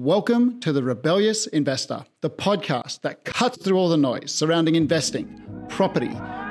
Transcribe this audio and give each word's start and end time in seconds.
Welcome 0.00 0.60
to 0.60 0.72
The 0.72 0.84
Rebellious 0.84 1.48
Investor, 1.48 2.04
the 2.20 2.30
podcast 2.30 3.00
that 3.00 3.24
cuts 3.24 3.60
through 3.64 3.76
all 3.76 3.88
the 3.88 3.96
noise 3.96 4.30
surrounding 4.30 4.76
investing, 4.76 5.42
property, 5.68 6.06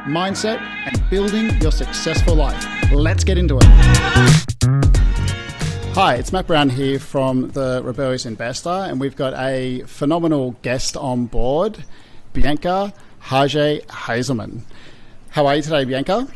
mindset, 0.06 0.60
and 0.60 1.10
building 1.10 1.58
your 1.62 1.72
successful 1.72 2.36
life. 2.36 2.62
Let's 2.92 3.24
get 3.24 3.38
into 3.38 3.58
it. 3.58 3.64
Hi, 5.94 6.16
it's 6.16 6.34
Matt 6.34 6.46
Brown 6.46 6.68
here 6.68 7.00
from 7.00 7.52
The 7.52 7.82
Rebellious 7.86 8.26
Investor, 8.26 8.70
and 8.70 9.00
we've 9.00 9.16
got 9.16 9.34
a 9.36 9.82
phenomenal 9.84 10.52
guest 10.62 10.98
on 10.98 11.28
board, 11.28 11.86
Bianca 12.34 12.94
Hage 13.22 13.82
Hazelman. 13.90 14.66
How 15.30 15.48
are 15.48 15.56
you 15.56 15.62
today, 15.62 15.86
Bianca? 15.86 16.28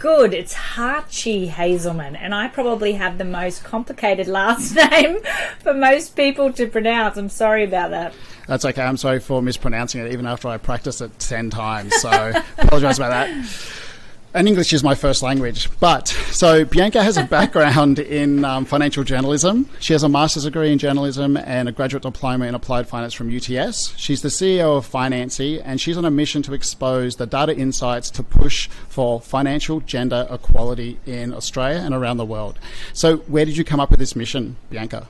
Good. 0.00 0.32
It's 0.32 0.54
Hartge-Hazelman, 0.54 2.16
and 2.16 2.34
I 2.34 2.48
probably 2.48 2.92
have 2.94 3.18
the 3.18 3.24
most 3.26 3.62
complicated 3.64 4.26
last 4.40 4.74
name 4.74 5.18
for 5.58 5.74
most 5.74 6.16
people 6.16 6.50
to 6.54 6.66
pronounce. 6.66 7.18
I'm 7.18 7.28
sorry 7.28 7.64
about 7.64 7.90
that. 7.90 8.14
That's 8.46 8.64
okay. 8.64 8.80
I'm 8.80 8.96
sorry 8.96 9.20
for 9.20 9.42
mispronouncing 9.42 10.00
it, 10.00 10.10
even 10.10 10.26
after 10.26 10.48
I 10.48 10.56
practiced 10.56 11.02
it 11.02 11.18
10 11.18 11.50
times. 11.50 11.94
So, 12.00 12.08
apologize 12.58 12.96
about 12.98 13.10
that 13.10 13.46
and 14.32 14.46
English 14.46 14.72
is 14.72 14.84
my 14.84 14.94
first 14.94 15.22
language. 15.22 15.68
But 15.80 16.08
so 16.08 16.64
Bianca 16.64 17.02
has 17.02 17.16
a 17.16 17.24
background 17.24 17.98
in 18.20 18.44
um, 18.44 18.64
financial 18.64 19.04
journalism. 19.04 19.68
She 19.80 19.92
has 19.92 20.02
a 20.02 20.08
master's 20.08 20.44
degree 20.44 20.72
in 20.72 20.78
journalism 20.78 21.36
and 21.36 21.68
a 21.68 21.72
graduate 21.72 22.02
diploma 22.02 22.46
in 22.46 22.54
applied 22.54 22.88
finance 22.88 23.12
from 23.12 23.34
UTS. 23.34 23.94
She's 23.96 24.22
the 24.22 24.28
CEO 24.28 24.76
of 24.76 24.90
Financy, 24.90 25.60
and 25.64 25.80
she's 25.80 25.96
on 25.96 26.04
a 26.04 26.10
mission 26.10 26.42
to 26.42 26.54
expose 26.54 27.16
the 27.16 27.26
data 27.26 27.56
insights 27.56 28.10
to 28.10 28.22
push 28.22 28.68
for 28.88 29.20
financial 29.20 29.80
gender 29.80 30.26
equality 30.30 30.98
in 31.06 31.34
Australia 31.34 31.80
and 31.80 31.94
around 31.94 32.18
the 32.18 32.26
world. 32.26 32.58
So, 32.92 33.18
where 33.18 33.44
did 33.44 33.56
you 33.56 33.64
come 33.64 33.80
up 33.80 33.90
with 33.90 33.98
this 33.98 34.14
mission, 34.14 34.56
Bianca? 34.70 35.08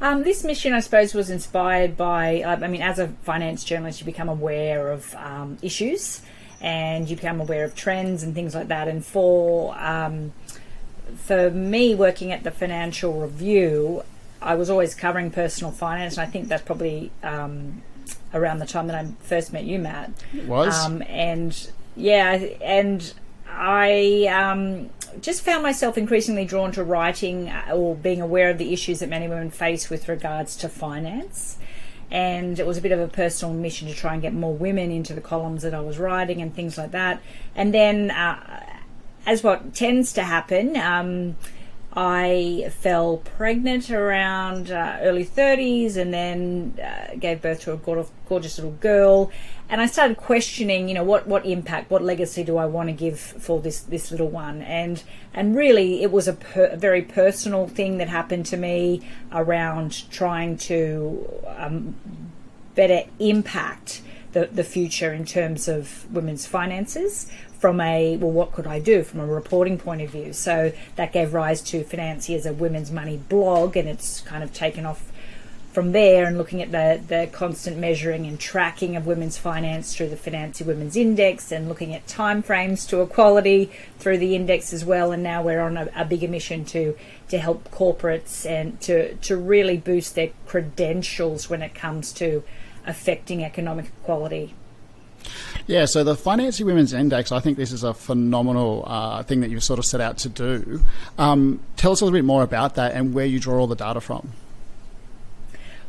Um, 0.00 0.22
this 0.22 0.44
mission, 0.44 0.72
I 0.72 0.80
suppose, 0.80 1.12
was 1.12 1.28
inspired 1.28 1.94
by, 1.96 2.42
I 2.42 2.66
mean, 2.68 2.80
as 2.80 2.98
a 2.98 3.08
finance 3.22 3.64
journalist, 3.64 4.00
you 4.00 4.06
become 4.06 4.30
aware 4.30 4.90
of 4.90 5.14
um, 5.16 5.58
issues 5.60 6.22
and 6.60 7.08
you 7.08 7.16
become 7.16 7.40
aware 7.40 7.64
of 7.64 7.74
trends 7.74 8.22
and 8.22 8.34
things 8.34 8.54
like 8.54 8.68
that. 8.68 8.88
And 8.88 9.04
for 9.04 9.76
um, 9.78 10.32
for 11.16 11.50
me, 11.50 11.94
working 11.94 12.32
at 12.32 12.44
the 12.44 12.50
Financial 12.50 13.20
Review, 13.20 14.02
I 14.40 14.54
was 14.54 14.70
always 14.70 14.94
covering 14.94 15.30
personal 15.30 15.72
finance, 15.72 16.16
and 16.16 16.26
I 16.26 16.30
think 16.30 16.48
that's 16.48 16.62
probably 16.62 17.10
um, 17.22 17.82
around 18.32 18.58
the 18.58 18.66
time 18.66 18.86
that 18.86 18.96
I 18.96 19.08
first 19.22 19.52
met 19.52 19.64
you, 19.64 19.78
Matt. 19.78 20.12
It 20.32 20.46
was. 20.46 20.78
Um, 20.84 21.02
and 21.08 21.70
yeah, 21.96 22.32
and 22.62 23.12
I 23.48 24.26
um, 24.26 24.90
just 25.20 25.42
found 25.42 25.62
myself 25.62 25.98
increasingly 25.98 26.44
drawn 26.44 26.72
to 26.72 26.84
writing 26.84 27.48
uh, 27.48 27.72
or 27.74 27.94
being 27.94 28.20
aware 28.20 28.50
of 28.50 28.58
the 28.58 28.72
issues 28.72 29.00
that 29.00 29.08
many 29.08 29.28
women 29.28 29.50
face 29.50 29.90
with 29.90 30.08
regards 30.08 30.56
to 30.56 30.68
finance 30.68 31.58
and 32.10 32.58
it 32.58 32.66
was 32.66 32.78
a 32.78 32.80
bit 32.80 32.92
of 32.92 33.00
a 33.00 33.08
personal 33.08 33.54
mission 33.54 33.88
to 33.88 33.94
try 33.94 34.12
and 34.12 34.22
get 34.22 34.32
more 34.32 34.54
women 34.54 34.90
into 34.90 35.14
the 35.14 35.20
columns 35.20 35.62
that 35.62 35.74
I 35.74 35.80
was 35.80 35.98
writing 35.98 36.42
and 36.42 36.54
things 36.54 36.76
like 36.76 36.90
that. 36.90 37.22
And 37.54 37.72
then, 37.72 38.10
uh, 38.10 38.64
as 39.26 39.42
what 39.42 39.74
tends 39.74 40.12
to 40.14 40.22
happen, 40.22 40.76
um, 40.76 41.36
I 41.92 42.72
fell 42.78 43.16
pregnant 43.16 43.90
around 43.90 44.70
uh, 44.70 44.98
early 45.00 45.24
30s 45.24 45.96
and 45.96 46.14
then 46.14 46.78
uh, 46.80 47.16
gave 47.18 47.42
birth 47.42 47.62
to 47.62 47.72
a 47.72 48.06
gorgeous 48.28 48.58
little 48.58 48.72
girl. 48.72 49.32
And 49.68 49.80
I 49.80 49.86
started 49.86 50.16
questioning, 50.16 50.88
you 50.88 50.94
know, 50.94 51.02
what, 51.02 51.26
what 51.26 51.44
impact, 51.44 51.90
what 51.90 52.02
legacy 52.02 52.44
do 52.44 52.58
I 52.58 52.66
want 52.66 52.88
to 52.88 52.92
give 52.92 53.18
for 53.18 53.60
this, 53.60 53.80
this 53.80 54.12
little 54.12 54.28
one? 54.28 54.62
And, 54.62 55.02
and 55.34 55.56
really, 55.56 56.02
it 56.02 56.12
was 56.12 56.28
a, 56.28 56.34
per, 56.34 56.66
a 56.66 56.76
very 56.76 57.02
personal 57.02 57.66
thing 57.66 57.98
that 57.98 58.08
happened 58.08 58.46
to 58.46 58.56
me 58.56 59.02
around 59.32 60.08
trying 60.10 60.58
to 60.58 61.42
um, 61.56 61.96
better 62.76 63.02
impact 63.18 64.02
the, 64.32 64.46
the 64.46 64.62
future 64.62 65.12
in 65.12 65.24
terms 65.24 65.66
of 65.66 66.10
women's 66.12 66.46
finances 66.46 67.30
from 67.60 67.80
a 67.80 68.16
well 68.16 68.30
what 68.30 68.52
could 68.52 68.66
I 68.66 68.80
do 68.80 69.04
from 69.04 69.20
a 69.20 69.26
reporting 69.26 69.78
point 69.78 70.00
of 70.00 70.10
view 70.10 70.32
so 70.32 70.72
that 70.96 71.12
gave 71.12 71.34
rise 71.34 71.60
to 71.62 71.84
Financy 71.84 72.34
as 72.34 72.46
a 72.46 72.52
women's 72.52 72.90
money 72.90 73.18
blog 73.18 73.76
and 73.76 73.88
it's 73.88 74.22
kind 74.22 74.42
of 74.42 74.52
taken 74.52 74.86
off 74.86 75.10
from 75.72 75.92
there 75.92 76.26
and 76.26 76.36
looking 76.36 76.60
at 76.60 76.72
the, 76.72 77.00
the 77.06 77.28
constant 77.30 77.76
measuring 77.76 78.26
and 78.26 78.40
tracking 78.40 78.96
of 78.96 79.06
women's 79.06 79.38
finance 79.38 79.94
through 79.94 80.08
the 80.08 80.16
Financy 80.16 80.66
Women's 80.66 80.96
Index 80.96 81.52
and 81.52 81.68
looking 81.68 81.94
at 81.94 82.04
timeframes 82.08 82.88
to 82.88 83.00
equality 83.02 83.70
through 83.98 84.18
the 84.18 84.34
index 84.34 84.72
as 84.72 84.84
well. 84.84 85.12
And 85.12 85.22
now 85.22 85.42
we're 85.42 85.60
on 85.60 85.76
a, 85.76 85.88
a 85.94 86.04
bigger 86.04 86.26
mission 86.26 86.64
to 86.66 86.96
to 87.28 87.38
help 87.38 87.70
corporates 87.70 88.44
and 88.44 88.80
to, 88.80 89.14
to 89.14 89.36
really 89.36 89.76
boost 89.76 90.16
their 90.16 90.30
credentials 90.46 91.48
when 91.48 91.62
it 91.62 91.74
comes 91.74 92.12
to 92.14 92.42
affecting 92.84 93.44
economic 93.44 93.86
equality. 94.02 94.54
Yeah, 95.70 95.84
so 95.84 96.02
the 96.02 96.16
Financy 96.16 96.64
Women's 96.64 96.92
Index, 96.92 97.30
I 97.30 97.38
think 97.38 97.56
this 97.56 97.70
is 97.70 97.84
a 97.84 97.94
phenomenal 97.94 98.82
uh, 98.88 99.22
thing 99.22 99.40
that 99.42 99.50
you've 99.50 99.62
sort 99.62 99.78
of 99.78 99.84
set 99.84 100.00
out 100.00 100.18
to 100.18 100.28
do. 100.28 100.80
Um, 101.16 101.60
tell 101.76 101.92
us 101.92 102.00
a 102.00 102.04
little 102.04 102.18
bit 102.18 102.24
more 102.24 102.42
about 102.42 102.74
that 102.74 102.90
and 102.90 103.14
where 103.14 103.24
you 103.24 103.38
draw 103.38 103.60
all 103.60 103.68
the 103.68 103.76
data 103.76 104.00
from. 104.00 104.32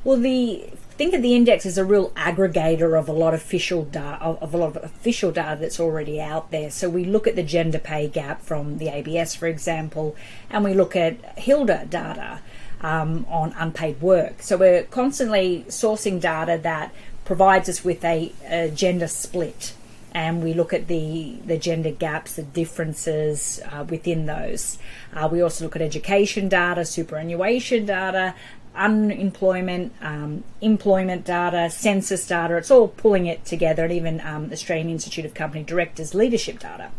Well, 0.03 0.19
the 0.19 0.69
think 0.99 1.15
of 1.15 1.23
the 1.23 1.35
index 1.35 1.65
as 1.65 1.79
a 1.79 1.83
real 1.83 2.11
aggregator 2.11 2.99
of 2.99 3.09
a 3.09 3.11
lot 3.11 3.33
of 3.33 3.41
official 3.41 3.85
data 3.85 4.23
of, 4.23 4.53
a 4.53 4.57
lot 4.57 4.75
of 4.75 4.83
official 4.83 5.31
data 5.31 5.59
that's 5.59 5.79
already 5.79 6.21
out 6.21 6.51
there. 6.51 6.69
So 6.69 6.87
we 6.87 7.03
look 7.03 7.25
at 7.25 7.35
the 7.35 7.41
gender 7.41 7.79
pay 7.79 8.07
gap 8.07 8.43
from 8.43 8.77
the 8.77 8.89
ABS, 8.89 9.33
for 9.33 9.47
example, 9.47 10.15
and 10.51 10.63
we 10.63 10.75
look 10.75 10.95
at 10.95 11.37
HILDA 11.37 11.89
data 11.89 12.41
um, 12.81 13.25
on 13.27 13.55
unpaid 13.57 13.99
work. 13.99 14.43
So 14.43 14.57
we're 14.57 14.83
constantly 14.83 15.65
sourcing 15.69 16.19
data 16.19 16.59
that 16.61 16.93
provides 17.31 17.69
us 17.69 17.81
with 17.81 18.03
a, 18.03 18.29
a 18.49 18.67
gender 18.67 19.07
split 19.07 19.73
and 20.13 20.43
we 20.43 20.53
look 20.53 20.73
at 20.73 20.87
the, 20.89 21.37
the 21.45 21.57
gender 21.57 21.89
gaps, 21.89 22.35
the 22.35 22.43
differences 22.43 23.61
uh, 23.71 23.85
within 23.87 24.25
those. 24.25 24.77
Uh, 25.13 25.29
we 25.31 25.41
also 25.41 25.63
look 25.63 25.77
at 25.77 25.81
education 25.81 26.49
data, 26.49 26.83
superannuation 26.83 27.85
data, 27.85 28.35
unemployment, 28.75 29.93
um, 30.01 30.43
employment 30.59 31.23
data, 31.23 31.69
census 31.69 32.27
data. 32.27 32.57
It's 32.57 32.69
all 32.69 32.89
pulling 32.89 33.27
it 33.27 33.45
together, 33.45 33.85
and 33.85 33.93
even 33.93 34.19
um, 34.19 34.49
Australian 34.51 34.89
Institute 34.89 35.23
of 35.23 35.33
Company 35.33 35.63
Directors 35.63 36.13
leadership 36.13 36.59
data. 36.59 36.91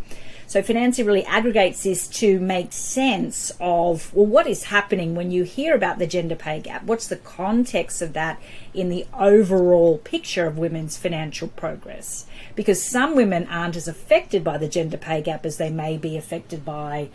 So 0.53 0.61
Financy 0.61 1.03
really 1.03 1.25
aggregates 1.25 1.85
this 1.85 2.07
to 2.09 2.39
make 2.39 2.75
sense 2.75 3.53
of 3.59 4.13
well, 4.13 4.27
what 4.27 4.47
is 4.47 4.65
happening 4.65 5.15
when 5.15 5.31
you 5.31 5.45
hear 5.45 5.75
about 5.75 5.99
the 5.99 6.07
gender 6.07 6.37
pay 6.37 6.61
gap? 6.61 6.85
What's 6.85 7.07
the 7.07 7.17
context 7.17 8.03
of 8.03 8.13
that 8.13 8.39
in 8.75 8.91
the 8.91 9.07
overall 9.19 9.97
picture 9.97 10.47
of 10.47 10.59
women's 10.59 10.99
financial 10.99 11.49
progress? 11.49 12.27
Because 12.55 12.83
some 12.83 13.17
women 13.17 13.47
aren't 13.47 13.77
as 13.77 13.89
affected 13.89 14.45
by 14.45 14.59
the 14.59 14.69
gender 14.69 14.99
pay 14.99 15.23
gap 15.23 15.47
as 15.47 15.57
they 15.57 15.71
may 15.71 15.97
be 15.97 16.19
affected 16.19 16.67
by 16.67 17.09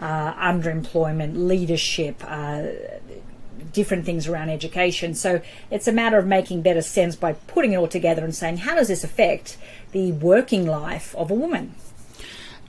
uh, 0.00 0.34
underemployment, 0.34 1.44
leadership. 1.48 2.22
Uh, 2.24 2.66
different 3.72 4.06
things 4.06 4.28
around 4.28 4.48
education. 4.48 5.12
So 5.12 5.42
it's 5.72 5.88
a 5.88 5.92
matter 5.92 6.18
of 6.18 6.26
making 6.26 6.62
better 6.62 6.82
sense 6.82 7.16
by 7.16 7.32
putting 7.32 7.72
it 7.72 7.76
all 7.76 7.88
together 7.88 8.22
and 8.22 8.32
saying, 8.32 8.58
how 8.58 8.76
does 8.76 8.86
this 8.88 9.02
affect 9.02 9.58
the 9.90 10.12
working 10.12 10.66
life 10.66 11.16
of 11.16 11.32
a 11.32 11.34
woman? 11.34 11.74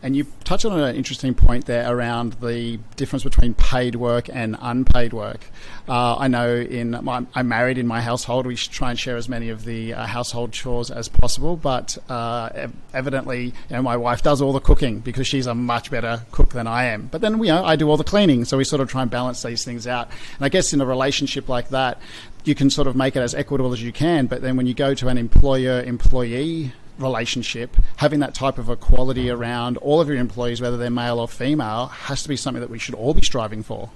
And 0.04 0.16
you 0.16 0.28
touched 0.44 0.66
on 0.66 0.80
an 0.80 0.96
interesting 0.96 1.34
point 1.34 1.66
there 1.66 1.92
around 1.92 2.34
the 2.34 2.80
difference 2.96 3.24
between 3.24 3.54
paid 3.56 3.96
work 3.96 4.30
and 4.32 4.56
unpaid 4.62 5.12
work. 5.12 5.42
Uh, 5.90 6.16
I 6.18 6.28
know 6.28 6.56
in 6.56 6.92
my, 7.04 7.26
I'm 7.34 7.48
married 7.48 7.78
in 7.78 7.88
my 7.88 8.02
household, 8.02 8.46
we 8.46 8.56
try 8.56 8.92
and 8.92 9.00
share 9.00 9.18
as 9.18 9.28
many 9.28 9.50
of 9.50 9.66
the 9.66 9.94
uh, 9.94 10.06
household 10.06 10.52
chores 10.52 10.92
as 10.92 11.08
possible, 11.08 11.56
but 11.56 11.98
uh, 12.10 12.68
evidently, 12.94 13.46
you 13.46 13.54
know, 13.72 13.82
my 13.82 13.98
wife 13.98 14.22
does 14.22 14.42
all 14.42 14.54
the 14.54 14.60
cooking 14.60 15.00
because 15.00 15.26
she's 15.26 15.48
a 15.48 15.56
much 15.56 15.90
better 15.90 16.22
cook 16.32 16.52
than 16.52 16.68
I 16.68 16.86
am. 16.86 17.08
But 17.08 17.22
then, 17.22 17.40
you 17.40 17.46
know, 17.46 17.66
I 17.66 17.76
do 17.76 17.90
all 17.90 17.98
the 17.98 18.04
cleaning, 18.04 18.46
so 18.46 18.58
we 18.58 18.64
sort 18.64 18.82
of 18.82 18.90
try 18.90 19.02
and 19.02 19.10
balance 19.10 19.42
these 19.42 19.66
things 19.66 19.88
out. 19.88 20.10
And 20.36 20.46
I 20.46 20.50
guess 20.50 20.74
in 20.74 20.82
a 20.82 20.86
relationship 20.86 21.50
like 21.50 21.70
that, 21.70 22.00
you 22.44 22.56
can 22.56 22.70
sort 22.70 22.88
of 22.88 22.96
make 22.96 23.16
it 23.16 23.20
as 23.20 23.36
equitable 23.36 23.74
as 23.74 23.82
you 23.82 23.92
can, 23.92 24.28
but 24.28 24.42
then 24.42 24.56
when 24.56 24.68
you 24.68 24.74
go 24.74 24.94
to 24.94 25.08
an 25.08 25.18
employer 25.18 25.82
employee 25.82 26.72
relationship, 27.00 27.78
having 27.98 28.20
that 28.20 28.34
type 28.34 28.58
of 28.58 28.70
equality 28.70 29.30
around 29.30 29.78
all 29.78 30.02
of 30.02 30.08
your 30.08 30.18
employees, 30.18 30.62
whether 30.62 30.78
they're 30.78 30.90
male 30.90 31.20
or 31.20 31.28
female, 31.28 31.88
has 31.88 32.24
to 32.24 32.30
be 32.30 32.36
something 32.36 32.62
that 32.62 32.70
we 32.70 32.80
should 32.80 32.96
all 32.96 33.14
be 33.14 33.22
striving 33.22 33.64
for. 33.64 33.90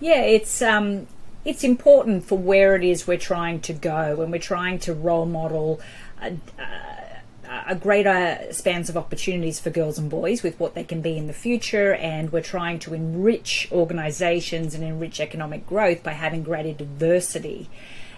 Yeah, 0.00 0.22
it's 0.22 0.60
um, 0.60 1.06
it's 1.44 1.64
important 1.64 2.24
for 2.24 2.36
where 2.36 2.76
it 2.76 2.84
is 2.84 3.06
we're 3.06 3.18
trying 3.18 3.60
to 3.60 3.72
go 3.72 4.16
when 4.16 4.30
we're 4.30 4.38
trying 4.38 4.78
to 4.80 4.92
role 4.92 5.26
model. 5.26 5.80
A, 6.20 6.36
a 7.68 7.74
greater 7.74 8.38
spans 8.50 8.88
of 8.88 8.96
opportunities 8.96 9.60
for 9.60 9.70
girls 9.70 9.98
and 9.98 10.10
boys 10.10 10.42
with 10.42 10.58
what 10.58 10.74
they 10.74 10.84
can 10.84 11.00
be 11.00 11.16
in 11.16 11.26
the 11.26 11.32
future, 11.32 11.94
and 11.94 12.32
we're 12.32 12.42
trying 12.42 12.78
to 12.80 12.94
enrich 12.94 13.68
organisations 13.70 14.74
and 14.74 14.82
enrich 14.82 15.20
economic 15.20 15.66
growth 15.66 16.02
by 16.02 16.12
having 16.12 16.42
greater 16.42 16.72
diversity. 16.72 17.68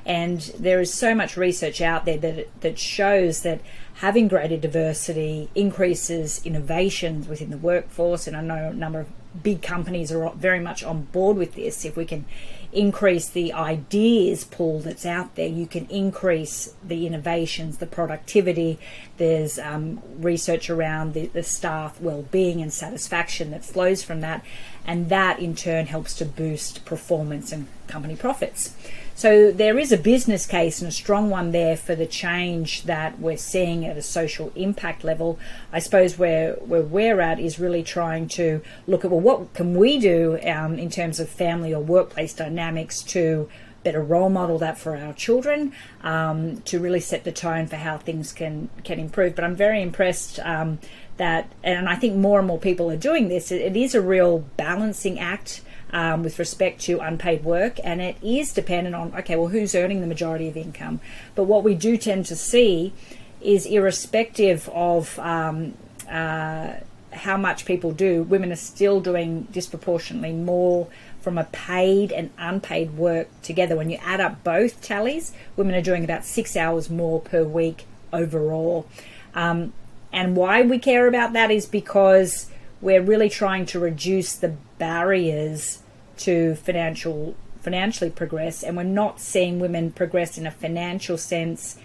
And 0.08 0.40
there 0.58 0.81
is 0.81 0.93
so 0.93 1.14
much 1.14 1.37
research 1.37 1.81
out 1.81 2.06
there 2.06 2.16
that, 2.16 2.60
that 2.62 2.78
shows 2.78 3.43
that 3.43 3.60
having 3.96 4.26
greater 4.26 4.56
diversity 4.56 5.50
increases 5.55 6.40
innovations 6.46 7.28
within 7.28 7.50
the 7.50 7.58
workforce. 7.58 8.26
And 8.26 8.34
I 8.34 8.40
know 8.40 8.70
a 8.70 8.72
number 8.72 9.00
of 9.00 9.08
big 9.43 9.62
companies 9.62 10.10
are 10.10 10.32
very 10.34 10.60
much 10.60 10.82
on 10.82 11.02
board 11.02 11.37
with 11.37 11.55
this, 11.55 11.84
if 11.84 11.96
we 11.96 12.06
can 12.06 12.25
increase 12.72 13.28
the 13.28 13.52
ideas 13.52 14.44
pool 14.44 14.81
that's 14.81 15.06
out 15.06 15.34
there, 15.37 15.49
you 15.49 15.66
can 15.66 15.87
increase 15.87 16.75
the 16.82 17.06
innovations, 17.06 17.78
the 17.78 17.87
productivity. 17.87 18.78
There's 19.16 19.58
um, 19.58 20.02
research 20.19 20.69
around 20.69 21.14
the, 21.14 21.26
the 21.26 21.43
staff 21.43 22.00
well-being 22.00 22.60
and 22.60 22.72
satisfaction 22.72 23.50
that 23.52 23.64
flows 23.64 24.02
from 24.02 24.20
that, 24.20 24.44
and 24.87 25.08
that 25.08 25.38
in 25.38 25.55
turn 25.55 25.87
helps 25.87 26.14
to 26.14 26.25
boost 26.25 26.84
performance 26.84 27.52
and 27.52 27.69
company 27.87 28.16
profits. 28.16 28.75
So 29.19 29.50
there 29.50 29.81
is 29.81 29.91
a 29.91 29.97
business 29.97 30.47
case 30.47 30.81
and 30.81 30.87
a 30.87 30.93
strong 30.93 31.29
one 31.29 31.50
there 31.50 31.76
for 31.76 31.97
the 31.97 32.06
change 32.06 32.85
that 32.85 33.19
we're 33.19 33.37
seeing 33.37 33.85
at 33.85 33.97
a 33.97 34.00
social 34.00 34.53
impact 34.55 35.03
level. 35.03 35.41
I 35.73 35.81
suppose 35.81 36.17
where 36.17 36.53
where 36.53 36.82
we're 36.82 37.20
at 37.20 37.41
is 37.41 37.59
really 37.59 37.82
trying 37.82 38.29
to 38.29 38.61
look 38.87 39.05
at 39.05 39.11
well, 39.11 39.19
what 39.19 39.55
can 39.55 39.75
we 39.75 39.99
do 39.99 40.38
um, 40.47 40.79
in 40.79 40.88
terms 40.88 41.19
of 41.19 41.29
family 41.29 41.75
or 41.75 41.81
workplace 41.81 42.32
dynamics 42.32 43.03
to 43.15 43.49
better 43.82 44.05
role 44.05 44.31
model 44.31 44.56
that 44.59 44.79
for 44.79 44.97
our 44.97 45.15
children 45.15 45.73
um, 46.05 46.61
to 46.61 46.79
really 46.79 47.00
set 47.00 47.25
the 47.25 47.32
tone 47.32 47.67
for 47.67 47.75
how 47.75 47.99
things 47.99 48.32
can 48.32 48.69
can 48.85 49.00
improve. 49.00 49.35
But 49.35 49.43
I'm 49.43 49.56
very 49.56 49.82
impressed. 49.82 50.38
Um, 50.38 50.79
that, 51.17 51.50
and 51.65 51.88
I 51.88 51.97
think 51.97 52.15
more 52.15 52.38
and 52.38 52.47
more 52.47 52.61
people 52.61 52.88
are 52.93 52.97
doing 52.97 53.26
this. 53.26 53.50
it, 53.50 53.61
it 53.61 53.76
is 53.76 53.97
a 53.97 54.00
real 54.00 54.44
balancing 54.56 55.19
act 55.19 55.62
um, 55.93 56.23
with 56.23 56.38
respect 56.38 56.81
to 56.82 57.00
unpaid 57.00 57.44
work, 57.44 57.79
and 57.82 58.00
it 58.00 58.17
is 58.23 58.52
dependent 58.52 58.94
on 58.94 59.14
okay, 59.14 59.37
well, 59.37 59.49
who's 59.49 59.75
earning 59.75 60.00
the 60.00 60.06
majority 60.06 60.49
of 60.49 60.56
income. 60.56 61.00
But 61.35 61.44
what 61.44 61.64
we 61.64 61.75
do 61.75 61.96
tend 61.96 62.26
to 62.26 62.37
see 62.37 62.93
is, 63.40 63.67
irrespective 63.67 64.69
of 64.70 65.19
um, 65.19 65.75
uh, 66.11 66.75
how 67.12 67.37
much 67.37 67.64
people 67.64 67.93
do, 67.93 68.23
women 68.23 68.52
are 68.52 68.56
still 68.56 69.00
doing 69.00 69.43
disproportionately 69.50 70.32
more 70.32 70.88
from 71.20 71.38
a 71.38 71.44
paid 71.44 72.12
and 72.12 72.31
unpaid 72.38 72.96
work 72.96 73.29
together. 73.43 73.76
When 73.76 73.91
you 73.91 73.99
add 74.02 74.20
up 74.20 74.44
both 74.44 74.82
tallies, 74.82 75.32
women 75.56 75.75
are 75.75 75.82
doing 75.82 76.05
about 76.05 76.25
six 76.25 76.56
hours 76.56 76.91
more 76.91 77.20
per 77.20 77.44
week 77.44 77.84
overall. 78.12 78.87
Um, 79.34 79.73
and 80.12 80.37
why 80.37 80.62
we 80.62 80.79
care 80.79 81.06
about 81.06 81.32
that 81.34 81.50
is 81.50 81.67
because 81.67 82.50
we're 82.81 83.03
really 83.03 83.29
trying 83.29 83.67
to 83.67 83.79
reduce 83.79 84.35
the 84.35 84.57
barriers 84.79 85.81
to 86.19 86.55
financial 86.57 87.35
financially 87.61 88.11
progress 88.11 88.63
and 88.63 88.77
we're 88.77 88.83
not 88.85 89.21
seeing 89.21 89.59
women 89.59 89.91
progress 89.91 90.39
in 90.39 90.47
a 90.47 90.51
financial 90.51 91.19
sense 91.19 91.77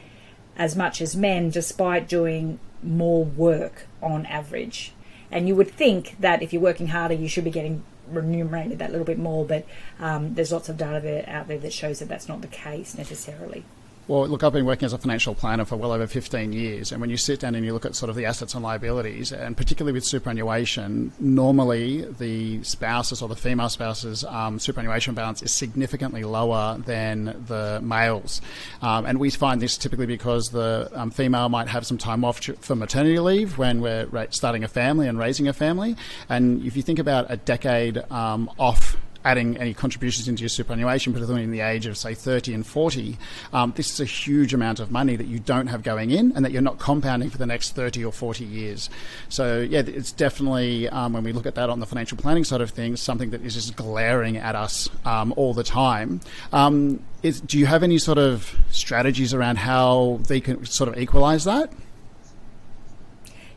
as 0.55 0.75
much 0.75 1.01
as 1.01 1.15
men 1.15 1.49
despite 1.49 2.07
doing 2.07 2.59
more 2.83 3.25
work 3.25 3.87
on 4.01 4.25
average. 4.27 4.93
And 5.31 5.47
you 5.47 5.55
would 5.55 5.71
think 5.71 6.15
that 6.19 6.43
if 6.43 6.53
you're 6.53 6.61
working 6.61 6.87
harder 6.87 7.15
you 7.15 7.27
should 7.27 7.43
be 7.43 7.51
getting 7.51 7.83
remunerated 8.07 8.79
that 8.79 8.91
little 8.91 9.05
bit 9.05 9.17
more 9.17 9.45
but 9.45 9.65
um, 9.99 10.35
there's 10.35 10.51
lots 10.51 10.69
of 10.69 10.77
data 10.77 11.23
out 11.27 11.47
there 11.47 11.57
that 11.57 11.73
shows 11.73 11.99
that 11.99 12.09
that's 12.09 12.27
not 12.27 12.41
the 12.41 12.47
case 12.47 12.97
necessarily 12.97 13.63
well, 14.07 14.27
look, 14.27 14.43
I've 14.43 14.51
been 14.51 14.65
working 14.65 14.85
as 14.85 14.93
a 14.93 14.97
financial 14.97 15.33
planner 15.33 15.63
for 15.63 15.77
well 15.77 15.93
over 15.93 16.07
15 16.07 16.51
years, 16.51 16.91
and 16.91 16.99
when 16.99 17.09
you 17.09 17.15
sit 17.15 17.39
down 17.39 17.55
and 17.55 17.65
you 17.65 17.71
look 17.71 17.85
at 17.85 17.95
sort 17.95 18.09
of 18.09 18.15
the 18.15 18.25
assets 18.25 18.53
and 18.53 18.61
liabilities, 18.61 19.31
and 19.31 19.55
particularly 19.55 19.93
with 19.93 20.03
superannuation, 20.03 21.13
normally 21.19 22.01
the 22.01 22.61
spouses 22.63 23.21
or 23.21 23.29
the 23.29 23.35
female 23.35 23.69
spouses' 23.69 24.25
um, 24.25 24.59
superannuation 24.59 25.13
balance 25.13 25.41
is 25.41 25.53
significantly 25.53 26.23
lower 26.23 26.77
than 26.79 27.43
the 27.47 27.79
males. 27.81 28.41
Um, 28.81 29.05
and 29.05 29.19
we 29.19 29.29
find 29.29 29.61
this 29.61 29.77
typically 29.77 30.05
because 30.05 30.49
the 30.49 30.89
um, 30.93 31.09
female 31.09 31.47
might 31.47 31.69
have 31.69 31.85
some 31.85 31.97
time 31.97 32.25
off 32.25 32.41
for 32.59 32.75
maternity 32.75 33.19
leave 33.19 33.57
when 33.57 33.79
we're 33.79 34.27
starting 34.31 34.65
a 34.65 34.67
family 34.67 35.07
and 35.07 35.17
raising 35.17 35.47
a 35.47 35.53
family. 35.53 35.95
And 36.27 36.65
if 36.65 36.75
you 36.75 36.81
think 36.81 36.99
about 36.99 37.27
a 37.29 37.37
decade 37.37 37.99
um, 38.11 38.51
off 38.59 38.97
adding 39.25 39.57
any 39.57 39.73
contributions 39.73 40.27
into 40.27 40.41
your 40.41 40.49
superannuation, 40.49 41.13
particularly 41.13 41.43
in 41.43 41.51
the 41.51 41.61
age 41.61 41.85
of, 41.85 41.97
say, 41.97 42.13
30 42.13 42.53
and 42.53 42.65
40, 42.65 43.17
um, 43.53 43.73
this 43.75 43.91
is 43.91 43.99
a 43.99 44.05
huge 44.05 44.53
amount 44.53 44.79
of 44.79 44.91
money 44.91 45.15
that 45.15 45.27
you 45.27 45.39
don't 45.39 45.67
have 45.67 45.83
going 45.83 46.11
in 46.11 46.31
and 46.35 46.43
that 46.43 46.51
you're 46.51 46.61
not 46.61 46.79
compounding 46.79 47.29
for 47.29 47.37
the 47.37 47.45
next 47.45 47.75
30 47.75 48.03
or 48.05 48.11
40 48.11 48.43
years. 48.45 48.89
So, 49.29 49.59
yeah, 49.59 49.83
it's 49.85 50.11
definitely, 50.11 50.89
um, 50.89 51.13
when 51.13 51.23
we 51.23 51.31
look 51.31 51.45
at 51.45 51.55
that 51.55 51.69
on 51.69 51.79
the 51.79 51.85
financial 51.85 52.17
planning 52.17 52.43
side 52.43 52.61
of 52.61 52.71
things, 52.71 53.01
something 53.01 53.29
that 53.31 53.41
is 53.41 53.55
just 53.55 53.75
glaring 53.75 54.37
at 54.37 54.55
us 54.55 54.89
um, 55.05 55.33
all 55.37 55.53
the 55.53 55.63
time. 55.63 56.21
Um, 56.51 57.01
is, 57.21 57.39
do 57.39 57.57
you 57.57 57.65
have 57.65 57.83
any 57.83 57.97
sort 57.97 58.17
of 58.17 58.55
strategies 58.69 59.33
around 59.33 59.57
how 59.57 60.19
they 60.27 60.41
can 60.41 60.65
sort 60.65 60.89
of 60.89 60.97
equalize 60.97 61.45
that? 61.45 61.71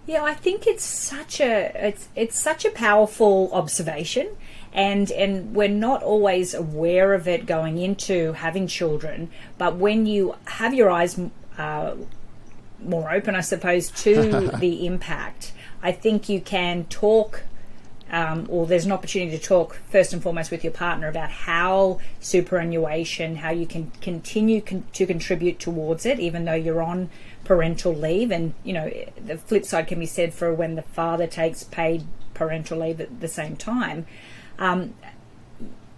Yeah, 0.06 0.22
I 0.22 0.34
think 0.34 0.68
it's 0.68 0.84
such 0.84 1.40
a 1.40 1.72
it's 1.74 2.08
it's 2.14 2.40
such 2.40 2.64
a 2.64 2.70
powerful 2.70 3.50
observation 3.52 4.28
and 4.76 5.10
and 5.12 5.54
we're 5.54 5.68
not 5.68 6.02
always 6.02 6.52
aware 6.52 7.14
of 7.14 7.26
it 7.26 7.46
going 7.46 7.78
into 7.78 8.34
having 8.34 8.66
children. 8.68 9.30
But 9.56 9.76
when 9.76 10.04
you 10.04 10.36
have 10.44 10.74
your 10.74 10.90
eyes 10.90 11.18
uh, 11.56 11.94
more 12.80 13.10
open, 13.10 13.34
I 13.34 13.40
suppose, 13.40 13.90
to 14.02 14.50
the 14.60 14.86
impact, 14.86 15.52
I 15.82 15.90
think 15.90 16.28
you 16.28 16.40
can 16.40 16.84
talk. 16.84 17.42
Um, 18.08 18.46
or 18.48 18.66
there's 18.66 18.86
an 18.86 18.92
opportunity 18.92 19.36
to 19.36 19.42
talk 19.42 19.80
first 19.90 20.12
and 20.12 20.22
foremost 20.22 20.52
with 20.52 20.62
your 20.62 20.72
partner 20.72 21.08
about 21.08 21.28
how 21.28 21.98
superannuation, 22.20 23.34
how 23.34 23.50
you 23.50 23.66
can 23.66 23.90
continue 24.00 24.60
con- 24.60 24.84
to 24.92 25.06
contribute 25.06 25.58
towards 25.58 26.06
it, 26.06 26.20
even 26.20 26.44
though 26.44 26.54
you're 26.54 26.82
on 26.82 27.10
parental 27.42 27.92
leave. 27.92 28.30
And 28.30 28.54
you 28.62 28.74
know, 28.74 28.92
the 29.16 29.36
flip 29.36 29.64
side 29.64 29.88
can 29.88 29.98
be 29.98 30.06
said 30.06 30.34
for 30.34 30.54
when 30.54 30.76
the 30.76 30.82
father 30.82 31.26
takes 31.26 31.64
paid 31.64 32.06
parental 32.32 32.78
leave 32.78 33.00
at 33.00 33.20
the 33.20 33.26
same 33.26 33.56
time. 33.56 34.06
Um, 34.58 34.94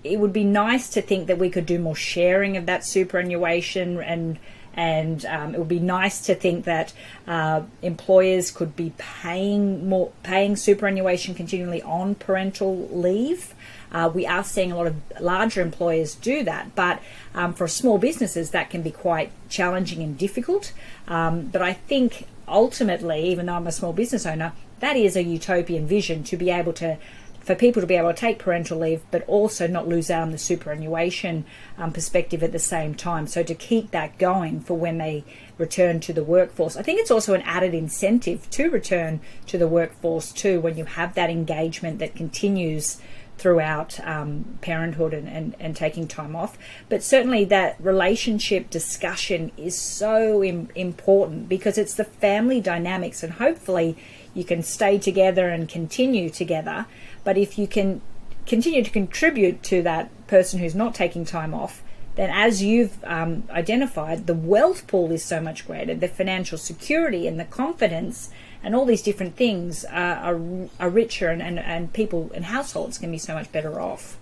it 0.05 0.19
would 0.19 0.32
be 0.32 0.44
nice 0.44 0.88
to 0.90 1.02
think 1.02 1.26
that 1.26 1.38
we 1.38 1.50
could 1.50 1.66
do 1.66 1.78
more 1.78 1.96
sharing 1.96 2.56
of 2.56 2.66
that 2.66 2.84
superannuation 2.84 4.00
and 4.00 4.38
and 4.75 5.26
um, 5.26 5.56
it 5.56 5.58
would 5.58 5.69
be 5.69 5.81
nice 5.81 6.20
to 6.20 6.37
think 6.37 6.64
that 6.64 6.93
uh, 7.26 7.62
employers 7.82 8.52
could 8.52 8.76
be 8.76 8.93
paying 8.96 9.88
more 9.88 10.12
paying 10.22 10.55
superannuation 10.55 11.34
continually 11.34 11.82
on 11.82 12.14
parental 12.14 12.88
leave. 12.93 13.55
Uh, 13.90 14.08
we 14.14 14.25
are 14.25 14.44
seeing 14.44 14.70
a 14.70 14.76
lot 14.76 14.87
of 14.87 14.94
larger 15.19 15.62
employers 15.62 16.14
do 16.14 16.44
that, 16.44 16.76
but 16.76 17.02
um, 17.34 17.54
for 17.54 17.66
small 17.66 17.99
businesses 17.99 18.50
that 18.50 18.70
can 18.70 18.82
be 18.82 18.93
quite 18.93 19.32
challenging 19.49 20.00
and 20.00 20.16
difficult. 20.16 20.72
Um, 21.08 21.46
but 21.46 21.61
I 21.61 21.72
think 21.72 22.28
ultimately, 22.46 23.25
even 23.31 23.46
though 23.46 23.54
I'm 23.54 23.66
a 23.66 23.72
small 23.72 23.93
business 23.93 24.26
owner, 24.26 24.52
that 24.78 24.96
is 24.96 25.16
a 25.16 25.25
utopian 25.25 25.88
vision 25.88 26.22
to 26.25 26.37
be 26.37 26.50
able 26.50 26.72
to 26.75 26.99
for 27.48 27.54
people 27.54 27.80
to 27.80 27.86
be 27.86 27.94
able 27.94 28.10
to 28.10 28.14
take 28.14 28.38
parental 28.38 28.78
leave, 28.78 29.00
but 29.10 29.26
also 29.26 29.66
not 29.66 29.88
lose 29.88 30.10
out 30.10 30.20
on 30.20 30.32
the 30.32 30.36
superannuation 30.36 31.46
um, 31.78 31.90
perspective 31.90 32.42
at 32.42 32.52
the 32.52 32.58
same 32.58 32.94
time. 32.94 33.26
So 33.26 33.42
to 33.42 33.54
keep 33.54 33.90
that 33.90 34.18
going 34.18 34.61
for 34.61 34.75
when 34.75 34.99
they 34.99 35.25
return 35.56 35.99
to 36.00 36.12
the 36.12 36.23
workforce, 36.23 36.76
I 36.76 36.82
think 36.82 37.00
it's 37.00 37.11
also 37.11 37.32
an 37.32 37.40
added 37.46 37.73
incentive 37.73 38.50
to 38.50 38.68
return 38.68 39.20
to 39.46 39.56
the 39.56 39.66
workforce 39.66 40.30
too 40.30 40.61
when 40.61 40.76
you 40.76 40.84
have 40.84 41.14
that 41.14 41.30
engagement 41.30 42.00
that 42.00 42.14
continues 42.14 43.00
throughout 43.38 43.99
um, 44.06 44.58
parenthood 44.61 45.14
and, 45.14 45.26
and, 45.26 45.56
and, 45.58 45.75
taking 45.75 46.06
time 46.06 46.37
off. 46.37 46.58
But 46.90 47.02
certainly 47.02 47.46
that 47.46 47.76
relationship 47.80 48.68
discussion 48.68 49.52
is 49.56 49.78
so 49.78 50.44
Im- 50.44 50.68
important 50.75 51.49
because 51.49 51.78
it's 51.78 51.94
the 51.94 52.04
family 52.04 52.61
dynamics, 52.61 53.23
and 53.23 53.34
hopefully 53.34 53.96
you 54.38 54.45
can 54.45 54.62
stay 54.62 54.99
together 54.99 55.49
and 55.49 55.68
continue 55.68 56.30
together. 56.30 56.87
But 57.25 57.37
if 57.37 57.59
you 57.59 57.66
can 57.66 58.00
continue 58.47 58.85
to 58.85 58.90
contribute 58.90 59.62
to 59.64 59.83
that 59.83 60.11
person 60.28 60.61
who's 60.61 60.76
not 60.76 60.95
taking 60.95 61.25
time 61.25 61.52
off, 61.52 61.83
then 62.14 62.30
as 62.30 62.62
you've 62.62 63.02
um, 63.04 63.45
identified, 63.50 64.26
the 64.26 64.35
wealth 64.35 64.87
pool 64.87 65.11
is 65.12 65.25
so 65.25 65.40
much 65.40 65.66
greater. 65.66 65.95
The 65.95 66.09
financial 66.09 66.57
security 66.57 67.26
and 67.26 67.38
the 67.38 67.45
confidence 67.45 68.30
and 68.62 68.75
all 68.75 68.85
these 68.85 69.02
different 69.02 69.37
things 69.37 69.85
are, 69.85 70.16
are, 70.16 70.40
are 70.80 70.90
richer, 70.90 71.28
and, 71.28 71.42
and, 71.42 71.59
and 71.59 71.92
people 71.92 72.30
and 72.35 72.47
households 72.47 72.99
can 72.99 73.11
be 73.11 73.18
so 73.18 73.35
much 73.35 73.52
better 73.52 73.80
off. 73.80 74.16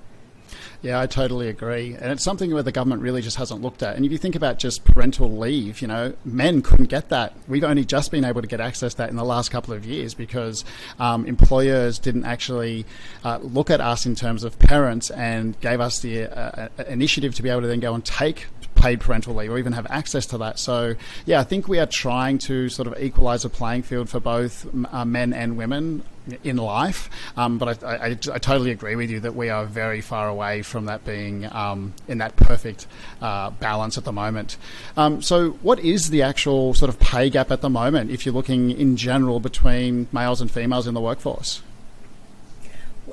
Yeah, 0.86 1.00
I 1.00 1.08
totally 1.08 1.48
agree. 1.48 1.96
And 2.00 2.12
it's 2.12 2.22
something 2.22 2.54
where 2.54 2.62
the 2.62 2.70
government 2.70 3.02
really 3.02 3.20
just 3.20 3.38
hasn't 3.38 3.60
looked 3.60 3.82
at. 3.82 3.96
And 3.96 4.06
if 4.06 4.12
you 4.12 4.18
think 4.18 4.36
about 4.36 4.60
just 4.60 4.84
parental 4.84 5.36
leave, 5.36 5.82
you 5.82 5.88
know, 5.88 6.14
men 6.24 6.62
couldn't 6.62 6.86
get 6.86 7.08
that. 7.08 7.34
We've 7.48 7.64
only 7.64 7.84
just 7.84 8.12
been 8.12 8.24
able 8.24 8.40
to 8.40 8.46
get 8.46 8.60
access 8.60 8.94
to 8.94 8.98
that 8.98 9.10
in 9.10 9.16
the 9.16 9.24
last 9.24 9.50
couple 9.50 9.74
of 9.74 9.84
years 9.84 10.14
because 10.14 10.64
um, 11.00 11.26
employers 11.26 11.98
didn't 11.98 12.24
actually 12.24 12.86
uh, 13.24 13.38
look 13.38 13.68
at 13.68 13.80
us 13.80 14.06
in 14.06 14.14
terms 14.14 14.44
of 14.44 14.60
parents 14.60 15.10
and 15.10 15.60
gave 15.60 15.80
us 15.80 15.98
the 15.98 16.26
uh, 16.26 16.68
uh 16.78 16.84
initiative 16.84 17.34
to 17.34 17.42
be 17.42 17.48
able 17.48 17.62
to 17.62 17.66
then 17.66 17.80
go 17.80 17.92
and 17.92 18.04
take 18.04 18.46
paid 18.76 19.00
parental 19.00 19.34
leave 19.34 19.50
or 19.50 19.58
even 19.58 19.72
have 19.72 19.88
access 19.90 20.24
to 20.26 20.38
that. 20.38 20.56
So, 20.60 20.94
yeah, 21.24 21.40
I 21.40 21.44
think 21.44 21.66
we 21.66 21.80
are 21.80 21.86
trying 21.86 22.38
to 22.46 22.68
sort 22.68 22.86
of 22.86 23.02
equalize 23.02 23.44
a 23.44 23.48
playing 23.48 23.82
field 23.82 24.08
for 24.08 24.20
both 24.20 24.68
uh, 24.92 25.04
men 25.04 25.32
and 25.32 25.56
women 25.56 26.04
in 26.42 26.56
life. 26.56 27.10
Um, 27.36 27.58
but 27.58 27.82
I, 27.82 27.88
I, 27.88 28.06
I, 28.10 28.38
totally 28.38 28.70
agree 28.70 28.96
with 28.96 29.10
you 29.10 29.20
that 29.20 29.34
we 29.34 29.48
are 29.50 29.64
very 29.64 30.00
far 30.00 30.28
away 30.28 30.62
from 30.62 30.86
that 30.86 31.04
being 31.04 31.46
um, 31.52 31.94
in 32.08 32.18
that 32.18 32.36
perfect 32.36 32.86
uh, 33.20 33.50
balance 33.50 33.98
at 33.98 34.04
the 34.04 34.12
moment. 34.12 34.56
Um, 34.96 35.22
so, 35.22 35.50
what 35.62 35.78
is 35.80 36.10
the 36.10 36.22
actual 36.22 36.74
sort 36.74 36.88
of 36.88 36.98
pay 36.98 37.30
gap 37.30 37.50
at 37.50 37.60
the 37.60 37.70
moment 37.70 38.10
if 38.10 38.26
you're 38.26 38.34
looking 38.34 38.70
in 38.70 38.96
general 38.96 39.40
between 39.40 40.08
males 40.12 40.40
and 40.40 40.50
females 40.50 40.86
in 40.86 40.94
the 40.94 41.00
workforce? 41.00 41.62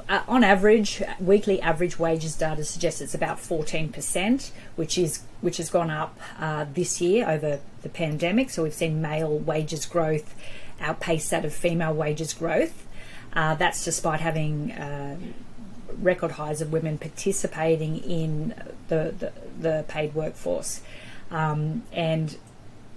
uh, 0.10 0.22
on 0.27 0.43
average, 0.43 1.01
weekly 1.20 1.62
average 1.62 1.98
wages 1.98 2.36
data 2.36 2.63
suggests 2.63 3.01
it's 3.01 3.13
about 3.15 3.38
14%, 3.38 4.51
which 4.75 4.98
is 4.98 5.22
which 5.41 5.58
has 5.58 5.70
gone 5.70 5.89
up 5.89 6.17
uh, 6.39 6.65
this 6.74 7.01
year 7.01 7.29
over 7.29 7.60
the 7.82 7.89
pandemic. 7.89 8.50
So 8.50 8.63
we've 8.63 8.74
seen 8.74 9.01
male 9.01 9.38
wages 9.38 9.86
growth 9.86 10.36
outpace 10.79 11.29
that 11.29 11.46
of 11.46 11.53
female 11.53 11.93
wages 11.93 12.34
growth. 12.34 12.86
Uh, 13.33 13.55
that's 13.55 13.83
despite 13.83 14.19
having 14.19 14.71
uh, 14.71 15.17
record 15.99 16.31
highs 16.31 16.61
of 16.61 16.71
women 16.71 16.97
participating 16.97 17.97
in 17.97 18.53
the, 18.87 19.13
the, 19.17 19.31
the 19.59 19.85
paid 19.87 20.13
workforce. 20.13 20.81
Um, 21.31 21.83
and 21.91 22.37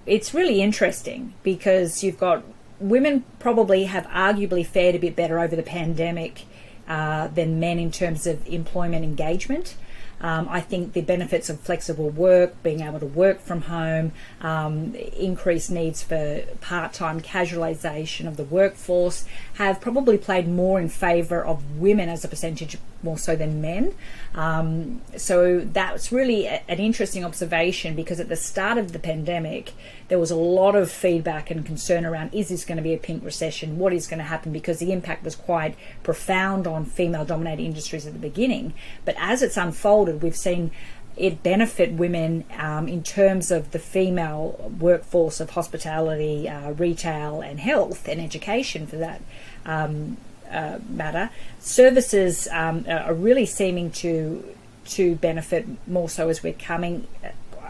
it's 0.05 0.33
really 0.33 0.61
interesting 0.61 1.33
because 1.43 2.03
you've 2.03 2.19
got 2.19 2.43
women 2.79 3.23
probably 3.39 3.85
have 3.85 4.05
arguably 4.07 4.65
fared 4.65 4.95
a 4.95 4.99
bit 4.99 5.15
better 5.15 5.39
over 5.39 5.55
the 5.55 5.63
pandemic 5.63 6.43
uh, 6.87 7.27
than 7.27 7.59
men 7.59 7.79
in 7.79 7.91
terms 7.91 8.27
of 8.27 8.45
employment 8.47 9.03
engagement. 9.03 9.75
Um, 10.19 10.47
I 10.49 10.61
think 10.61 10.93
the 10.93 11.01
benefits 11.01 11.49
of 11.49 11.59
flexible 11.59 12.09
work, 12.09 12.61
being 12.63 12.81
able 12.81 12.99
to 12.99 13.05
work 13.05 13.39
from 13.39 13.61
home, 13.63 14.11
um, 14.41 14.95
increased 14.95 15.69
needs 15.69 16.01
for 16.01 16.43
part 16.61 16.93
time 16.93 17.21
casualisation 17.21 18.27
of 18.27 18.37
the 18.37 18.43
workforce 18.43 19.25
have 19.55 19.79
probably 19.79 20.17
played 20.17 20.47
more 20.47 20.79
in 20.79 20.89
favour 20.89 21.45
of 21.45 21.77
women 21.77 22.09
as 22.09 22.23
a 22.23 22.27
percentage 22.27 22.77
more 23.03 23.17
so 23.17 23.35
than 23.35 23.61
men. 23.61 23.93
Um, 24.33 25.01
so 25.15 25.59
that's 25.59 26.11
really 26.11 26.47
a, 26.47 26.63
an 26.67 26.79
interesting 26.79 27.23
observation 27.23 27.95
because 27.95 28.19
at 28.19 28.29
the 28.29 28.35
start 28.35 28.77
of 28.77 28.91
the 28.91 28.99
pandemic, 28.99 29.73
there 30.07 30.19
was 30.19 30.31
a 30.31 30.35
lot 30.35 30.75
of 30.75 30.91
feedback 30.91 31.51
and 31.51 31.65
concern 31.65 32.05
around 32.05 32.33
is 32.33 32.49
this 32.49 32.63
going 32.63 32.77
to 32.77 32.83
be 32.83 32.93
a 32.93 32.97
pink 32.97 33.23
recession? 33.23 33.77
What 33.77 33.93
is 33.93 34.07
going 34.07 34.19
to 34.19 34.25
happen? 34.25 34.51
Because 34.51 34.79
the 34.79 34.91
impact 34.91 35.23
was 35.23 35.35
quite 35.35 35.75
profound 36.03 36.65
on 36.65 36.85
female 36.85 37.25
dominated 37.25 37.63
industries 37.63 38.07
at 38.07 38.13
the 38.13 38.19
beginning. 38.19 38.73
But 39.03 39.15
as 39.19 39.41
it's 39.41 39.57
unfolded, 39.57 40.21
we've 40.21 40.35
seen 40.35 40.71
it 41.17 41.41
benefit 41.41 41.93
women 41.93 42.45
um, 42.57 42.87
in 42.87 43.03
terms 43.03 43.49
of 43.49 43.71
the 43.71 43.79
female 43.79 44.71
workforce 44.79 45.39
of 45.39 45.51
hospitality, 45.51 46.47
uh, 46.47 46.71
retail, 46.71 47.41
and 47.41 47.59
health 47.59 48.07
and 48.07 48.21
education 48.21 48.85
for 48.85 48.97
that 48.97 49.21
um, 49.65 50.17
uh, 50.51 50.77
matter. 50.87 51.31
Services 51.59 52.47
um, 52.51 52.85
are 52.87 53.13
really 53.13 53.45
seeming 53.45 53.91
to 53.91 54.53
to 54.85 55.15
benefit 55.15 55.65
more 55.85 56.07
so 56.07 56.29
as 56.29 56.41
we're 56.41 56.53
coming, 56.53 57.05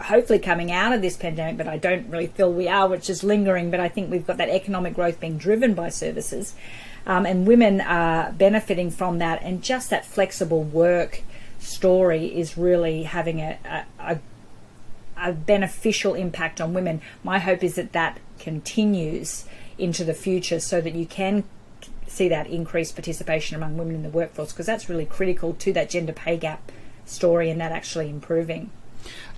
hopefully 0.02 0.38
coming 0.38 0.70
out 0.72 0.92
of 0.92 1.02
this 1.02 1.16
pandemic. 1.16 1.56
But 1.56 1.68
I 1.68 1.78
don't 1.78 2.08
really 2.08 2.26
feel 2.26 2.52
we 2.52 2.68
are, 2.68 2.88
which 2.88 3.10
is 3.10 3.22
lingering. 3.22 3.70
But 3.70 3.80
I 3.80 3.88
think 3.88 4.10
we've 4.10 4.26
got 4.26 4.36
that 4.38 4.48
economic 4.48 4.94
growth 4.94 5.20
being 5.20 5.38
driven 5.38 5.74
by 5.74 5.88
services, 5.88 6.54
um, 7.06 7.26
and 7.26 7.46
women 7.46 7.80
are 7.80 8.32
benefiting 8.32 8.90
from 8.90 9.18
that. 9.18 9.42
And 9.42 9.62
just 9.62 9.90
that 9.90 10.04
flexible 10.06 10.62
work 10.62 11.22
story 11.58 12.26
is 12.26 12.56
really 12.56 13.02
having 13.02 13.40
a, 13.40 13.58
a, 13.64 13.84
a 13.98 14.18
a 15.20 15.32
beneficial 15.32 16.14
impact 16.14 16.60
on 16.60 16.72
women. 16.72 17.00
My 17.24 17.38
hope 17.38 17.62
is 17.64 17.74
that 17.74 17.92
that 17.92 18.20
continues 18.38 19.44
into 19.76 20.04
the 20.04 20.14
future 20.14 20.60
so 20.60 20.80
that 20.80 20.94
you 20.94 21.06
can 21.06 21.44
see 22.06 22.28
that 22.28 22.46
increased 22.46 22.94
participation 22.94 23.56
among 23.56 23.76
women 23.76 23.96
in 23.96 24.02
the 24.02 24.08
workforce 24.08 24.52
because 24.52 24.66
that's 24.66 24.88
really 24.88 25.04
critical 25.04 25.54
to 25.54 25.72
that 25.72 25.90
gender 25.90 26.12
pay 26.12 26.36
gap 26.36 26.72
story 27.04 27.50
and 27.50 27.60
that 27.60 27.72
actually 27.72 28.08
improving. 28.08 28.70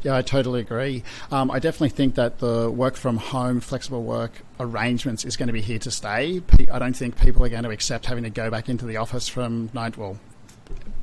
Yeah, 0.02 0.16
I 0.16 0.22
totally 0.22 0.60
agree. 0.60 1.02
Um, 1.30 1.50
I 1.50 1.58
definitely 1.58 1.90
think 1.90 2.14
that 2.14 2.38
the 2.38 2.70
work 2.70 2.96
from 2.96 3.18
home, 3.18 3.60
flexible 3.60 4.02
work 4.02 4.42
arrangements 4.58 5.24
is 5.24 5.36
going 5.36 5.48
to 5.48 5.52
be 5.52 5.60
here 5.60 5.78
to 5.80 5.90
stay. 5.90 6.42
I 6.72 6.78
don't 6.78 6.96
think 6.96 7.20
people 7.20 7.44
are 7.44 7.48
going 7.48 7.64
to 7.64 7.70
accept 7.70 8.06
having 8.06 8.24
to 8.24 8.30
go 8.30 8.50
back 8.50 8.68
into 8.68 8.86
the 8.86 8.96
office 8.96 9.28
from 9.28 9.70
nine, 9.74 9.92
well, 9.96 10.18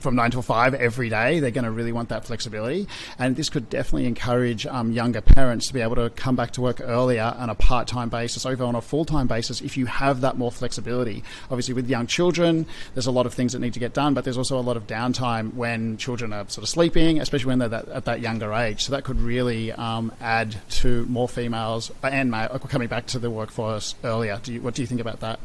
from 0.08 0.16
nine 0.16 0.32
till 0.32 0.42
five 0.42 0.74
every 0.74 1.10
day. 1.10 1.42
They're 1.42 1.52
going 1.52 1.66
to 1.66 1.72
really 1.72 1.92
want 1.92 2.08
that 2.10 2.24
flexibility, 2.24 2.88
and 3.20 3.36
this 3.36 3.50
could 3.50 3.70
definitely 3.70 4.06
encourage 4.06 4.66
um, 4.66 4.94
younger 4.94 5.20
parents 5.20 5.68
to 5.68 5.74
be 5.74 5.82
able 5.82 5.96
to 5.96 6.10
come 6.12 6.38
back 6.38 6.52
to 6.52 6.62
work 6.62 6.80
earlier 6.80 7.36
on 7.38 7.50
a 7.50 7.56
part-time 7.56 8.08
basis, 8.08 8.46
over 8.46 8.64
on 8.64 8.74
a 8.74 8.82
full-time 8.82 9.28
basis. 9.28 9.60
If 9.60 9.76
you 9.76 9.86
have 9.86 10.22
that 10.22 10.38
more 10.38 10.50
flexibility, 10.50 11.26
obviously 11.52 11.74
with 11.74 11.90
young 11.90 12.08
children, 12.08 12.66
there's 12.94 13.06
a 13.06 13.12
lot 13.12 13.26
of 13.26 13.34
things 13.34 13.52
that 13.52 13.60
need 13.60 13.74
to 13.74 13.82
get 13.82 13.94
done, 13.94 14.14
but 14.14 14.24
there's 14.24 14.38
also 14.38 14.58
a 14.58 14.62
lot 14.62 14.78
of 14.78 14.88
downtime 14.88 15.54
when 15.56 15.98
children 15.98 16.32
are 16.32 16.48
sort 16.48 16.64
of 16.64 16.70
sleeping, 16.70 17.20
especially 17.20 17.48
when 17.48 17.60
they're 17.60 17.68
that, 17.68 17.90
at 17.90 18.06
that 18.06 18.22
younger 18.22 18.54
age. 18.54 18.86
So 18.86 18.94
that 18.94 19.04
could 19.04 19.20
really 19.20 19.74
um, 19.74 20.14
add 20.22 20.56
to 20.70 21.06
more 21.08 21.28
females 21.28 21.92
and 22.02 22.32
male 22.32 22.48
coming 22.70 22.88
back 22.88 23.08
to 23.08 23.20
the 23.20 23.30
workforce 23.30 23.94
earlier. 24.06 24.40
Do 24.42 24.54
you, 24.54 24.62
what 24.62 24.74
do 24.74 24.82
you 24.82 24.88
think 24.88 25.02
about 25.02 25.20
that? 25.20 25.42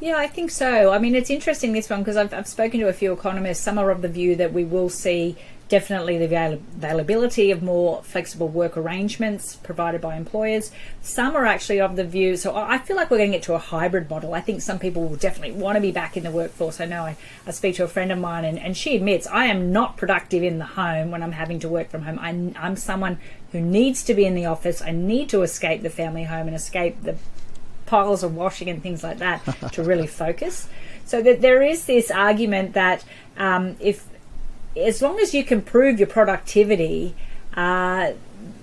Yeah, 0.00 0.16
I 0.16 0.28
think 0.28 0.50
so. 0.50 0.92
I 0.92 0.98
mean, 0.98 1.14
it's 1.14 1.28
interesting 1.28 1.74
this 1.74 1.90
one 1.90 2.00
because 2.00 2.16
I've, 2.16 2.32
I've 2.32 2.48
spoken 2.48 2.80
to 2.80 2.88
a 2.88 2.92
few 2.92 3.12
economists. 3.12 3.60
Some 3.60 3.76
are 3.78 3.90
of 3.90 4.00
the 4.00 4.08
view 4.08 4.34
that 4.36 4.50
we 4.50 4.64
will 4.64 4.88
see 4.88 5.36
definitely 5.68 6.18
the 6.18 6.24
availability 6.24 7.50
of 7.50 7.62
more 7.62 8.02
flexible 8.02 8.48
work 8.48 8.76
arrangements 8.76 9.56
provided 9.56 10.00
by 10.00 10.16
employers. 10.16 10.72
Some 11.00 11.36
are 11.36 11.44
actually 11.46 11.80
of 11.80 11.94
the 11.96 12.02
view, 12.02 12.36
so 12.36 12.56
I 12.56 12.78
feel 12.78 12.96
like 12.96 13.10
we're 13.10 13.18
going 13.18 13.30
to 13.30 13.36
get 13.36 13.44
to 13.44 13.54
a 13.54 13.58
hybrid 13.58 14.10
model. 14.10 14.34
I 14.34 14.40
think 14.40 14.62
some 14.62 14.80
people 14.80 15.06
will 15.06 15.16
definitely 15.16 15.52
want 15.52 15.76
to 15.76 15.80
be 15.80 15.92
back 15.92 16.16
in 16.16 16.24
the 16.24 16.30
workforce. 16.30 16.80
I 16.80 16.86
know 16.86 17.02
I, 17.02 17.16
I 17.46 17.52
speak 17.52 17.76
to 17.76 17.84
a 17.84 17.88
friend 17.88 18.10
of 18.10 18.18
mine 18.18 18.44
and, 18.44 18.58
and 18.58 18.76
she 18.76 18.96
admits 18.96 19.28
I 19.28 19.46
am 19.46 19.70
not 19.70 19.96
productive 19.96 20.42
in 20.42 20.58
the 20.58 20.64
home 20.64 21.12
when 21.12 21.22
I'm 21.22 21.32
having 21.32 21.60
to 21.60 21.68
work 21.68 21.90
from 21.90 22.02
home. 22.02 22.18
I, 22.18 22.30
I'm 22.58 22.74
someone 22.74 23.18
who 23.52 23.60
needs 23.60 24.02
to 24.04 24.14
be 24.14 24.24
in 24.24 24.34
the 24.34 24.46
office. 24.46 24.82
I 24.82 24.90
need 24.90 25.28
to 25.28 25.42
escape 25.42 25.82
the 25.82 25.90
family 25.90 26.24
home 26.24 26.48
and 26.48 26.56
escape 26.56 27.02
the 27.02 27.16
piles 27.90 28.22
of 28.22 28.36
washing 28.36 28.70
and 28.70 28.80
things 28.80 29.02
like 29.02 29.18
that 29.18 29.42
to 29.72 29.82
really 29.82 30.06
focus. 30.06 30.68
So 31.04 31.20
that 31.22 31.40
there 31.40 31.60
is 31.60 31.86
this 31.86 32.08
argument 32.10 32.74
that 32.74 33.04
um, 33.36 33.76
if, 33.80 34.06
as 34.76 35.02
long 35.02 35.18
as 35.18 35.34
you 35.34 35.42
can 35.42 35.60
prove 35.60 35.98
your 35.98 36.06
productivity, 36.06 37.16
uh, 37.54 38.12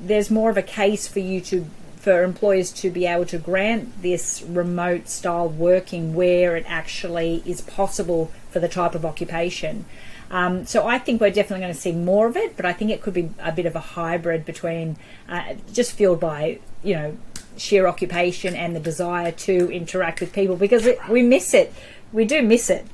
there's 0.02 0.32
more 0.32 0.50
of 0.50 0.58
a 0.58 0.64
case 0.64 1.08
for 1.08 1.20
you 1.20 1.42
to 1.42 1.68
for 1.98 2.24
employers 2.24 2.72
to 2.72 2.90
be 2.90 3.06
able 3.06 3.26
to 3.26 3.38
grant 3.38 4.02
this 4.02 4.42
remote 4.44 5.10
style 5.10 5.50
working 5.50 6.16
where 6.16 6.56
it 6.56 6.64
actually 6.66 7.44
is 7.46 7.60
possible 7.60 8.32
for 8.50 8.60
the 8.60 8.70
type 8.70 8.96
of 8.96 9.04
occupation. 9.04 9.84
Um, 10.32 10.66
so 10.66 10.88
I 10.88 11.00
think 11.00 11.20
we're 11.20 11.32
definitely 11.32 11.64
going 11.64 11.74
to 11.74 11.80
see 11.80 11.92
more 11.92 12.28
of 12.28 12.38
it, 12.38 12.56
but 12.56 12.66
I 12.66 12.72
think 12.72 12.92
it 12.92 13.02
could 13.02 13.14
be 13.14 13.30
a 13.40 13.52
bit 13.52 13.66
of 13.66 13.76
a 13.76 13.82
hybrid 13.82 14.46
between 14.46 14.96
uh, 15.28 15.56
just 15.74 15.94
fueled 15.94 16.22
by 16.22 16.60
you 16.84 16.96
know 16.96 17.18
sheer 17.58 17.88
occupation 17.88 18.56
and 18.56 18.76
the 18.76 18.80
desire 18.80 19.32
to 19.32 19.72
interact 19.72 20.22
with 20.22 20.34
people 20.34 20.56
because 20.56 20.86
it, 20.86 21.00
we 21.10 21.22
miss 21.22 21.54
it. 21.54 21.74
We 22.12 22.26
do 22.26 22.42
miss 22.42 22.70
it. 22.70 22.86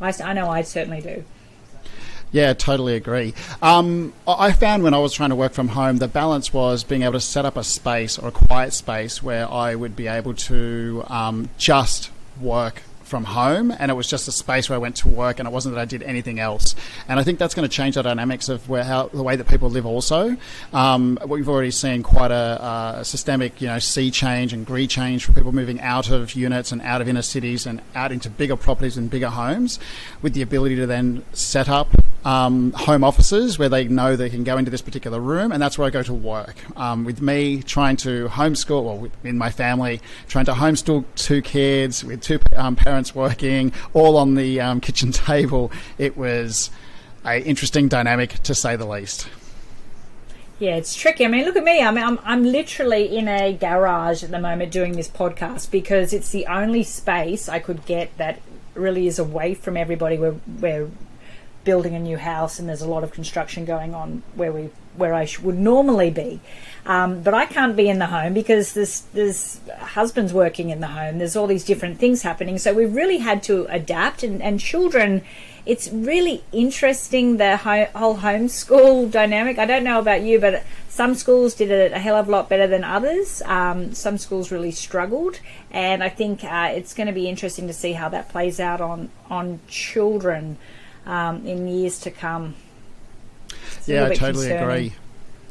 I, 0.00 0.12
I 0.22 0.32
know 0.32 0.48
I 0.48 0.62
certainly 0.62 1.00
do. 1.00 1.24
Yeah, 2.32 2.52
totally 2.52 2.96
agree. 2.96 3.32
Um, 3.62 4.12
I 4.26 4.50
found 4.50 4.82
when 4.82 4.92
I 4.92 4.98
was 4.98 5.12
trying 5.12 5.30
to 5.30 5.36
work 5.36 5.52
from 5.52 5.68
home, 5.68 5.98
the 5.98 6.08
balance 6.08 6.52
was 6.52 6.82
being 6.82 7.02
able 7.02 7.12
to 7.12 7.20
set 7.20 7.44
up 7.44 7.56
a 7.56 7.62
space 7.62 8.18
or 8.18 8.28
a 8.28 8.32
quiet 8.32 8.72
space 8.72 9.22
where 9.22 9.48
I 9.48 9.76
would 9.76 9.94
be 9.94 10.08
able 10.08 10.34
to 10.34 11.04
um, 11.06 11.48
just 11.58 12.10
work 12.40 12.82
from 13.14 13.22
home 13.22 13.72
and 13.78 13.92
it 13.92 13.94
was 13.94 14.08
just 14.08 14.26
a 14.26 14.32
space 14.32 14.68
where 14.68 14.74
I 14.74 14.78
went 14.80 14.96
to 14.96 15.08
work 15.08 15.38
and 15.38 15.46
it 15.46 15.52
wasn't 15.52 15.76
that 15.76 15.80
I 15.80 15.84
did 15.84 16.02
anything 16.02 16.40
else. 16.40 16.74
And 17.06 17.20
I 17.20 17.22
think 17.22 17.38
that's 17.38 17.54
going 17.54 17.62
to 17.62 17.72
change 17.72 17.94
the 17.94 18.02
dynamics 18.02 18.48
of 18.48 18.68
where 18.68 18.82
how 18.82 19.06
the 19.06 19.22
way 19.22 19.36
that 19.36 19.46
people 19.46 19.70
live 19.70 19.86
also. 19.86 20.36
Um, 20.72 21.16
we've 21.24 21.48
already 21.48 21.70
seen 21.70 22.02
quite 22.02 22.32
a, 22.32 22.98
a, 22.98 23.04
systemic, 23.04 23.60
you 23.60 23.68
know, 23.68 23.78
sea 23.78 24.10
change 24.10 24.52
and 24.52 24.66
tree 24.66 24.88
change 24.88 25.26
for 25.26 25.32
people 25.32 25.52
moving 25.52 25.80
out 25.80 26.10
of 26.10 26.34
units 26.34 26.72
and 26.72 26.82
out 26.82 27.00
of 27.00 27.06
inner 27.06 27.22
cities 27.22 27.66
and 27.66 27.80
out 27.94 28.10
into 28.10 28.28
bigger 28.28 28.56
properties 28.56 28.96
and 28.96 29.08
bigger 29.10 29.30
homes 29.30 29.78
with 30.20 30.34
the 30.34 30.42
ability 30.42 30.74
to 30.74 30.86
then 30.86 31.24
set 31.32 31.68
up 31.68 31.90
um, 32.24 32.72
home 32.72 33.04
offices 33.04 33.58
where 33.58 33.68
they 33.68 33.86
know 33.86 34.16
they 34.16 34.30
can 34.30 34.44
go 34.44 34.56
into 34.56 34.70
this 34.70 34.82
particular 34.82 35.20
room, 35.20 35.52
and 35.52 35.60
that's 35.60 35.76
where 35.76 35.86
I 35.86 35.90
go 35.90 36.02
to 36.02 36.14
work. 36.14 36.56
Um, 36.76 37.04
with 37.04 37.20
me 37.20 37.62
trying 37.62 37.96
to 37.98 38.28
homeschool, 38.28 38.84
well, 38.84 39.10
in 39.22 39.36
my 39.36 39.50
family, 39.50 40.00
trying 40.28 40.46
to 40.46 40.52
homeschool 40.52 41.04
two 41.16 41.42
kids 41.42 42.02
with 42.02 42.22
two 42.22 42.40
um, 42.56 42.76
parents 42.76 43.14
working, 43.14 43.72
all 43.92 44.16
on 44.16 44.34
the 44.34 44.60
um, 44.60 44.80
kitchen 44.80 45.12
table, 45.12 45.70
it 45.98 46.16
was 46.16 46.70
a 47.24 47.42
interesting 47.42 47.88
dynamic 47.88 48.42
to 48.42 48.54
say 48.54 48.76
the 48.76 48.86
least. 48.86 49.28
Yeah, 50.58 50.76
it's 50.76 50.94
tricky. 50.94 51.24
I 51.24 51.28
mean, 51.28 51.44
look 51.44 51.56
at 51.56 51.64
me. 51.64 51.82
I 51.82 51.90
mean, 51.90 52.04
I'm, 52.04 52.18
I'm 52.22 52.44
literally 52.44 53.16
in 53.16 53.26
a 53.26 53.52
garage 53.52 54.22
at 54.22 54.30
the 54.30 54.38
moment 54.38 54.70
doing 54.70 54.92
this 54.92 55.08
podcast 55.08 55.70
because 55.70 56.12
it's 56.12 56.30
the 56.30 56.46
only 56.46 56.84
space 56.84 57.48
I 57.48 57.58
could 57.58 57.84
get 57.86 58.16
that 58.18 58.40
really 58.74 59.08
is 59.08 59.18
away 59.18 59.54
from 59.54 59.76
everybody. 59.76 60.16
We're, 60.16 60.36
we're 60.60 60.88
building 61.64 61.94
a 61.94 61.98
new 61.98 62.18
house 62.18 62.58
and 62.58 62.68
there's 62.68 62.82
a 62.82 62.88
lot 62.88 63.02
of 63.02 63.12
construction 63.12 63.64
going 63.64 63.94
on 63.94 64.22
where 64.34 64.52
we 64.52 64.70
where 64.96 65.12
I 65.14 65.28
would 65.42 65.58
normally 65.58 66.10
be. 66.10 66.40
Um, 66.86 67.22
but 67.22 67.34
I 67.34 67.46
can't 67.46 67.74
be 67.74 67.88
in 67.88 67.98
the 67.98 68.06
home 68.06 68.34
because 68.34 68.74
there's 68.74 69.00
there's 69.14 69.60
husbands 69.78 70.32
working 70.32 70.70
in 70.70 70.80
the 70.80 70.88
home. 70.88 71.18
There's 71.18 71.36
all 71.36 71.46
these 71.46 71.64
different 71.64 71.98
things 71.98 72.22
happening. 72.22 72.58
So 72.58 72.74
we've 72.74 72.94
really 72.94 73.18
had 73.18 73.42
to 73.44 73.66
adapt, 73.70 74.22
and, 74.22 74.42
and 74.42 74.60
children 74.60 75.22
it's 75.66 75.90
really 75.90 76.44
interesting 76.52 77.38
the 77.38 77.56
ho- 77.56 77.88
whole 77.94 78.18
homeschool 78.18 79.10
dynamic. 79.10 79.58
I 79.58 79.64
don't 79.64 79.84
know 79.84 79.98
about 79.98 80.20
you, 80.22 80.38
but 80.38 80.62
some 80.88 81.14
schools 81.14 81.54
did 81.54 81.70
it 81.70 81.92
a 81.92 81.98
hell 81.98 82.16
of 82.16 82.28
a 82.28 82.30
lot 82.30 82.50
better 82.50 82.66
than 82.66 82.84
others. 82.84 83.40
Um, 83.46 83.94
some 83.94 84.18
schools 84.18 84.52
really 84.52 84.70
struggled, 84.70 85.40
and 85.70 86.04
I 86.04 86.10
think 86.10 86.44
uh, 86.44 86.70
it's 86.74 86.92
going 86.92 87.06
to 87.06 87.14
be 87.14 87.28
interesting 87.28 87.66
to 87.66 87.72
see 87.72 87.92
how 87.92 88.10
that 88.10 88.28
plays 88.28 88.60
out 88.60 88.80
on 88.80 89.10
on 89.30 89.60
children 89.66 90.58
um, 91.06 91.46
in 91.46 91.68
years 91.68 92.00
to 92.00 92.10
come. 92.10 92.54
It's 93.78 93.88
yeah, 93.88 94.06
I 94.06 94.14
totally 94.14 94.48
concerning. 94.48 94.62
agree. 94.62 94.92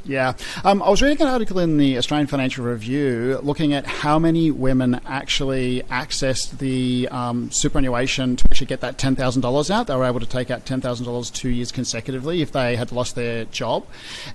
Yeah. 0.06 0.34
Um, 0.66 0.84
I 0.84 0.90
was 0.90 1.02
reading 1.02 1.22
an 1.22 1.30
article 1.32 1.60
in 1.60 1.78
the 1.78 1.98
Australian 1.98 2.28
Financial 2.28 2.66
Review 2.66 3.40
looking 3.42 3.72
at 3.72 3.86
how 3.86 4.20
many 4.20 4.52
women 4.52 5.00
actually 5.06 5.82
accessed 5.84 6.58
the 6.58 7.08
um, 7.10 7.50
superannuation 7.52 8.36
to 8.36 8.46
actually 8.50 8.68
get 8.68 8.82
that 8.82 8.98
$10,000 8.98 9.70
out. 9.70 9.88
They 9.88 9.96
were 9.96 10.04
able 10.04 10.20
to 10.20 10.26
take 10.26 10.52
out 10.52 10.66
$10,000 10.66 11.34
two 11.34 11.48
years 11.48 11.72
consecutively 11.72 12.42
if 12.42 12.52
they 12.52 12.76
had 12.76 12.92
lost 12.92 13.16
their 13.16 13.46
job. 13.46 13.86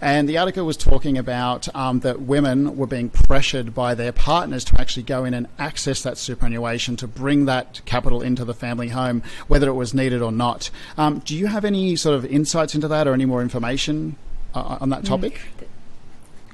And 0.00 0.26
the 0.26 0.38
article 0.38 0.64
was 0.64 0.78
talking 0.78 1.18
about 1.18 1.74
um, 1.76 2.00
that 2.00 2.22
women 2.22 2.74
were 2.78 2.86
being 2.86 3.10
pressured 3.10 3.74
by 3.74 3.94
their 3.94 4.12
partners 4.12 4.64
to 4.64 4.80
actually 4.80 5.02
go 5.02 5.26
in 5.26 5.34
and 5.34 5.48
access 5.58 6.02
that 6.02 6.16
superannuation 6.16 6.96
to 6.96 7.06
bring 7.06 7.44
that 7.44 7.82
capital 7.84 8.22
into 8.22 8.46
the 8.46 8.54
family 8.54 8.88
home, 8.88 9.22
whether 9.48 9.68
it 9.68 9.74
was 9.74 9.92
needed 9.92 10.22
or 10.22 10.32
not. 10.32 10.70
Um, 10.96 11.18
do 11.18 11.36
you 11.36 11.48
have 11.48 11.66
any 11.66 11.94
sort 11.94 12.14
of 12.16 12.24
insights 12.24 12.74
into 12.74 12.88
that 12.88 13.06
or 13.06 13.12
any 13.12 13.26
more 13.26 13.42
information? 13.42 14.16
Uh, 14.54 14.78
on 14.80 14.90
that 14.90 15.04
topic? 15.04 15.40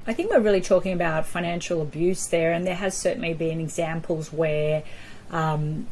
I 0.07 0.13
think 0.13 0.31
we're 0.31 0.41
really 0.41 0.61
talking 0.61 0.93
about 0.93 1.27
financial 1.27 1.81
abuse 1.81 2.27
there, 2.27 2.53
and 2.53 2.67
there 2.67 2.75
has 2.75 2.97
certainly 2.97 3.33
been 3.33 3.61
examples 3.61 4.33
where 4.33 4.83
um, 5.31 5.87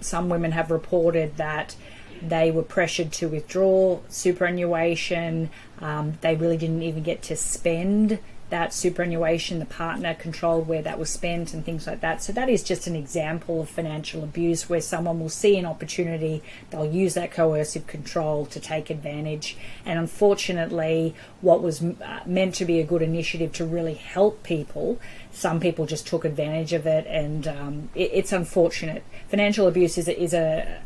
some 0.00 0.28
women 0.28 0.52
have 0.52 0.70
reported 0.70 1.36
that 1.36 1.76
they 2.20 2.50
were 2.50 2.62
pressured 2.62 3.12
to 3.12 3.28
withdraw 3.28 4.00
superannuation. 4.08 5.50
Um, 5.80 6.18
they 6.20 6.34
really 6.34 6.56
didn't 6.56 6.82
even 6.82 7.02
get 7.02 7.22
to 7.22 7.36
spend 7.36 8.18
that 8.50 8.74
superannuation, 8.74 9.58
the 9.58 9.64
partner 9.64 10.14
controlled 10.14 10.68
where 10.68 10.82
that 10.82 10.98
was 10.98 11.10
spent 11.10 11.54
and 11.54 11.64
things 11.64 11.86
like 11.86 12.00
that. 12.00 12.22
So 12.22 12.32
that 12.32 12.48
is 12.48 12.62
just 12.62 12.86
an 12.86 12.94
example 12.94 13.60
of 13.62 13.68
financial 13.68 14.22
abuse 14.22 14.68
where 14.68 14.80
someone 14.80 15.20
will 15.20 15.28
see 15.28 15.56
an 15.56 15.66
opportunity, 15.66 16.42
they'll 16.70 16.84
use 16.84 17.14
that 17.14 17.30
coercive 17.30 17.86
control 17.86 18.46
to 18.46 18.60
take 18.60 18.90
advantage. 18.90 19.56
And 19.84 19.98
unfortunately, 19.98 21.14
what 21.40 21.62
was 21.62 21.82
uh, 21.82 22.20
meant 22.26 22.54
to 22.56 22.64
be 22.64 22.80
a 22.80 22.84
good 22.84 23.02
initiative 23.02 23.52
to 23.54 23.64
really 23.64 23.94
help 23.94 24.42
people, 24.42 25.00
some 25.32 25.60
people 25.60 25.86
just 25.86 26.06
took 26.06 26.24
advantage 26.24 26.72
of 26.72 26.86
it, 26.86 27.06
and 27.06 27.46
um, 27.46 27.88
it, 27.94 28.10
it's 28.12 28.32
unfortunate. 28.32 29.04
Financial 29.28 29.68
abuse 29.68 29.96
is 29.96 30.08
a, 30.08 30.20
is 30.20 30.34
a 30.34 30.80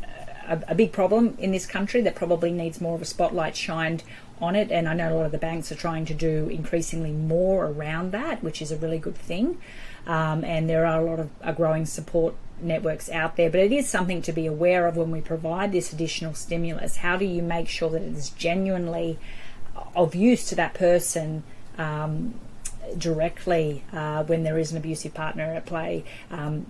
a, 0.47 0.61
a, 0.69 0.75
big 0.75 0.91
problem 0.91 1.35
in 1.39 1.51
this 1.51 1.65
country 1.65 2.01
that 2.01 2.15
probably 2.15 2.51
needs 2.51 2.79
more 2.79 2.95
of 2.95 3.01
a 3.01 3.05
spotlight 3.05 3.55
shined 3.55 4.03
on 4.41 4.55
it. 4.55 4.71
And 4.71 4.87
I 4.87 4.93
know 4.93 5.13
a 5.13 5.15
lot 5.15 5.25
of 5.25 5.31
the 5.31 5.37
banks 5.37 5.71
are 5.71 5.75
trying 5.75 6.05
to 6.05 6.13
do 6.13 6.49
increasingly 6.49 7.11
more 7.11 7.65
around 7.65 8.11
that, 8.11 8.43
which 8.43 8.61
is 8.61 8.71
a 8.71 8.77
really 8.77 8.99
good 8.99 9.15
thing. 9.15 9.59
Um, 10.07 10.43
and 10.43 10.69
there 10.69 10.85
are 10.85 11.01
a 11.01 11.05
lot 11.05 11.19
of 11.19 11.29
a 11.41 11.53
growing 11.53 11.85
support 11.85 12.35
networks 12.61 13.09
out 13.09 13.35
there, 13.35 13.49
but 13.49 13.59
it 13.59 13.71
is 13.71 13.87
something 13.87 14.21
to 14.21 14.31
be 14.31 14.45
aware 14.45 14.87
of 14.87 14.95
when 14.95 15.11
we 15.11 15.21
provide 15.21 15.71
this 15.71 15.91
additional 15.91 16.33
stimulus. 16.33 16.97
How 16.97 17.17
do 17.17 17.25
you 17.25 17.41
make 17.41 17.67
sure 17.67 17.89
that 17.89 18.01
it 18.01 18.13
is 18.13 18.29
genuinely 18.29 19.17
of 19.95 20.15
use 20.15 20.47
to 20.49 20.55
that 20.55 20.73
person? 20.73 21.43
Um, 21.77 22.35
directly 22.97 23.83
uh, 23.91 24.23
when 24.23 24.43
there 24.43 24.57
is 24.57 24.71
an 24.71 24.77
abusive 24.77 25.13
partner 25.13 25.43
at 25.53 25.65
play. 25.65 26.03
Um, 26.29 26.67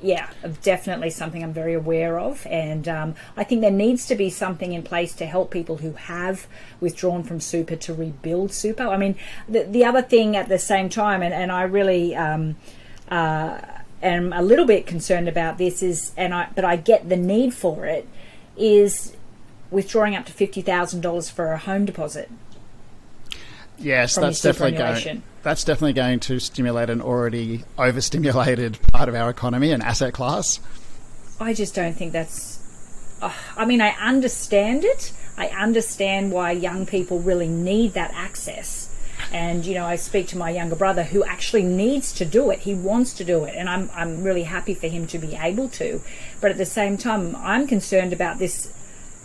yeah, 0.00 0.30
definitely 0.62 1.10
something 1.10 1.42
I'm 1.42 1.52
very 1.52 1.74
aware 1.74 2.18
of. 2.18 2.46
And 2.46 2.88
um, 2.88 3.14
I 3.36 3.44
think 3.44 3.60
there 3.60 3.70
needs 3.70 4.06
to 4.06 4.14
be 4.14 4.30
something 4.30 4.72
in 4.72 4.82
place 4.82 5.14
to 5.14 5.26
help 5.26 5.50
people 5.50 5.78
who 5.78 5.92
have 5.92 6.46
withdrawn 6.80 7.22
from 7.22 7.40
super 7.40 7.76
to 7.76 7.94
rebuild 7.94 8.52
super. 8.52 8.84
I 8.84 8.96
mean, 8.96 9.16
the, 9.48 9.64
the 9.64 9.84
other 9.84 10.02
thing 10.02 10.36
at 10.36 10.48
the 10.48 10.58
same 10.58 10.88
time, 10.88 11.22
and, 11.22 11.32
and 11.32 11.50
I 11.50 11.62
really 11.62 12.14
um, 12.14 12.56
uh, 13.10 13.60
am 14.02 14.32
a 14.32 14.42
little 14.42 14.66
bit 14.66 14.86
concerned 14.86 15.28
about 15.28 15.58
this 15.58 15.82
is, 15.82 16.12
and 16.16 16.34
I 16.34 16.48
but 16.54 16.64
I 16.64 16.76
get 16.76 17.08
the 17.08 17.16
need 17.16 17.54
for 17.54 17.86
it, 17.86 18.06
is 18.56 19.16
withdrawing 19.70 20.14
up 20.14 20.26
to 20.26 20.32
fifty 20.32 20.60
thousand 20.60 21.00
dollars 21.00 21.30
for 21.30 21.52
a 21.52 21.58
home 21.58 21.84
deposit. 21.84 22.30
Yes, 23.78 24.16
that's 24.16 24.40
definitely 24.42 24.78
going. 24.78 25.22
That's 25.42 25.64
definitely 25.64 25.94
going 25.94 26.20
to 26.20 26.38
stimulate 26.38 26.88
an 26.90 27.00
already 27.00 27.64
overstimulated 27.76 28.80
part 28.92 29.08
of 29.08 29.14
our 29.14 29.30
economy 29.30 29.72
and 29.72 29.82
asset 29.82 30.14
class. 30.14 30.60
I 31.40 31.54
just 31.54 31.74
don't 31.74 31.94
think 31.94 32.12
that's. 32.12 32.60
Uh, 33.20 33.32
I 33.56 33.64
mean, 33.64 33.80
I 33.80 33.90
understand 33.90 34.84
it. 34.84 35.12
I 35.36 35.48
understand 35.48 36.30
why 36.30 36.52
young 36.52 36.86
people 36.86 37.20
really 37.20 37.48
need 37.48 37.94
that 37.94 38.12
access. 38.14 38.88
And 39.32 39.64
you 39.64 39.74
know, 39.74 39.86
I 39.86 39.96
speak 39.96 40.28
to 40.28 40.38
my 40.38 40.50
younger 40.50 40.76
brother 40.76 41.04
who 41.04 41.24
actually 41.24 41.62
needs 41.62 42.12
to 42.14 42.24
do 42.24 42.50
it. 42.50 42.60
He 42.60 42.74
wants 42.74 43.12
to 43.14 43.24
do 43.24 43.44
it, 43.44 43.54
and 43.56 43.68
I'm 43.68 43.90
I'm 43.94 44.22
really 44.22 44.44
happy 44.44 44.74
for 44.74 44.88
him 44.88 45.06
to 45.08 45.18
be 45.18 45.34
able 45.34 45.68
to. 45.70 46.00
But 46.40 46.50
at 46.50 46.58
the 46.58 46.66
same 46.66 46.96
time, 46.96 47.34
I'm 47.36 47.66
concerned 47.66 48.12
about 48.12 48.38
this 48.38 48.72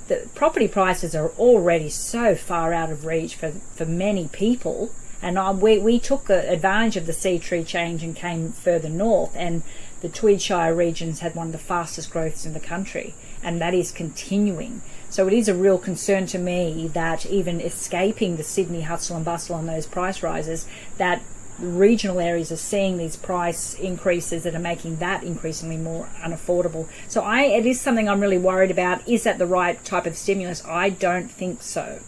the 0.08 0.30
property 0.36 0.68
prices 0.68 1.14
are 1.16 1.30
already 1.32 1.90
so 1.90 2.36
far 2.36 2.74
out 2.74 2.92
of 2.92 3.06
reach 3.06 3.36
for, 3.36 3.52
for 3.52 3.86
many 3.86 4.28
people. 4.30 4.92
And 5.22 5.62
we, 5.62 5.78
we 5.78 6.00
took 6.00 6.30
advantage 6.30 6.96
of 6.96 7.06
the 7.06 7.14
sea 7.14 7.40
tree 7.40 7.64
change 7.64 8.04
and 8.04 8.16
came 8.16 8.52
further 8.52 8.90
north, 8.90 9.36
and 9.36 9.64
the 10.02 10.10
Tweed 10.10 10.42
Shire 10.42 10.76
regions 10.76 11.22
had 11.22 11.34
one 11.34 11.48
of 11.48 11.54
the 11.54 11.58
fastest 11.58 12.12
growths 12.12 12.46
in 12.46 12.54
the 12.54 12.60
country, 12.60 13.16
and 13.42 13.60
that 13.60 13.74
is 13.74 13.92
continuing. 13.92 14.82
So 15.10 15.26
it 15.26 15.34
is 15.34 15.48
a 15.48 15.56
real 15.56 15.80
concern 15.80 16.28
to 16.28 16.38
me 16.38 16.88
that 16.94 17.26
even 17.26 17.60
escaping 17.62 18.36
the 18.36 18.44
Sydney 18.44 18.82
hustle 18.82 19.16
and 19.16 19.26
bustle 19.26 19.56
on 19.56 19.66
those 19.66 19.88
price 19.88 20.22
rises, 20.22 20.68
that 20.98 21.24
regional 21.58 22.20
areas 22.20 22.52
are 22.52 22.58
seeing 22.58 22.98
these 22.98 23.16
price 23.16 23.74
increases 23.74 24.44
that 24.44 24.54
are 24.54 24.60
making 24.60 24.98
that 24.98 25.24
increasingly 25.24 25.78
more 25.78 26.08
unaffordable. 26.24 26.88
So 27.08 27.22
I, 27.24 27.44
it 27.44 27.66
is 27.66 27.82
something 27.82 28.08
I'm 28.08 28.22
really 28.22 28.38
worried 28.38 28.70
about. 28.70 29.08
Is 29.08 29.24
that 29.24 29.40
the 29.40 29.48
right 29.48 29.84
type 29.84 30.06
of 30.06 30.16
stimulus? 30.16 30.64
I 30.66 30.90
don't 30.90 31.32
think 31.32 31.64
so. 31.64 32.02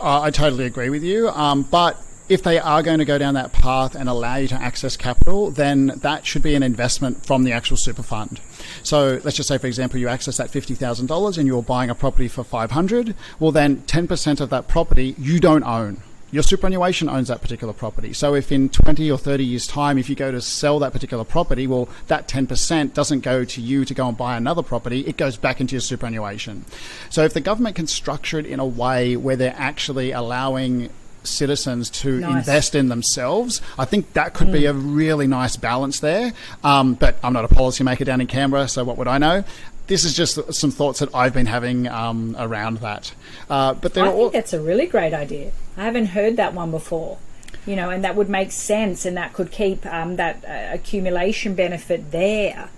I 0.00 0.30
totally 0.30 0.64
agree 0.64 0.90
with 0.90 1.02
you. 1.02 1.28
Um, 1.28 1.62
but 1.62 2.00
if 2.28 2.42
they 2.42 2.58
are 2.58 2.82
going 2.82 2.98
to 3.00 3.04
go 3.04 3.18
down 3.18 3.34
that 3.34 3.52
path 3.52 3.94
and 3.94 4.08
allow 4.08 4.36
you 4.36 4.48
to 4.48 4.54
access 4.54 4.96
capital, 4.96 5.50
then 5.50 5.88
that 5.96 6.26
should 6.26 6.42
be 6.42 6.54
an 6.54 6.62
investment 6.62 7.26
from 7.26 7.44
the 7.44 7.52
actual 7.52 7.76
super 7.76 8.02
fund. 8.02 8.40
So 8.82 9.20
let's 9.24 9.36
just 9.36 9.48
say, 9.48 9.58
for 9.58 9.66
example, 9.66 10.00
you 10.00 10.08
access 10.08 10.38
that 10.38 10.50
fifty 10.50 10.74
thousand 10.74 11.06
dollars 11.06 11.36
and 11.36 11.46
you're 11.46 11.62
buying 11.62 11.90
a 11.90 11.94
property 11.94 12.28
for 12.28 12.42
five 12.42 12.70
hundred. 12.70 13.14
Well, 13.38 13.52
then 13.52 13.82
ten 13.82 14.08
percent 14.08 14.40
of 14.40 14.50
that 14.50 14.68
property 14.68 15.14
you 15.18 15.38
don't 15.38 15.64
own 15.64 16.00
your 16.34 16.42
superannuation 16.42 17.08
owns 17.08 17.28
that 17.28 17.40
particular 17.40 17.72
property. 17.72 18.12
So 18.12 18.34
if 18.34 18.50
in 18.50 18.68
20 18.68 19.08
or 19.08 19.16
30 19.16 19.44
years' 19.44 19.68
time, 19.68 19.98
if 19.98 20.10
you 20.10 20.16
go 20.16 20.32
to 20.32 20.40
sell 20.40 20.80
that 20.80 20.92
particular 20.92 21.22
property, 21.22 21.68
well, 21.68 21.88
that 22.08 22.26
10% 22.26 22.92
doesn't 22.92 23.20
go 23.20 23.44
to 23.44 23.60
you 23.60 23.84
to 23.84 23.94
go 23.94 24.08
and 24.08 24.16
buy 24.16 24.36
another 24.36 24.64
property, 24.64 25.06
it 25.06 25.16
goes 25.16 25.36
back 25.36 25.60
into 25.60 25.76
your 25.76 25.80
superannuation. 25.80 26.64
So 27.08 27.22
if 27.22 27.34
the 27.34 27.40
government 27.40 27.76
can 27.76 27.86
structure 27.86 28.40
it 28.40 28.46
in 28.46 28.58
a 28.58 28.66
way 28.66 29.16
where 29.16 29.36
they're 29.36 29.54
actually 29.56 30.10
allowing 30.10 30.90
citizens 31.22 31.88
to 31.88 32.20
nice. 32.20 32.36
invest 32.36 32.74
in 32.74 32.88
themselves. 32.88 33.62
I 33.78 33.86
think 33.86 34.12
that 34.12 34.34
could 34.34 34.48
mm. 34.48 34.52
be 34.52 34.66
a 34.66 34.74
really 34.74 35.26
nice 35.26 35.56
balance 35.56 36.00
there. 36.00 36.32
Um, 36.62 36.94
but 36.94 37.16
I'm 37.22 37.32
not 37.32 37.44
a 37.44 37.48
policymaker 37.48 38.04
down 38.04 38.20
in 38.20 38.26
Canberra, 38.26 38.68
so 38.68 38.84
what 38.84 38.98
would 38.98 39.08
I 39.08 39.18
know? 39.18 39.44
This 39.86 40.04
is 40.04 40.14
just 40.14 40.52
some 40.54 40.70
thoughts 40.70 41.00
that 41.00 41.14
I've 41.14 41.34
been 41.34 41.46
having 41.46 41.86
um, 41.88 42.34
around 42.38 42.78
that. 42.78 43.12
Uh, 43.50 43.74
but 43.74 43.96
I 43.96 44.04
think 44.04 44.14
all- 44.14 44.30
that's 44.30 44.52
a 44.52 44.60
really 44.60 44.86
great 44.86 45.12
idea. 45.12 45.52
I 45.76 45.84
haven't 45.84 46.06
heard 46.06 46.36
that 46.36 46.54
one 46.54 46.70
before. 46.70 47.18
You 47.66 47.76
know, 47.76 47.88
and 47.90 48.04
that 48.04 48.14
would 48.14 48.28
make 48.28 48.52
sense, 48.52 49.06
and 49.06 49.16
that 49.16 49.32
could 49.32 49.50
keep 49.50 49.86
um, 49.86 50.16
that 50.16 50.44
uh, 50.44 50.74
accumulation 50.74 51.54
benefit 51.54 52.10
there, 52.10 52.68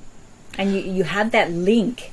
and 0.56 0.72
you 0.72 0.78
you 0.80 1.02
had 1.04 1.32
that 1.32 1.50
link 1.50 2.12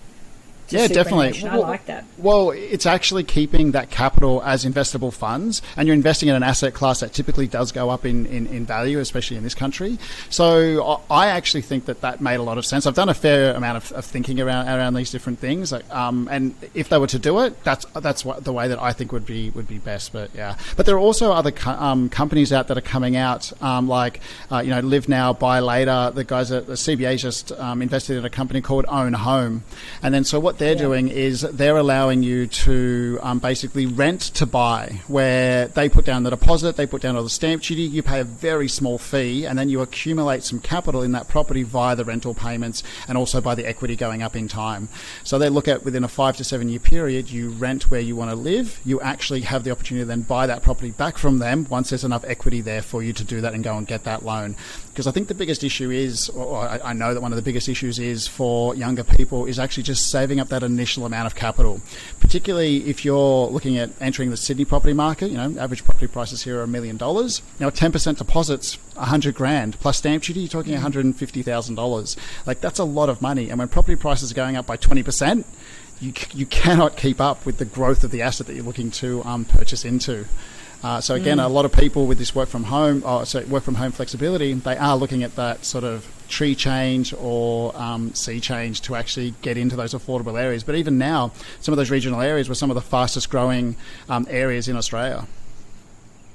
yeah, 0.69 0.87
definitely. 0.87 1.47
I 1.47 1.55
like 1.57 1.85
that. 1.85 2.05
Well, 2.17 2.51
it's 2.51 2.85
actually 2.85 3.23
keeping 3.23 3.71
that 3.71 3.89
capital 3.89 4.41
as 4.43 4.65
investable 4.65 5.13
funds, 5.13 5.61
and 5.77 5.87
you're 5.87 5.95
investing 5.95 6.29
in 6.29 6.35
an 6.35 6.43
asset 6.43 6.73
class 6.73 7.01
that 7.01 7.13
typically 7.13 7.47
does 7.47 7.71
go 7.71 7.89
up 7.89 8.05
in, 8.05 8.25
in, 8.25 8.47
in 8.47 8.65
value, 8.65 8.99
especially 8.99 9.37
in 9.37 9.43
this 9.43 9.55
country. 9.55 9.97
So 10.29 11.01
I 11.09 11.27
actually 11.27 11.61
think 11.61 11.85
that 11.85 12.01
that 12.01 12.21
made 12.21 12.35
a 12.35 12.43
lot 12.43 12.57
of 12.57 12.65
sense. 12.65 12.85
I've 12.85 12.95
done 12.95 13.09
a 13.09 13.13
fair 13.13 13.53
amount 13.55 13.77
of, 13.77 13.91
of 13.91 14.05
thinking 14.05 14.39
around 14.39 14.67
around 14.67 14.93
these 14.93 15.11
different 15.11 15.39
things, 15.39 15.73
um, 15.91 16.27
and 16.31 16.55
if 16.73 16.89
they 16.89 16.97
were 16.97 17.07
to 17.07 17.19
do 17.19 17.39
it, 17.41 17.63
that's 17.63 17.85
that's 17.95 18.25
what, 18.25 18.43
the 18.43 18.53
way 18.53 18.67
that 18.67 18.81
I 18.81 18.93
think 18.93 19.11
would 19.11 19.25
be 19.25 19.49
would 19.51 19.67
be 19.67 19.77
best. 19.77 20.13
But 20.13 20.31
yeah, 20.33 20.57
but 20.75 20.85
there 20.85 20.95
are 20.95 20.99
also 20.99 21.31
other 21.31 21.51
co- 21.51 21.71
um, 21.71 22.09
companies 22.09 22.53
out 22.53 22.67
that 22.67 22.77
are 22.77 22.81
coming 22.81 23.15
out, 23.15 23.51
um, 23.61 23.87
like 23.87 24.21
uh, 24.51 24.59
you 24.59 24.69
know, 24.69 24.79
Live 24.79 25.09
Now, 25.09 25.33
Buy 25.33 25.59
Later. 25.59 26.11
The 26.13 26.23
guys 26.23 26.51
at 26.51 26.67
the 26.67 26.73
CBA 26.73 27.17
just 27.19 27.51
um, 27.53 27.81
invested 27.81 28.17
in 28.17 28.25
a 28.25 28.29
company 28.29 28.61
called 28.61 28.85
Own 28.87 29.13
Home, 29.13 29.63
and 30.01 30.13
then 30.13 30.23
so 30.23 30.39
what 30.39 30.52
what 30.53 30.59
they're 30.59 30.73
yeah. 30.73 30.81
doing 30.81 31.07
is 31.09 31.41
they're 31.41 31.77
allowing 31.77 32.21
you 32.21 32.45
to 32.45 33.17
um, 33.23 33.39
basically 33.39 33.87
rent 33.87 34.21
to 34.21 34.45
buy, 34.45 35.01
where 35.07 35.67
they 35.69 35.89
put 35.89 36.05
down 36.05 36.21
the 36.21 36.29
deposit, 36.29 36.75
they 36.75 36.85
put 36.85 37.01
down 37.01 37.15
all 37.15 37.23
the 37.23 37.29
stamp 37.29 37.63
duty, 37.63 37.81
you 37.81 38.03
pay 38.03 38.19
a 38.19 38.23
very 38.23 38.67
small 38.67 38.99
fee, 38.99 39.45
and 39.45 39.57
then 39.57 39.67
you 39.67 39.81
accumulate 39.81 40.43
some 40.43 40.59
capital 40.59 41.01
in 41.01 41.11
that 41.13 41.27
property 41.27 41.63
via 41.63 41.95
the 41.95 42.05
rental 42.05 42.35
payments 42.35 42.83
and 43.07 43.17
also 43.17 43.41
by 43.41 43.55
the 43.55 43.65
equity 43.65 43.95
going 43.95 44.21
up 44.21 44.35
in 44.35 44.47
time. 44.47 44.89
So 45.23 45.39
they 45.39 45.49
look 45.49 45.67
at 45.67 45.83
within 45.83 46.03
a 46.03 46.07
five 46.07 46.37
to 46.37 46.43
seven 46.43 46.69
year 46.69 46.79
period, 46.79 47.31
you 47.31 47.49
rent 47.49 47.89
where 47.89 47.99
you 47.99 48.15
want 48.15 48.29
to 48.29 48.35
live, 48.35 48.79
you 48.85 49.01
actually 49.01 49.41
have 49.41 49.63
the 49.63 49.71
opportunity 49.71 50.03
to 50.03 50.07
then 50.07 50.21
buy 50.21 50.45
that 50.45 50.61
property 50.61 50.91
back 50.91 51.17
from 51.17 51.39
them 51.39 51.65
once 51.67 51.89
there's 51.89 52.03
enough 52.03 52.23
equity 52.27 52.61
there 52.61 52.83
for 52.83 53.01
you 53.01 53.11
to 53.13 53.23
do 53.23 53.41
that 53.41 53.55
and 53.55 53.63
go 53.63 53.75
and 53.75 53.87
get 53.87 54.03
that 54.03 54.23
loan. 54.23 54.55
Because 54.89 55.07
I 55.07 55.11
think 55.11 55.29
the 55.29 55.33
biggest 55.33 55.63
issue 55.63 55.89
is, 55.89 56.29
or 56.29 56.57
I, 56.57 56.79
I 56.83 56.93
know 56.93 57.15
that 57.15 57.21
one 57.21 57.31
of 57.31 57.37
the 57.37 57.41
biggest 57.41 57.67
issues 57.67 57.97
is 57.97 58.27
for 58.27 58.75
younger 58.75 59.03
people 59.03 59.47
is 59.47 59.57
actually 59.57 59.83
just 59.83 60.11
saving 60.11 60.42
up 60.43 60.49
that 60.49 60.61
initial 60.61 61.05
amount 61.05 61.25
of 61.25 61.35
capital, 61.35 61.81
particularly 62.19 62.87
if 62.89 63.03
you're 63.03 63.47
looking 63.47 63.77
at 63.77 63.89
entering 63.99 64.29
the 64.29 64.37
Sydney 64.37 64.65
property 64.65 64.93
market. 64.93 65.31
You 65.31 65.37
know, 65.37 65.59
average 65.59 65.83
property 65.83 66.07
prices 66.07 66.43
here 66.43 66.59
are 66.59 66.63
a 66.63 66.67
million 66.67 66.97
dollars. 66.97 67.41
Now, 67.59 67.69
10% 67.69 68.17
deposits, 68.17 68.77
100 68.95 69.33
grand 69.33 69.79
plus 69.79 69.97
stamp 69.97 70.23
duty, 70.23 70.41
you're 70.41 70.49
talking 70.49 70.77
$150,000. 70.77 72.17
Like 72.45 72.61
that's 72.61 72.79
a 72.79 72.83
lot 72.83 73.09
of 73.09 73.21
money. 73.21 73.49
And 73.49 73.57
when 73.57 73.67
property 73.69 73.95
prices 73.95 74.31
are 74.31 74.35
going 74.35 74.55
up 74.55 74.67
by 74.67 74.77
20%, 74.77 75.45
you, 75.99 76.13
you 76.33 76.45
cannot 76.45 76.97
keep 76.97 77.21
up 77.21 77.45
with 77.45 77.57
the 77.57 77.65
growth 77.65 78.03
of 78.03 78.11
the 78.11 78.21
asset 78.21 78.47
that 78.47 78.55
you're 78.55 78.65
looking 78.65 78.91
to 78.91 79.23
um, 79.23 79.45
purchase 79.45 79.85
into. 79.85 80.25
Uh, 80.83 80.99
so 80.99 81.15
again, 81.15 81.37
mm. 81.37 81.45
a 81.45 81.47
lot 81.47 81.63
of 81.63 81.71
people 81.71 82.05
with 82.07 82.17
this 82.17 82.35
work 82.35 82.49
from 82.49 82.65
home, 82.65 83.01
oh, 83.05 83.23
so 83.23 83.41
work 83.45 83.63
from 83.63 83.75
home 83.75 83.91
flexibility, 83.91 84.53
they 84.53 84.75
are 84.75 84.97
looking 84.97 85.23
at 85.23 85.35
that 85.35 85.63
sort 85.63 85.85
of 85.85 86.05
tree 86.27 86.55
change 86.55 87.13
or 87.13 87.75
um, 87.77 88.13
sea 88.13 88.39
change 88.39 88.81
to 88.81 88.95
actually 88.95 89.33
get 89.41 89.57
into 89.57 89.77
those 89.77 89.93
affordable 89.93 90.39
areas. 90.39 90.63
But 90.63 90.75
even 90.75 90.97
now, 90.97 91.31
some 91.61 91.71
of 91.71 91.77
those 91.77 91.89
regional 91.89 92.19
areas 92.19 92.49
were 92.49 92.55
some 92.55 92.69
of 92.69 92.75
the 92.75 92.81
fastest 92.81 93.29
growing 93.29 93.77
um, 94.09 94.27
areas 94.29 94.67
in 94.67 94.75
Australia. 94.75 95.25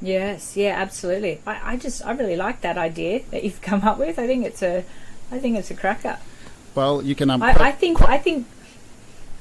Yes, 0.00 0.56
yeah, 0.56 0.74
absolutely. 0.76 1.40
I, 1.46 1.72
I 1.72 1.76
just 1.76 2.04
I 2.06 2.12
really 2.12 2.36
like 2.36 2.60
that 2.60 2.78
idea 2.78 3.22
that 3.30 3.42
you've 3.44 3.60
come 3.60 3.82
up 3.82 3.98
with. 3.98 4.18
I 4.18 4.26
think 4.26 4.46
it's 4.46 4.62
a 4.62 4.84
I 5.30 5.38
think 5.38 5.58
it's 5.58 5.70
a 5.70 5.74
cracker. 5.74 6.18
Well, 6.74 7.02
you 7.02 7.14
can. 7.14 7.28
Um, 7.30 7.42
I, 7.42 7.54
I 7.58 7.72
think 7.72 8.00
I 8.02 8.16
think 8.18 8.46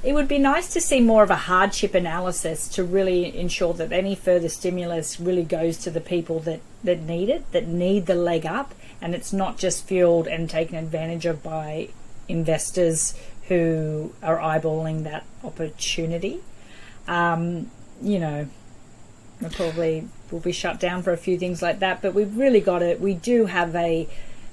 it 0.08 0.14
would 0.14 0.30
be 0.30 0.40
nice 0.40 0.70
to 0.70 0.80
see 0.80 1.02
more 1.02 1.22
of 1.22 1.30
a 1.30 1.36
hardship 1.36 1.94
analysis 1.94 2.70
to 2.70 2.82
really 2.82 3.38
ensure 3.38 3.74
that 3.74 3.92
any 3.92 4.16
further 4.16 4.48
stimulus 4.48 5.20
really 5.20 5.44
goes 5.44 5.76
to 5.80 5.92
the 5.92 6.00
people 6.00 6.40
that, 6.40 6.62
that 6.82 7.02
need 7.02 7.28
it, 7.28 7.52
that 7.52 7.68
need 7.68 8.06
the 8.06 8.16
leg 8.16 8.46
up, 8.46 8.74
and 9.02 9.14
it's 9.14 9.34
not 9.34 9.58
just 9.58 9.86
fueled 9.86 10.26
and 10.26 10.50
taken 10.50 10.78
advantage 10.78 11.26
of 11.26 11.44
by 11.44 11.90
investors 12.30 13.16
who 13.50 14.14
are 14.24 14.38
eyeballing 14.38 15.04
that 15.04 15.26
opportunity. 15.44 16.40
Um, 17.06 17.70
you 18.02 18.20
know, 18.20 18.48
probably 19.52 20.08
will 20.32 20.40
be 20.40 20.54
shut 20.54 20.80
down 20.80 21.04
for 21.04 21.12
a 21.12 21.18
few 21.18 21.38
things 21.38 21.62
like 21.62 21.80
that, 21.80 22.02
but 22.02 22.14
we've 22.14 22.38
really 22.38 22.62
got 22.62 22.80
to, 22.80 22.96
we 22.96 23.14
do 23.14 23.48
have 23.48 23.76
a 23.76 24.08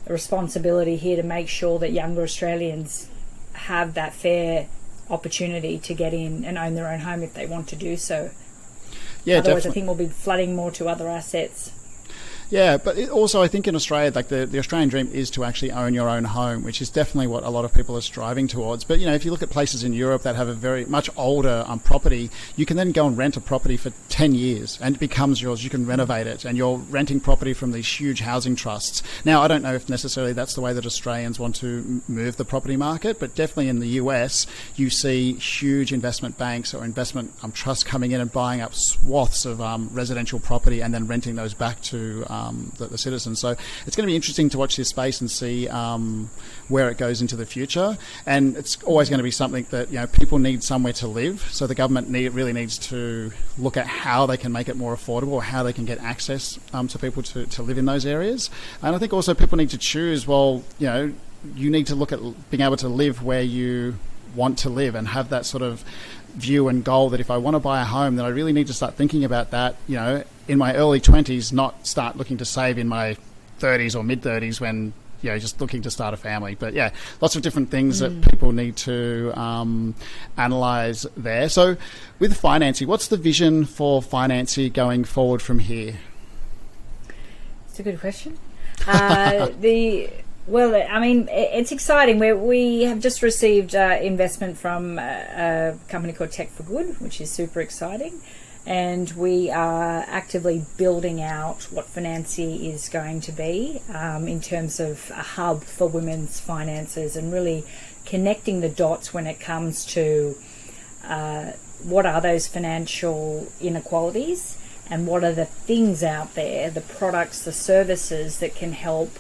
responsibility 0.09 0.97
here 0.97 1.15
to 1.15 1.23
make 1.23 1.49
sure 1.49 1.79
that 1.79 1.93
younger 1.93 2.25
Australians 2.25 3.09
have 3.53 3.95
that 3.95 4.13
fair 4.13 4.67
opportunity 5.11 5.79
to 5.79 5.95
get 5.95 6.15
in 6.15 6.45
and 6.45 6.57
own 6.59 6.75
their 6.75 6.89
own 6.89 7.01
home 7.01 7.23
if 7.23 7.35
they 7.35 7.47
want 7.47 7.69
to 7.69 7.77
do 7.77 7.97
so. 7.97 8.31
Yeah, 9.25 9.39
Otherwise, 9.39 9.65
definitely. 9.65 9.71
I 9.71 9.73
think 9.75 9.87
we'll 9.87 10.09
be 10.09 10.13
flooding 10.13 10.57
more 10.57 10.71
to 10.73 10.89
other 10.89 11.09
assets. 11.09 11.73
Yeah, 12.51 12.77
but 12.77 13.09
also 13.09 13.43
I 13.43 13.49
think 13.49 13.67
in 13.67 13.75
Australia, 13.75 14.13
like 14.15 14.29
the, 14.29 14.47
the 14.47 14.59
Australian 14.59 14.89
dream 14.89 15.11
is 15.13 15.31
to 15.31 15.45
actually 15.45 15.73
own 15.73 15.95
your 15.95 16.09
own 16.09 16.25
home, 16.25 16.63
which 16.63 16.81
is 16.83 16.91
definitely 16.91 17.27
what 17.27 17.43
a 17.43 17.51
lot 17.51 17.65
of 17.65 17.73
people 17.73 17.97
are 17.97 18.03
striving 18.03 18.47
towards. 18.47 18.85
But 18.85 19.01
you 19.01 19.07
know, 19.07 19.15
if 19.15 19.25
you 19.25 19.31
look 19.31 19.43
at 19.43 19.51
places 19.51 19.83
in 19.83 19.93
Europe 19.93 20.23
that 20.23 20.37
have 20.37 20.49
a 20.49 20.55
very 20.55 20.85
much 20.85 21.11
older 21.17 21.65
um, 21.67 21.81
property, 21.81 22.31
you 22.57 22.67
can 22.67 22.77
then 22.77 22.93
go 22.93 23.07
and 23.07 23.17
rent 23.17 23.37
a 23.37 23.41
property 23.41 23.77
for 23.77 23.91
ten 24.09 24.35
years, 24.35 24.79
and 24.81 24.97
it 24.97 24.99
becomes 24.99 25.41
yours. 25.41 25.65
You 25.65 25.71
can 25.71 25.87
renovate 25.87 26.27
it, 26.27 26.45
and 26.45 26.57
you're 26.57 26.77
renting 26.77 27.21
property 27.21 27.55
from 27.55 27.73
these 27.73 27.89
huge 27.89 28.21
housing 28.21 28.57
trusts. 28.57 29.03
Now, 29.25 29.43
I 29.43 29.49
don't 29.49 29.63
know 29.63 29.75
if 29.75 29.89
necessarily 29.89 30.33
that's 30.33 30.55
the 30.55 30.61
way 30.61 30.73
that 30.73 30.87
Australians 30.87 31.39
want 31.39 31.57
to 31.57 32.03
move 32.09 32.37
the 32.37 32.45
property 32.45 32.77
market, 32.77 33.19
but 33.19 33.35
definitely 33.35 33.69
in 33.69 33.81
the 33.81 33.89
US, 34.01 34.47
you 34.77 34.91
see 34.91 35.35
huge 35.35 35.93
investment 35.93 36.39
banks 36.39 36.75
or 36.75 36.85
investment 36.85 37.33
um, 37.43 37.53
trusts 37.53 37.85
coming 37.85 38.13
in 38.13 38.21
and 38.21 38.31
buying 38.31 38.61
up 38.61 38.75
swaths 38.75 39.45
of 39.45 39.61
um, 39.61 39.89
residential 39.93 40.39
property 40.39 40.83
and 40.83 40.93
then 40.93 41.07
renting 41.07 41.35
those 41.37 41.55
back 41.55 41.81
to 41.83 42.25
um, 42.35 42.73
the, 42.79 42.87
the, 42.87 42.99
citizens. 42.99 43.41
So 43.41 43.51
it's 43.87 43.97
going 43.97 44.07
to 44.07 44.11
be 44.11 44.17
interesting 44.17 44.49
to 44.51 44.59
watch 44.59 44.77
this 44.77 44.89
space 44.89 45.21
and 45.21 45.31
see 45.31 45.69
um, 45.69 46.31
where 46.69 46.91
it 46.91 46.99
goes 46.99 47.21
into 47.23 47.37
the 47.37 47.47
future. 47.47 47.97
And 48.27 48.57
it's 48.57 48.83
always 48.83 49.09
going 49.09 49.19
to 49.19 49.25
be 49.25 49.31
something 49.31 49.67
that 49.71 49.91
you 49.91 49.99
know 49.99 50.07
people 50.07 50.39
need 50.39 50.63
somewhere 50.63 50.93
to 50.95 51.07
live. 51.07 51.43
So 51.51 51.67
the 51.67 51.75
government 51.75 52.11
need, 52.11 52.29
really 52.31 52.53
needs 52.53 52.79
to 52.91 53.33
look 53.59 53.77
at 53.77 53.87
how 53.87 54.27
they 54.27 54.37
can 54.37 54.53
make 54.53 54.69
it 54.69 54.77
more 54.77 54.95
affordable, 54.95 55.33
or 55.33 55.43
how 55.43 55.63
they 55.63 55.73
can 55.73 55.85
get 55.85 55.99
access 55.99 56.59
um, 56.73 56.89
to 56.89 56.99
people 56.99 57.23
to, 57.23 57.47
to 57.47 57.63
live 57.63 57.79
in 57.79 57.85
those 57.85 58.07
areas. 58.07 58.51
And 58.83 58.95
I 58.95 58.99
think 58.99 59.13
also 59.13 59.35
people 59.35 59.59
need 59.59 59.71
to 59.71 59.79
choose. 59.79 60.27
Well, 60.27 60.63
you 60.79 60.87
know, 60.87 61.13
you 61.55 61.71
need 61.71 61.87
to 61.89 61.95
look 61.95 62.13
at 62.13 62.21
being 62.51 62.63
able 62.63 62.77
to 62.79 62.89
live 62.89 63.23
where 63.23 63.43
you 63.43 63.97
want 64.35 64.59
to 64.59 64.69
live 64.69 64.95
and 64.95 65.09
have 65.09 65.29
that 65.29 65.47
sort 65.47 65.63
of 65.63 65.85
view 66.35 66.69
and 66.69 66.85
goal 66.85 67.11
that 67.11 67.21
if 67.21 67.31
I 67.31 67.37
want 67.37 67.55
to 67.55 67.61
buy 67.61 67.81
a 67.81 67.85
home, 67.85 68.17
then 68.17 68.25
I 68.25 68.29
really 68.29 68.53
need 68.53 68.67
to 68.67 68.73
start 68.73 68.95
thinking 68.95 69.25
about 69.25 69.53
that, 69.53 69.77
you 69.87 69.97
know, 69.97 70.25
in 70.49 70.59
my 70.59 70.75
early 70.75 71.01
20s, 71.01 71.53
not 71.53 71.87
start 71.87 72.17
looking 72.17 72.37
to 72.39 72.45
save 72.45 72.79
in 72.79 72.89
my 72.89 73.17
30s 73.61 73.97
or 73.97 74.03
mid 74.03 74.23
30s 74.23 74.61
when, 74.61 74.93
you 75.23 75.31
know, 75.31 75.39
just 75.39 75.61
looking 75.61 75.83
to 75.83 75.91
start 75.91 76.15
a 76.15 76.17
family. 76.17 76.55
But 76.55 76.75
yeah, 76.75 76.91
lots 77.21 77.37
of 77.37 77.43
different 77.43 77.71
things 77.71 78.01
mm. 78.01 78.21
that 78.21 78.31
people 78.31 78.53
need 78.53 78.77
to 78.79 79.33
um, 79.39 79.95
analyze 80.37 81.07
there. 81.17 81.49
So 81.49 81.77
with 82.19 82.41
Financy, 82.41 82.87
what's 82.87 83.09
the 83.09 83.17
vision 83.17 83.65
for 83.65 84.03
Financy 84.03 84.73
going 84.73 85.05
forward 85.05 85.41
from 85.41 85.61
here? 85.61 85.99
It's 87.69 87.81
a 87.81 87.83
good 87.83 88.01
question. 88.01 88.39
Uh, 88.87 89.49
the 89.61 90.11
well, 90.47 90.75
I 90.75 91.01
mean, 91.01 91.29
it's 91.31 91.73
exciting. 91.73 92.19
we 92.19 92.33
we 92.35 92.83
have 92.83 93.01
just 93.01 93.23
received 93.23 93.75
uh, 93.75 93.99
investment 94.01 94.59
from 94.59 94.99
a, 94.99 95.03
a, 95.03 95.89
company 95.89 96.13
called 96.13 96.33
Tech 96.33 96.51
for 96.51 96.65
Good, 96.65 97.01
which 97.01 97.21
is 97.21 97.31
super 97.31 97.61
exciting. 97.61 98.21
And 98.67 99.11
we 99.13 99.51
are 99.51 100.05
actively 100.09 100.65
building 100.79 101.21
out 101.21 101.65
what 101.65 101.93
Financy 101.95 102.73
is 102.73 102.89
going 102.89 103.21
to 103.23 103.33
be 103.33 103.83
um, 103.93 104.27
in 104.27 104.41
terms 104.41 104.81
of 104.81 105.11
a 105.11 105.23
hub 105.23 105.65
for 105.65 105.87
women's 105.87 106.41
finances 106.41 107.15
and 107.15 107.31
really 107.33 107.65
connecting 108.07 108.61
the 108.61 108.69
dots 108.71 109.13
when 109.13 109.27
it 109.27 109.39
comes 109.39 109.85
to 109.87 110.37
uh, 111.05 111.53
what 111.83 112.07
are 112.07 112.21
those 112.21 112.47
financial 112.47 113.47
inequalities 113.61 114.57
and 114.89 115.07
what 115.07 115.25
are 115.25 115.33
the 115.33 115.45
things 115.45 116.03
out 116.03 116.35
there, 116.35 116.71
the 116.71 116.81
products, 116.81 117.45
the 117.45 117.53
services 117.53 118.39
that 118.39 118.55
can 118.55 118.73
help 118.73 119.11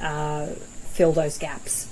uh, 0.00 0.46
fill 0.92 1.12
those 1.12 1.38
gaps. 1.38 1.88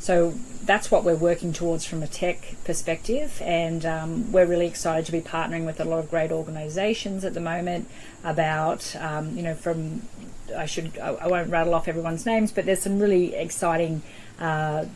So 0.00 0.34
that's 0.66 0.90
what 0.90 1.04
we're 1.04 1.14
working 1.14 1.52
towards 1.52 1.84
from 1.84 2.02
a 2.02 2.06
tech 2.06 2.54
perspective, 2.64 3.40
and 3.44 3.84
um, 3.84 4.32
we're 4.32 4.46
really 4.46 4.66
excited 4.66 5.06
to 5.06 5.12
be 5.12 5.20
partnering 5.20 5.66
with 5.66 5.80
a 5.80 5.84
lot 5.84 5.98
of 5.98 6.10
great 6.10 6.32
organisations 6.32 7.24
at 7.24 7.34
the 7.34 7.40
moment. 7.40 7.88
About 8.22 8.96
um, 8.96 9.36
you 9.36 9.42
know, 9.42 9.54
from 9.54 10.02
I 10.56 10.66
should 10.66 10.98
I 10.98 11.26
won't 11.26 11.50
rattle 11.50 11.74
off 11.74 11.88
everyone's 11.88 12.26
names, 12.26 12.52
but 12.52 12.66
there's 12.66 12.82
some 12.82 12.98
really 12.98 13.34
exciting. 13.34 14.02
Uh, 14.38 14.86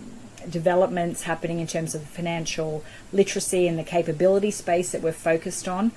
developments 0.48 1.24
happening 1.24 1.58
in 1.58 1.66
terms 1.66 1.94
of 1.94 2.02
financial 2.04 2.82
literacy 3.12 3.68
and 3.68 3.78
the 3.78 3.84
capability 3.84 4.50
space 4.50 4.92
that 4.92 5.02
we're 5.02 5.12
focused 5.12 5.68
on. 5.68 5.92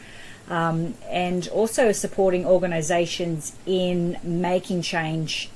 Um, 0.49 0.95
and 1.09 1.47
also 1.49 1.93
supporting 1.93 2.45
organisations 2.45 3.55
in 3.65 4.17
making 4.23 4.81
change 4.81 5.49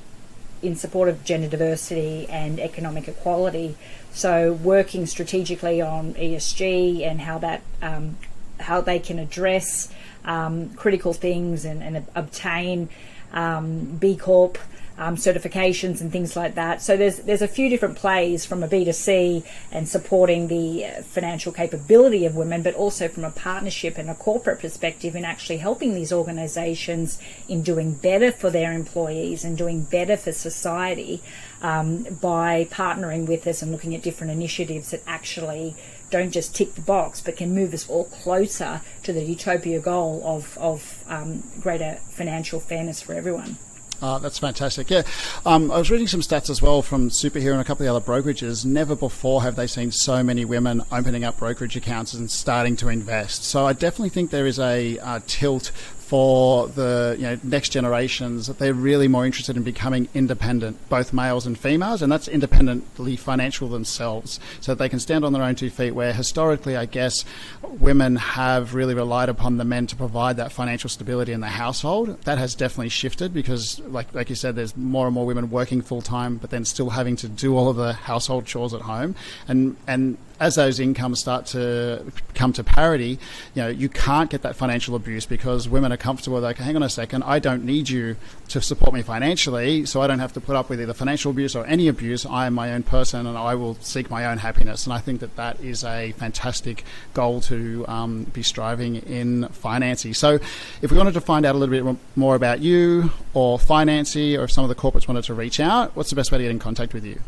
in 0.61 0.75
support 0.75 1.09
of 1.09 1.23
gender 1.23 1.47
diversity 1.47 2.27
and 2.29 2.59
economic 2.59 3.07
equality. 3.07 3.75
So 4.11 4.53
working 4.53 5.05
strategically 5.05 5.81
on 5.81 6.13
ESG 6.13 7.05
and 7.05 7.21
how 7.21 7.37
that 7.39 7.61
um, 7.81 8.17
how 8.59 8.81
they 8.81 8.99
can 8.99 9.19
address 9.19 9.91
um, 10.23 10.69
critical 10.75 11.13
things 11.13 11.65
and, 11.65 11.83
and 11.83 12.05
obtain 12.15 12.89
um, 13.33 13.97
B 13.97 14.15
Corp 14.15 14.57
um, 14.97 15.15
certifications 15.15 15.99
and 15.99 16.12
things 16.12 16.36
like 16.36 16.55
that. 16.55 16.81
So 16.81 16.95
there's 16.95 17.17
there's 17.17 17.41
a 17.41 17.47
few 17.47 17.69
different 17.69 17.97
plays 17.97 18.45
from 18.45 18.63
a 18.63 18.67
B2C 18.67 19.43
and 19.71 19.88
supporting 19.88 20.47
the 20.47 20.86
uh, 20.86 21.01
financial 21.01 21.51
capability 21.51 22.25
of 22.25 22.36
women, 22.36 22.62
but 22.62 22.75
also 22.75 23.08
from 23.08 23.25
a 23.25 23.31
partnership 23.31 23.97
and 23.97 24.10
a 24.10 24.15
corporate 24.15 24.60
perspective 24.60 25.15
in 25.15 25.25
actually 25.25 25.58
helping 25.58 25.93
these 25.93 26.13
organisations 26.13 27.19
in 27.47 27.62
doing 27.62 27.93
better 27.93 28.31
for 28.31 28.49
their 28.49 28.71
employees 28.71 29.43
and 29.43 29.58
doing 29.58 29.84
better 29.84 30.15
for 30.15 30.31
society 30.31 31.21
um, 31.62 32.03
by 32.21 32.67
partnering 32.71 33.27
with 33.27 33.45
us 33.47 33.62
and 33.62 33.71
looking 33.71 33.95
at 33.95 34.01
different 34.01 34.31
initiatives 34.31 34.91
that 34.91 35.01
actually 35.05 35.75
don't 36.10 36.31
just 36.31 36.55
tick 36.55 36.75
the 36.75 36.81
box, 36.81 37.19
but 37.19 37.36
can 37.36 37.53
move 37.53 37.73
us 37.73 37.89
all 37.89 38.05
closer 38.05 38.81
to 39.03 39.12
the 39.12 39.23
utopia 39.23 39.79
goal 39.79 40.21
of, 40.23 40.58
of 40.60 41.03
um, 41.08 41.43
greater 41.60 41.95
financial 42.10 42.60
fairness 42.60 43.01
for 43.01 43.13
everyone. 43.13 43.58
Oh, 44.01 44.19
that's 44.19 44.39
fantastic. 44.39 44.89
Yeah. 44.89 45.03
Um, 45.45 45.71
I 45.71 45.77
was 45.77 45.89
reading 45.89 46.08
some 46.08 46.21
stats 46.21 46.49
as 46.49 46.62
well 46.62 46.81
from 46.81 47.10
Superhero 47.10 47.53
and 47.53 47.62
a 47.62 47.63
couple 47.63 47.88
of 47.88 47.95
other 47.95 48.05
brokerages. 48.05 48.65
Never 48.65 48.95
before 48.95 49.43
have 49.43 49.55
they 49.55 49.67
seen 49.67 49.91
so 49.91 50.23
many 50.23 50.45
women 50.45 50.84
opening 50.91 51.23
up 51.23 51.38
brokerage 51.38 51.75
accounts 51.75 52.13
and 52.13 52.29
starting 52.29 52.75
to 52.77 52.89
invest. 52.89 53.43
So 53.43 53.65
I 53.65 53.73
definitely 53.73 54.10
think 54.10 54.31
there 54.31 54.47
is 54.47 54.60
a 54.60 54.99
uh, 54.99 55.19
tilt 55.27 55.71
for 56.05 56.67
the 56.67 57.15
you 57.17 57.23
know, 57.23 57.39
next 57.41 57.69
generations 57.69 58.45
that 58.45 58.59
they're 58.59 58.75
really 58.75 59.07
more 59.07 59.25
interested 59.25 59.57
in 59.57 59.63
becoming 59.63 60.07
independent, 60.13 60.77
both 60.87 61.11
males 61.13 61.47
and 61.47 61.57
females, 61.57 62.03
and 62.03 62.11
that's 62.11 62.27
independently 62.27 63.15
financial 63.15 63.67
themselves, 63.67 64.39
so 64.61 64.71
that 64.71 64.77
they 64.77 64.87
can 64.87 64.99
stand 64.99 65.25
on 65.25 65.33
their 65.33 65.41
own 65.41 65.55
two 65.55 65.71
feet. 65.71 65.91
Where 65.91 66.13
historically, 66.13 66.77
I 66.77 66.85
guess, 66.85 67.25
women 67.63 68.17
have 68.17 68.75
really 68.75 68.93
relied 68.93 69.29
upon 69.29 69.57
the 69.57 69.65
men 69.65 69.87
to 69.87 69.95
provide 69.95 70.37
that 70.37 70.51
financial 70.51 70.91
stability 70.91 71.31
in 71.31 71.39
the 71.39 71.47
household. 71.47 72.21
That 72.25 72.37
has 72.37 72.53
definitely 72.53 72.89
shifted 72.89 73.33
because, 73.33 73.79
like 73.79 74.13
like 74.13 74.29
you 74.29 74.35
said, 74.35 74.55
there's 74.55 74.77
more 74.77 75.07
and 75.07 75.13
more 75.15 75.25
women 75.25 75.49
working 75.49 75.81
full 75.81 76.03
time, 76.03 76.37
but 76.37 76.51
then 76.51 76.65
still 76.65 76.91
having 76.91 77.15
to 77.15 77.27
do 77.27 77.57
all 77.57 77.67
of 77.67 77.77
the 77.77 77.93
household 77.93 78.45
chores 78.45 78.75
at 78.75 78.81
home, 78.81 79.15
and 79.47 79.75
and 79.87 80.19
as 80.39 80.55
those 80.55 80.79
incomes 80.79 81.19
start 81.19 81.45
to 81.45 82.03
come 82.33 82.51
to 82.53 82.63
parity, 82.63 83.19
you 83.53 83.61
know, 83.61 83.67
you 83.67 83.87
can't 83.87 84.29
get 84.29 84.41
that 84.41 84.55
financial 84.55 84.95
abuse 84.95 85.25
because 85.25 85.69
women 85.69 85.91
comfortable. 85.97 86.39
Like, 86.39 86.58
hang 86.58 86.75
on 86.75 86.84
a 86.84 86.89
second, 86.89 87.23
I 87.23 87.39
don't 87.39 87.63
need 87.63 87.89
you 87.89 88.15
to 88.49 88.62
support 88.62 88.93
me 88.93 89.01
financially, 89.01 89.86
so 89.86 90.01
I 90.01 90.08
don't 90.08 90.19
have 90.19 90.34
to 90.34 90.41
put 90.41 90.55
up 90.55 90.69
with 90.69 90.81
either 90.81 90.93
financial 90.93 91.31
abuse 91.31 91.55
or 91.55 91.65
any 91.65 91.88
abuse. 91.88 92.25
I 92.25 92.45
am 92.45 92.53
my 92.53 92.73
own 92.73 92.84
person, 92.84 93.25
and 93.25 93.38
I 93.38 93.55
will 93.55 93.75
seek 93.81 94.10
my 94.10 94.25
own 94.25 94.38
happiness. 94.38 94.86
And 94.86 94.93
I 94.93 94.99
think 94.99 95.19
that 95.21 95.36
that 95.36 95.60
is 95.62 95.84
a 95.84 96.12
fantastic 96.13 96.84
goal 97.13 97.41
to 97.41 97.86
um, 97.88 98.23
be 98.25 98.43
striving 98.43 98.97
in 98.97 99.45
Financy. 99.45 100.15
So, 100.15 100.39
if 100.81 100.91
we 100.91 100.97
wanted 100.97 101.13
to 101.15 101.21
find 101.21 101.45
out 101.45 101.55
a 101.55 101.58
little 101.58 101.93
bit 101.93 101.99
more 102.15 102.36
about 102.36 102.60
you 102.60 103.12
or 103.34 103.58
Financy, 103.58 104.38
or 104.38 104.43
if 104.43 104.51
some 104.51 104.63
of 104.63 104.69
the 104.69 104.75
corporates 104.75 105.08
wanted 105.08 105.23
to 105.25 105.34
reach 105.34 105.60
out, 105.60 105.95
what's 105.95 106.10
the 106.10 106.15
best 106.15 106.31
way 106.31 106.38
to 106.38 106.43
get 106.43 106.51
in 106.51 106.60
contact 106.60 106.93
with 106.93 107.05
you? 107.05 107.19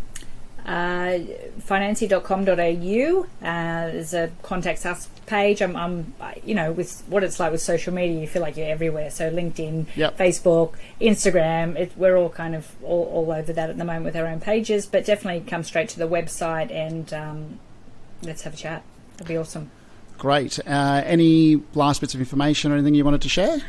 Uh, 0.68 1.20
financy.com.au. 1.62 3.24
Uh, 3.42 3.92
there's 3.92 4.14
a 4.14 4.30
contact 4.44 4.86
us 4.86 5.08
page. 5.26 5.62
I'm, 5.62 5.76
I'm, 5.76 6.14
you 6.44 6.56
know, 6.56 6.74
with 6.74 7.04
what 7.08 7.24
it's 7.24 7.40
like 7.40 7.54
with 7.54 7.62
social 7.62 7.94
media, 7.94 8.20
you 8.20 8.28
feel 8.28 8.42
like 8.42 8.58
you're 8.58 8.68
everywhere. 8.68 9.10
So 9.10 9.32
LinkedIn, 9.32 9.86
yep. 9.96 10.18
Facebook, 10.18 10.74
Instagram, 11.00 11.78
it, 11.78 11.94
we're 11.96 12.18
all 12.18 12.30
kind 12.30 12.54
of 12.54 12.76
all, 12.84 13.06
all, 13.14 13.32
over 13.32 13.54
that 13.54 13.70
at 13.70 13.78
the 13.78 13.86
moment 13.86 14.06
with 14.06 14.18
our 14.18 14.28
own 14.28 14.42
pages. 14.42 14.86
But 14.86 15.06
definitely 15.06 15.50
come 15.50 15.64
straight 15.64 15.88
to 15.90 16.00
the 16.00 16.08
website 16.08 16.70
and 16.72 17.14
um, 17.14 17.60
let's 18.22 18.42
have 18.42 18.54
a 18.54 18.58
chat. 18.58 18.84
That'd 19.14 19.28
be 19.28 19.38
awesome. 19.38 19.72
Great. 20.18 20.60
Uh, 20.68 21.02
any 21.06 21.62
last 21.76 22.02
bits 22.02 22.14
of 22.14 22.20
information 22.20 22.72
or 22.72 22.76
anything 22.76 22.94
you 22.94 23.06
wanted 23.06 23.22
to 23.22 23.30
share? 23.30 23.60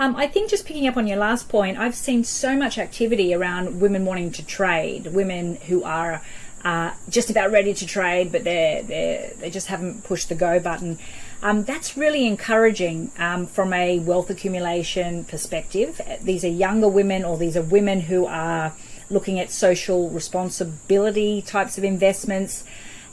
Um, 0.00 0.16
I 0.16 0.28
think 0.28 0.48
just 0.48 0.64
picking 0.64 0.86
up 0.86 0.96
on 0.96 1.06
your 1.06 1.18
last 1.18 1.50
point, 1.50 1.76
I've 1.76 1.94
seen 1.94 2.24
so 2.24 2.56
much 2.56 2.78
activity 2.78 3.34
around 3.34 3.82
women 3.82 4.06
wanting 4.06 4.32
to 4.32 4.42
trade, 4.42 5.08
women 5.08 5.56
who 5.56 5.84
are 5.84 6.22
uh, 6.64 6.92
just 7.10 7.28
about 7.28 7.50
ready 7.50 7.74
to 7.74 7.86
trade, 7.86 8.32
but 8.32 8.42
they 8.44 8.82
they 8.88 9.34
they 9.38 9.50
just 9.50 9.66
haven't 9.66 10.04
pushed 10.04 10.30
the 10.30 10.34
go 10.34 10.58
button. 10.58 10.98
Um, 11.42 11.64
that's 11.64 11.98
really 11.98 12.26
encouraging 12.26 13.12
um, 13.18 13.46
from 13.46 13.74
a 13.74 13.98
wealth 13.98 14.30
accumulation 14.30 15.24
perspective. 15.24 16.00
These 16.22 16.46
are 16.46 16.48
younger 16.48 16.88
women, 16.88 17.22
or 17.22 17.36
these 17.36 17.54
are 17.58 17.62
women 17.62 18.00
who 18.00 18.24
are 18.24 18.72
looking 19.10 19.38
at 19.38 19.50
social 19.50 20.08
responsibility 20.08 21.42
types 21.42 21.76
of 21.76 21.84
investments, 21.84 22.64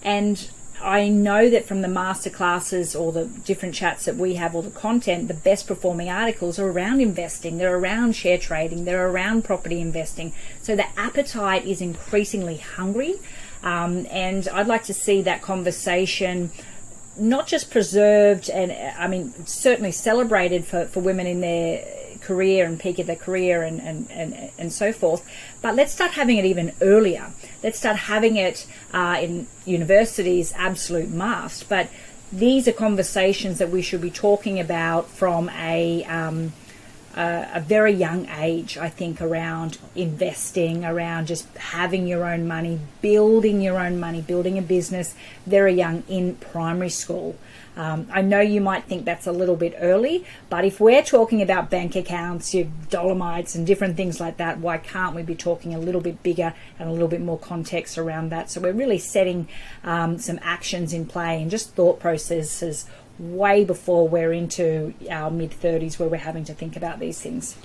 and 0.03 0.49
I 0.81 1.09
know 1.09 1.49
that 1.49 1.65
from 1.65 1.81
the 1.81 1.87
master 1.87 2.29
classes 2.29 2.95
or 2.95 3.11
the 3.11 3.25
different 3.25 3.73
chats 3.73 4.05
that 4.05 4.15
we 4.15 4.35
have 4.35 4.55
or 4.55 4.61
the 4.61 4.69
content, 4.69 5.27
the 5.27 5.33
best 5.33 5.67
performing 5.67 6.09
articles 6.09 6.59
are 6.59 6.69
around 6.69 7.01
investing, 7.01 7.57
they're 7.57 7.77
around 7.77 8.15
share 8.15 8.37
trading, 8.37 8.85
they're 8.85 9.09
around 9.09 9.43
property 9.43 9.81
investing. 9.81 10.33
So 10.61 10.75
the 10.75 10.87
appetite 10.99 11.65
is 11.65 11.81
increasingly 11.81 12.57
hungry. 12.57 13.15
Um, 13.63 14.05
and 14.11 14.47
I'd 14.49 14.67
like 14.67 14.83
to 14.83 14.93
see 14.93 15.23
that 15.23 15.41
conversation 15.41 16.51
not 17.19 17.47
just 17.47 17.71
preserved 17.71 18.49
and 18.49 18.71
I 18.71 19.07
mean 19.07 19.33
certainly 19.47 19.91
celebrated 19.91 20.65
for, 20.65 20.85
for 20.85 20.99
women 20.99 21.25
in 21.25 21.41
their 21.41 21.83
career 22.27 22.65
and 22.65 22.79
peak 22.79 22.99
of 22.99 23.07
their 23.07 23.23
career 23.27 23.63
and, 23.63 23.79
and, 23.81 24.11
and, 24.11 24.51
and 24.57 24.73
so 24.73 24.91
forth. 24.91 25.21
But 25.61 25.75
let's 25.75 25.93
start 25.93 26.11
having 26.11 26.37
it 26.37 26.45
even 26.45 26.73
earlier. 26.81 27.25
Let's 27.63 27.79
start 27.79 27.97
having 27.97 28.35
it 28.35 28.67
uh, 28.93 29.17
in 29.21 29.47
universities, 29.65 30.53
absolute 30.55 31.09
must. 31.09 31.69
But 31.69 31.89
these 32.31 32.67
are 32.67 32.73
conversations 32.73 33.57
that 33.59 33.69
we 33.69 33.81
should 33.81 34.01
be 34.01 34.11
talking 34.11 34.59
about 34.59 35.09
from 35.09 35.49
a 35.49 36.03
um, 36.05 36.53
a 37.19 37.59
very 37.59 37.93
young 37.93 38.27
age, 38.37 38.77
I 38.77 38.89
think, 38.89 39.21
around 39.21 39.79
investing, 39.95 40.85
around 40.85 41.25
just 41.25 41.47
having 41.57 42.05
your 42.05 42.23
own 42.23 42.47
money, 42.47 42.79
building 43.01 43.59
your 43.59 43.79
own 43.79 43.99
money, 43.99 44.21
building 44.21 44.59
a 44.59 44.61
business 44.61 45.15
very 45.45 45.73
young 45.73 46.03
in 46.07 46.35
primary 46.35 46.89
school. 46.89 47.35
Um, 47.77 48.07
I 48.11 48.23
know 48.23 48.41
you 48.41 48.59
might 48.59 48.85
think 48.85 49.05
that's 49.05 49.27
a 49.27 49.31
little 49.31 49.55
bit 49.55 49.75
early, 49.79 50.25
but 50.49 50.65
if 50.65 50.79
we're 50.79 51.03
talking 51.03 51.43
about 51.43 51.69
bank 51.69 51.95
accounts, 51.95 52.53
your 52.53 52.65
Dollarmites, 52.89 53.53
and 53.53 53.67
different 53.67 53.95
things 53.95 54.19
like 54.19 54.37
that, 54.37 54.57
why 54.59 54.79
can't 54.79 55.15
we 55.15 55.21
be 55.21 55.35
talking 55.35 55.75
a 55.75 55.79
little 55.79 56.01
bit 56.01 56.23
bigger 56.23 56.55
and 56.79 56.89
a 56.89 56.91
little 56.91 57.07
bit 57.07 57.21
more 57.21 57.37
context 57.37 57.97
around 57.99 58.29
that? 58.29 58.49
So 58.49 58.59
we're 58.59 58.73
really 58.73 58.97
setting 58.97 59.47
um, 59.83 60.17
some 60.17 60.39
actions 60.41 60.91
in 60.91 61.05
play 61.05 61.39
and 61.39 61.51
just 61.51 61.75
thought 61.75 61.99
processes 61.99 62.87
way 63.19 63.63
before 63.63 64.07
we're 64.07 64.33
into 64.33 64.93
our 65.09 65.29
mid 65.29 65.51
30s 65.51 65.99
where 65.99 66.09
we're 66.09 66.17
having 66.17 66.45
to 66.45 66.53
think 66.53 66.75
about 66.75 66.99
these 66.99 67.21
things. 67.21 67.55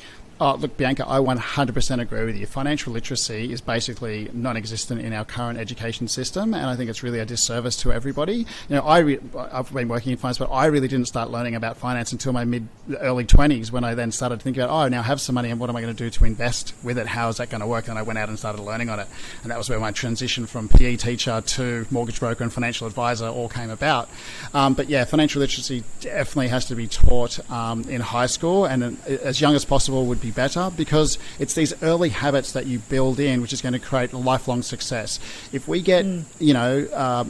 Oh, 0.44 0.56
look, 0.56 0.76
Bianca, 0.76 1.08
I 1.08 1.18
100% 1.18 2.00
agree 2.00 2.24
with 2.24 2.36
you. 2.36 2.46
Financial 2.46 2.92
literacy 2.92 3.52
is 3.52 3.60
basically 3.60 4.28
non 4.32 4.56
existent 4.56 5.00
in 5.00 5.12
our 5.12 5.24
current 5.24 5.56
education 5.56 6.08
system, 6.08 6.52
and 6.52 6.66
I 6.66 6.74
think 6.74 6.90
it's 6.90 7.04
really 7.04 7.20
a 7.20 7.24
disservice 7.24 7.76
to 7.82 7.92
everybody. 7.92 8.38
You 8.68 8.74
know, 8.74 8.82
I 8.82 8.98
re- 8.98 9.20
I've 9.38 9.72
been 9.72 9.86
working 9.86 10.10
in 10.10 10.18
finance, 10.18 10.38
but 10.38 10.50
I 10.50 10.66
really 10.66 10.88
didn't 10.88 11.06
start 11.06 11.30
learning 11.30 11.54
about 11.54 11.76
finance 11.76 12.10
until 12.10 12.32
my 12.32 12.44
mid 12.44 12.66
early 12.98 13.24
20s 13.24 13.70
when 13.70 13.84
I 13.84 13.94
then 13.94 14.10
started 14.10 14.42
thinking 14.42 14.64
about, 14.64 14.86
oh, 14.86 14.88
now 14.88 14.98
I 14.98 15.02
have 15.04 15.20
some 15.20 15.36
money, 15.36 15.48
and 15.48 15.60
what 15.60 15.70
am 15.70 15.76
I 15.76 15.80
going 15.80 15.94
to 15.94 16.04
do 16.04 16.10
to 16.10 16.24
invest 16.24 16.74
with 16.82 16.98
it? 16.98 17.06
How 17.06 17.28
is 17.28 17.36
that 17.36 17.48
going 17.48 17.60
to 17.60 17.68
work? 17.68 17.86
And 17.86 17.96
I 17.96 18.02
went 18.02 18.18
out 18.18 18.28
and 18.28 18.36
started 18.36 18.62
learning 18.62 18.90
on 18.90 18.98
it. 18.98 19.06
And 19.44 19.52
that 19.52 19.58
was 19.58 19.70
where 19.70 19.78
my 19.78 19.92
transition 19.92 20.46
from 20.46 20.68
PE 20.68 20.96
teacher 20.96 21.40
to 21.40 21.86
mortgage 21.92 22.18
broker 22.18 22.42
and 22.42 22.52
financial 22.52 22.88
advisor 22.88 23.28
all 23.28 23.48
came 23.48 23.70
about. 23.70 24.08
Um, 24.54 24.74
but 24.74 24.88
yeah, 24.88 25.04
financial 25.04 25.38
literacy 25.38 25.84
definitely 26.00 26.48
has 26.48 26.66
to 26.66 26.74
be 26.74 26.88
taught 26.88 27.48
um, 27.48 27.84
in 27.84 28.00
high 28.00 28.26
school, 28.26 28.64
and 28.64 28.98
as 29.06 29.40
young 29.40 29.54
as 29.54 29.64
possible 29.64 30.06
would 30.06 30.20
be 30.20 30.31
better 30.32 30.70
because 30.76 31.18
it's 31.38 31.54
these 31.54 31.80
early 31.82 32.08
habits 32.10 32.52
that 32.52 32.66
you 32.66 32.78
build 32.78 33.20
in 33.20 33.40
which 33.40 33.52
is 33.52 33.62
going 33.62 33.72
to 33.72 33.78
create 33.78 34.12
lifelong 34.12 34.62
success. 34.62 35.20
If 35.52 35.68
we 35.68 35.80
get, 35.80 36.04
mm. 36.04 36.24
you 36.38 36.54
know, 36.54 36.88
uh, 36.92 37.24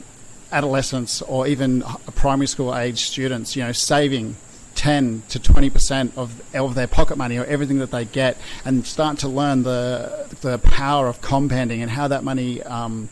adolescents 0.51 1.23
or 1.23 1.47
even 1.47 1.83
primary 2.15 2.47
school 2.47 2.77
age 2.77 3.05
students, 3.05 3.57
you 3.57 3.63
know, 3.63 3.73
saving 3.73 4.37
10 4.75 5.23
to 5.29 5.39
20% 5.39 6.17
of, 6.17 6.55
of 6.55 6.75
their 6.75 6.87
pocket 6.87 7.17
money 7.17 7.39
or 7.39 7.45
everything 7.45 7.79
that 7.79 7.91
they 7.91 8.05
get 8.05 8.37
and 8.65 8.87
start 8.87 9.19
to 9.19 9.29
learn 9.29 9.63
the, 9.63 10.29
the 10.41 10.59
power 10.59 11.09
of 11.09 11.21
compounding 11.21 11.83
and 11.83 11.91
how 11.91 12.09
that 12.09 12.25
money 12.25 12.63
um, 12.63 13.09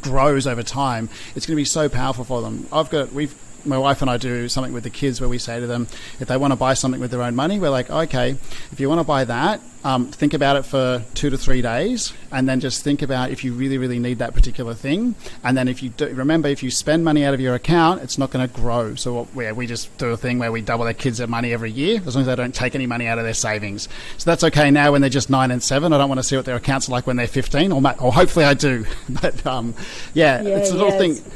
grows 0.00 0.46
over 0.46 0.62
time, 0.62 1.08
it's 1.34 1.46
going 1.46 1.54
to 1.54 1.60
be 1.60 1.64
so 1.64 1.88
powerful 1.88 2.24
for 2.24 2.42
them. 2.42 2.66
I've 2.72 2.90
got, 2.90 3.12
we've 3.12 3.34
my 3.66 3.78
wife 3.78 4.02
and 4.02 4.10
I 4.10 4.16
do 4.16 4.48
something 4.48 4.72
with 4.72 4.84
the 4.84 4.90
kids 4.90 5.20
where 5.20 5.28
we 5.28 5.38
say 5.38 5.60
to 5.60 5.66
them, 5.66 5.86
if 6.20 6.28
they 6.28 6.36
want 6.36 6.52
to 6.52 6.56
buy 6.56 6.74
something 6.74 7.00
with 7.00 7.10
their 7.10 7.22
own 7.22 7.34
money, 7.34 7.58
we're 7.58 7.70
like, 7.70 7.90
okay, 7.90 8.36
if 8.72 8.80
you 8.80 8.88
want 8.88 9.00
to 9.00 9.04
buy 9.04 9.24
that, 9.24 9.60
um, 9.86 10.06
think 10.08 10.34
about 10.34 10.56
it 10.56 10.64
for 10.64 11.04
two 11.14 11.30
to 11.30 11.38
three 11.38 11.62
days, 11.62 12.12
and 12.32 12.48
then 12.48 12.58
just 12.58 12.82
think 12.82 13.02
about 13.02 13.30
if 13.30 13.44
you 13.44 13.52
really, 13.52 13.78
really 13.78 14.00
need 14.00 14.18
that 14.18 14.34
particular 14.34 14.74
thing. 14.74 15.14
And 15.44 15.56
then 15.56 15.68
if 15.68 15.80
you 15.80 15.90
do, 15.90 16.08
remember, 16.08 16.48
if 16.48 16.64
you 16.64 16.72
spend 16.72 17.04
money 17.04 17.24
out 17.24 17.34
of 17.34 17.40
your 17.40 17.54
account, 17.54 18.02
it's 18.02 18.18
not 18.18 18.30
going 18.30 18.48
to 18.48 18.52
grow. 18.52 18.96
So 18.96 19.14
what, 19.14 19.32
we, 19.32 19.52
we 19.52 19.68
just 19.68 19.96
do 19.96 20.08
a 20.08 20.16
thing 20.16 20.40
where 20.40 20.50
we 20.50 20.60
double 20.60 20.86
their 20.86 20.92
kids' 20.92 21.24
money 21.28 21.52
every 21.52 21.70
year, 21.70 22.02
as 22.04 22.16
long 22.16 22.22
as 22.22 22.26
they 22.26 22.34
don't 22.34 22.52
take 22.52 22.74
any 22.74 22.86
money 22.86 23.06
out 23.06 23.18
of 23.18 23.24
their 23.24 23.32
savings. 23.32 23.88
So 24.18 24.28
that's 24.28 24.42
okay 24.42 24.72
now 24.72 24.90
when 24.90 25.02
they're 25.02 25.08
just 25.08 25.30
nine 25.30 25.52
and 25.52 25.62
seven. 25.62 25.92
I 25.92 25.98
don't 25.98 26.08
want 26.08 26.18
to 26.18 26.24
see 26.24 26.34
what 26.34 26.46
their 26.46 26.56
accounts 26.56 26.88
are 26.88 26.92
like 26.92 27.06
when 27.06 27.14
they're 27.14 27.28
15, 27.28 27.70
or, 27.70 27.80
or 28.00 28.12
hopefully 28.12 28.44
I 28.44 28.54
do. 28.54 28.86
but 29.08 29.46
um, 29.46 29.72
yeah, 30.14 30.42
yeah, 30.42 30.56
it's 30.56 30.70
a 30.70 30.74
little 30.74 30.88
yes. 30.88 31.22
thing 31.22 31.32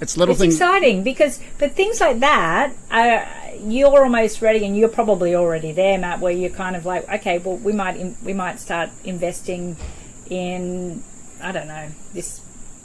it's 0.00 0.16
little 0.16 0.32
it's 0.32 0.40
things. 0.40 0.54
exciting 0.54 1.02
because, 1.02 1.40
but 1.58 1.72
things 1.72 2.00
like 2.00 2.20
that, 2.20 2.72
uh, 2.90 3.24
you're 3.60 4.02
almost 4.02 4.40
ready, 4.40 4.64
and 4.64 4.76
you're 4.76 4.88
probably 4.88 5.34
already 5.34 5.72
there, 5.72 5.98
Matt. 5.98 6.20
Where 6.20 6.32
you're 6.32 6.50
kind 6.50 6.76
of 6.76 6.86
like, 6.86 7.08
okay, 7.08 7.38
well, 7.38 7.56
we 7.56 7.72
might 7.72 7.96
in, 7.96 8.16
we 8.22 8.32
might 8.32 8.60
start 8.60 8.90
investing 9.04 9.76
in, 10.30 11.02
I 11.42 11.52
don't 11.52 11.66
know, 11.66 11.88
this 12.14 12.40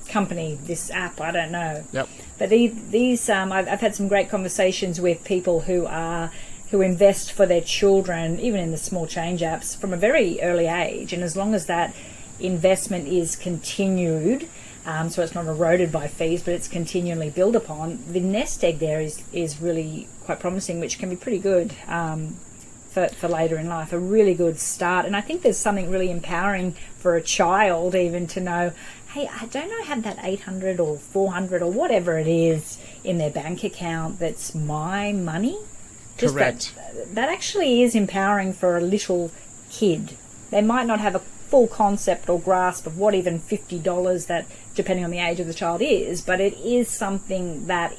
company, 0.10 0.58
this 0.64 0.90
app. 0.92 1.22
I 1.22 1.32
don't 1.32 1.52
know. 1.52 1.84
Yep. 1.92 2.10
But 2.40 2.50
these, 2.50 2.90
these 2.90 3.30
um, 3.30 3.52
I've, 3.52 3.68
I've 3.68 3.82
had 3.82 3.96
some 3.96 4.08
great 4.08 4.30
conversations 4.30 5.00
with 5.00 5.24
people 5.24 5.62
who 5.62 5.86
are 5.86 6.32
who 6.72 6.82
invest 6.82 7.32
for 7.32 7.46
their 7.46 7.62
children, 7.62 8.40
even 8.40 8.60
in 8.60 8.72
the 8.72 8.78
small 8.78 9.06
change 9.06 9.42
apps, 9.42 9.78
from 9.78 9.94
a 9.94 9.98
very 9.98 10.42
early 10.42 10.66
age, 10.66 11.14
and 11.14 11.22
as 11.22 11.38
long 11.38 11.54
as 11.54 11.68
that 11.68 11.94
investment 12.40 13.08
is 13.08 13.36
continued 13.36 14.50
um, 14.86 15.10
so 15.10 15.22
it's 15.22 15.34
not 15.34 15.46
eroded 15.46 15.92
by 15.92 16.08
fees, 16.08 16.44
but 16.44 16.54
it's 16.54 16.68
continually 16.68 17.30
built 17.30 17.56
upon. 17.56 18.00
The 18.12 18.20
nest 18.20 18.64
egg 18.64 18.80
there 18.80 19.00
is 19.00 19.24
is 19.32 19.62
really 19.62 20.08
quite 20.26 20.40
promising, 20.40 20.80
which 20.80 21.00
can 21.00 21.10
be 21.10 21.16
pretty 21.16 21.40
good 21.40 21.74
um, 21.88 22.36
for, 22.90 23.08
for 23.08 23.28
later 23.28 23.58
in 23.58 23.68
life. 23.68 23.94
A 23.94 24.00
really 24.00 24.34
good 24.34 24.60
start. 24.60 25.06
And 25.06 25.16
I 25.16 25.22
think 25.22 25.42
there's 25.42 25.58
something 25.58 25.90
really 25.90 26.12
empowering 26.12 26.74
for 26.98 27.16
a 27.16 27.22
child 27.22 27.96
even 27.96 28.28
to 28.28 28.42
know, 28.42 28.74
hey, 29.14 29.30
I 29.30 29.46
don't 29.46 29.70
know, 29.70 29.84
have 29.84 30.04
that 30.04 30.20
800 30.22 30.80
or 30.80 30.98
400 30.98 31.62
or 31.62 31.72
whatever 31.72 32.18
it 32.18 32.28
is 32.28 32.78
in 33.04 33.18
their 33.18 33.32
bank 33.32 33.64
account 33.64 34.20
that's 34.20 34.54
my 34.54 35.14
money. 35.14 35.58
Just 36.18 36.36
Correct. 36.36 36.74
That, 36.76 37.16
that 37.16 37.30
actually 37.30 37.84
is 37.84 37.96
empowering 37.96 38.54
for 38.54 38.78
a 38.78 38.82
little 38.82 39.32
kid. 39.72 40.16
They 40.52 40.62
might 40.62 40.86
not 40.86 41.00
have 41.00 41.16
a 41.16 41.22
full 41.54 41.68
concept 41.68 42.30
or 42.30 42.40
grasp 42.40 42.88
of 42.88 42.98
what 42.98 43.14
even 43.14 43.40
$50 43.40 44.26
that, 44.26 44.48
depending 44.74 45.06
on 45.06 45.12
the 45.12 45.20
age 45.20 45.40
of 45.40 45.46
the 45.46 45.54
child, 45.54 45.84
is, 45.84 46.20
but 46.20 46.42
it 46.42 46.58
is 46.58 46.90
something 46.90 47.68
that 47.68 47.96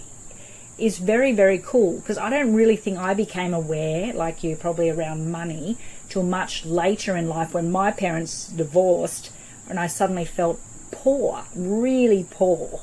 is 0.77 0.99
very, 0.99 1.31
very 1.31 1.59
cool 1.59 2.01
because 2.01 2.19
I 2.19 2.31
don't 2.31 2.53
really 2.53 2.75
think 2.75 2.99
I 2.99 3.15
became 3.15 3.55
aware, 3.55 4.13
like 4.13 4.43
you, 4.43 4.57
probably 4.57 4.91
around 4.91 5.31
money, 5.31 5.79
till 6.09 6.25
much 6.25 6.65
later 6.65 7.17
in 7.17 7.29
life 7.29 7.55
when 7.55 7.71
my 7.71 7.93
parents 7.93 8.49
divorced 8.49 9.31
and 9.69 9.79
I 9.79 9.87
suddenly 9.87 10.25
felt 10.25 10.59
poor, 10.91 11.45
really 11.55 12.27
poor. 12.29 12.81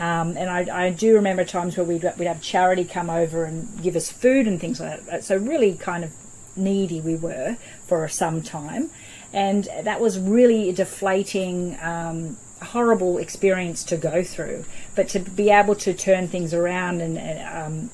Um, 0.00 0.36
and 0.36 0.50
I, 0.50 0.86
I, 0.86 0.90
do 0.90 1.14
remember 1.14 1.44
times 1.44 1.76
where 1.76 1.86
we'd, 1.86 2.02
we'd 2.18 2.24
have 2.24 2.42
charity 2.42 2.84
come 2.84 3.08
over 3.08 3.44
and 3.44 3.80
give 3.80 3.94
us 3.94 4.10
food 4.10 4.48
and 4.48 4.60
things 4.60 4.80
like 4.80 5.06
that. 5.06 5.22
So, 5.22 5.36
really 5.36 5.74
kind 5.74 6.02
of 6.02 6.12
needy 6.56 7.00
we 7.00 7.14
were 7.14 7.56
for 7.86 8.08
some 8.08 8.42
time. 8.42 8.90
And 9.32 9.68
that 9.82 10.00
was 10.00 10.18
really 10.18 10.70
a 10.70 10.72
deflating. 10.72 11.78
Um, 11.80 12.36
horrible 12.62 13.16
experience 13.16 13.84
to 13.84 13.96
go 13.96 14.22
through, 14.22 14.66
but 14.94 15.08
to 15.08 15.18
be 15.18 15.48
able 15.48 15.74
to 15.74 15.94
turn 15.94 16.28
things 16.28 16.52
around 16.52 17.00
and 17.00 17.16
um, 17.48 17.90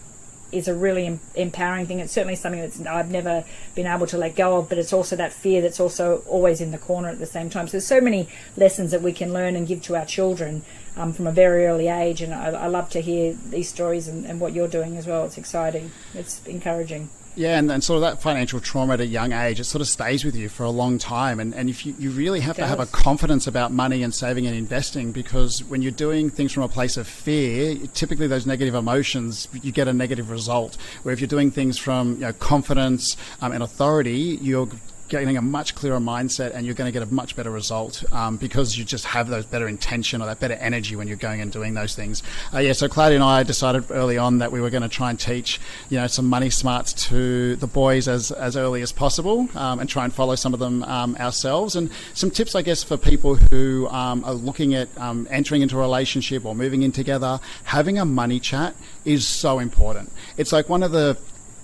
is 0.52 0.68
a 0.68 0.74
really 0.74 1.06
em- 1.06 1.20
empowering 1.34 1.86
thing. 1.86 2.00
It's 2.00 2.12
certainly 2.12 2.36
something 2.36 2.60
that 2.60 2.86
I've 2.86 3.10
never 3.10 3.44
been 3.74 3.86
able 3.86 4.06
to 4.08 4.18
let 4.18 4.36
go 4.36 4.58
of, 4.58 4.68
but 4.68 4.78
it's 4.78 4.92
also 4.92 5.16
that 5.16 5.32
fear 5.32 5.60
that's 5.60 5.80
also 5.80 6.22
always 6.26 6.60
in 6.60 6.70
the 6.70 6.78
corner 6.78 7.08
at 7.08 7.18
the 7.18 7.26
same 7.26 7.50
time. 7.50 7.66
So 7.68 7.72
there's 7.72 7.86
so 7.86 8.00
many 8.00 8.28
lessons 8.56 8.90
that 8.90 9.02
we 9.02 9.12
can 9.12 9.32
learn 9.32 9.56
and 9.56 9.66
give 9.66 9.82
to 9.82 9.96
our 9.96 10.06
children 10.06 10.62
um, 10.96 11.12
from 11.12 11.26
a 11.26 11.32
very 11.32 11.66
early 11.66 11.88
age, 11.88 12.22
and 12.22 12.32
I, 12.32 12.48
I 12.50 12.66
love 12.66 12.88
to 12.90 13.00
hear 13.00 13.34
these 13.34 13.68
stories 13.68 14.08
and, 14.08 14.24
and 14.24 14.40
what 14.40 14.52
you're 14.52 14.68
doing 14.68 14.96
as 14.96 15.06
well. 15.06 15.24
It's 15.24 15.38
exciting. 15.38 15.90
It's 16.14 16.44
encouraging. 16.46 17.10
Yeah, 17.36 17.58
and, 17.58 17.70
and 17.70 17.84
sort 17.84 17.96
of 17.96 18.00
that 18.00 18.22
financial 18.22 18.60
trauma 18.60 18.94
at 18.94 19.00
a 19.00 19.06
young 19.06 19.32
age, 19.32 19.60
it 19.60 19.64
sort 19.64 19.82
of 19.82 19.88
stays 19.88 20.24
with 20.24 20.34
you 20.34 20.48
for 20.48 20.64
a 20.64 20.70
long 20.70 20.96
time. 20.96 21.38
And, 21.38 21.54
and 21.54 21.68
if 21.68 21.84
you, 21.84 21.94
you 21.98 22.10
really 22.10 22.40
have 22.40 22.56
to 22.56 22.66
have 22.66 22.80
a 22.80 22.86
confidence 22.86 23.46
about 23.46 23.72
money 23.72 24.02
and 24.02 24.14
saving 24.14 24.46
and 24.46 24.56
investing, 24.56 25.12
because 25.12 25.62
when 25.64 25.82
you're 25.82 25.92
doing 25.92 26.30
things 26.30 26.52
from 26.52 26.62
a 26.62 26.68
place 26.68 26.96
of 26.96 27.06
fear, 27.06 27.76
typically 27.92 28.26
those 28.26 28.46
negative 28.46 28.74
emotions, 28.74 29.48
you 29.52 29.70
get 29.70 29.86
a 29.86 29.92
negative 29.92 30.30
result. 30.30 30.78
Where 31.02 31.12
if 31.12 31.20
you're 31.20 31.28
doing 31.28 31.50
things 31.50 31.76
from 31.76 32.14
you 32.14 32.20
know, 32.20 32.32
confidence 32.32 33.18
um, 33.42 33.52
and 33.52 33.62
authority, 33.62 34.38
you're 34.40 34.68
getting 35.08 35.36
a 35.36 35.42
much 35.42 35.74
clearer 35.74 35.98
mindset 35.98 36.54
and 36.54 36.66
you're 36.66 36.74
going 36.74 36.90
to 36.90 36.92
get 36.92 37.06
a 37.06 37.12
much 37.12 37.36
better 37.36 37.50
result 37.50 38.04
um, 38.12 38.36
because 38.36 38.76
you 38.76 38.84
just 38.84 39.04
have 39.04 39.28
those 39.28 39.46
better 39.46 39.68
intention 39.68 40.20
or 40.20 40.26
that 40.26 40.40
better 40.40 40.54
energy 40.54 40.96
when 40.96 41.08
you're 41.08 41.16
going 41.16 41.40
and 41.40 41.52
doing 41.52 41.74
those 41.74 41.94
things. 41.94 42.22
Uh, 42.52 42.58
yeah, 42.58 42.72
so 42.72 42.88
Claudia 42.88 43.16
and 43.16 43.24
I 43.24 43.42
decided 43.42 43.90
early 43.90 44.18
on 44.18 44.38
that 44.38 44.52
we 44.52 44.60
were 44.60 44.70
going 44.70 44.82
to 44.82 44.88
try 44.88 45.10
and 45.10 45.18
teach, 45.18 45.60
you 45.90 45.98
know, 45.98 46.06
some 46.06 46.26
money 46.26 46.50
smarts 46.50 46.92
to 47.08 47.56
the 47.56 47.66
boys 47.66 48.08
as, 48.08 48.30
as 48.30 48.56
early 48.56 48.82
as 48.82 48.92
possible 48.92 49.48
um, 49.54 49.78
and 49.78 49.88
try 49.88 50.04
and 50.04 50.12
follow 50.12 50.34
some 50.34 50.54
of 50.54 50.60
them 50.60 50.82
um, 50.84 51.16
ourselves. 51.16 51.76
And 51.76 51.90
some 52.14 52.30
tips, 52.30 52.54
I 52.54 52.62
guess, 52.62 52.82
for 52.82 52.96
people 52.96 53.36
who 53.36 53.88
um, 53.88 54.24
are 54.24 54.34
looking 54.34 54.74
at 54.74 54.88
um, 54.98 55.26
entering 55.30 55.62
into 55.62 55.76
a 55.76 55.80
relationship 55.80 56.44
or 56.44 56.54
moving 56.54 56.82
in 56.82 56.92
together, 56.92 57.40
having 57.64 57.98
a 57.98 58.04
money 58.04 58.40
chat 58.40 58.74
is 59.04 59.26
so 59.26 59.58
important. 59.58 60.12
It's 60.36 60.52
like 60.52 60.68
one 60.68 60.82
of 60.82 60.92
the 60.92 61.16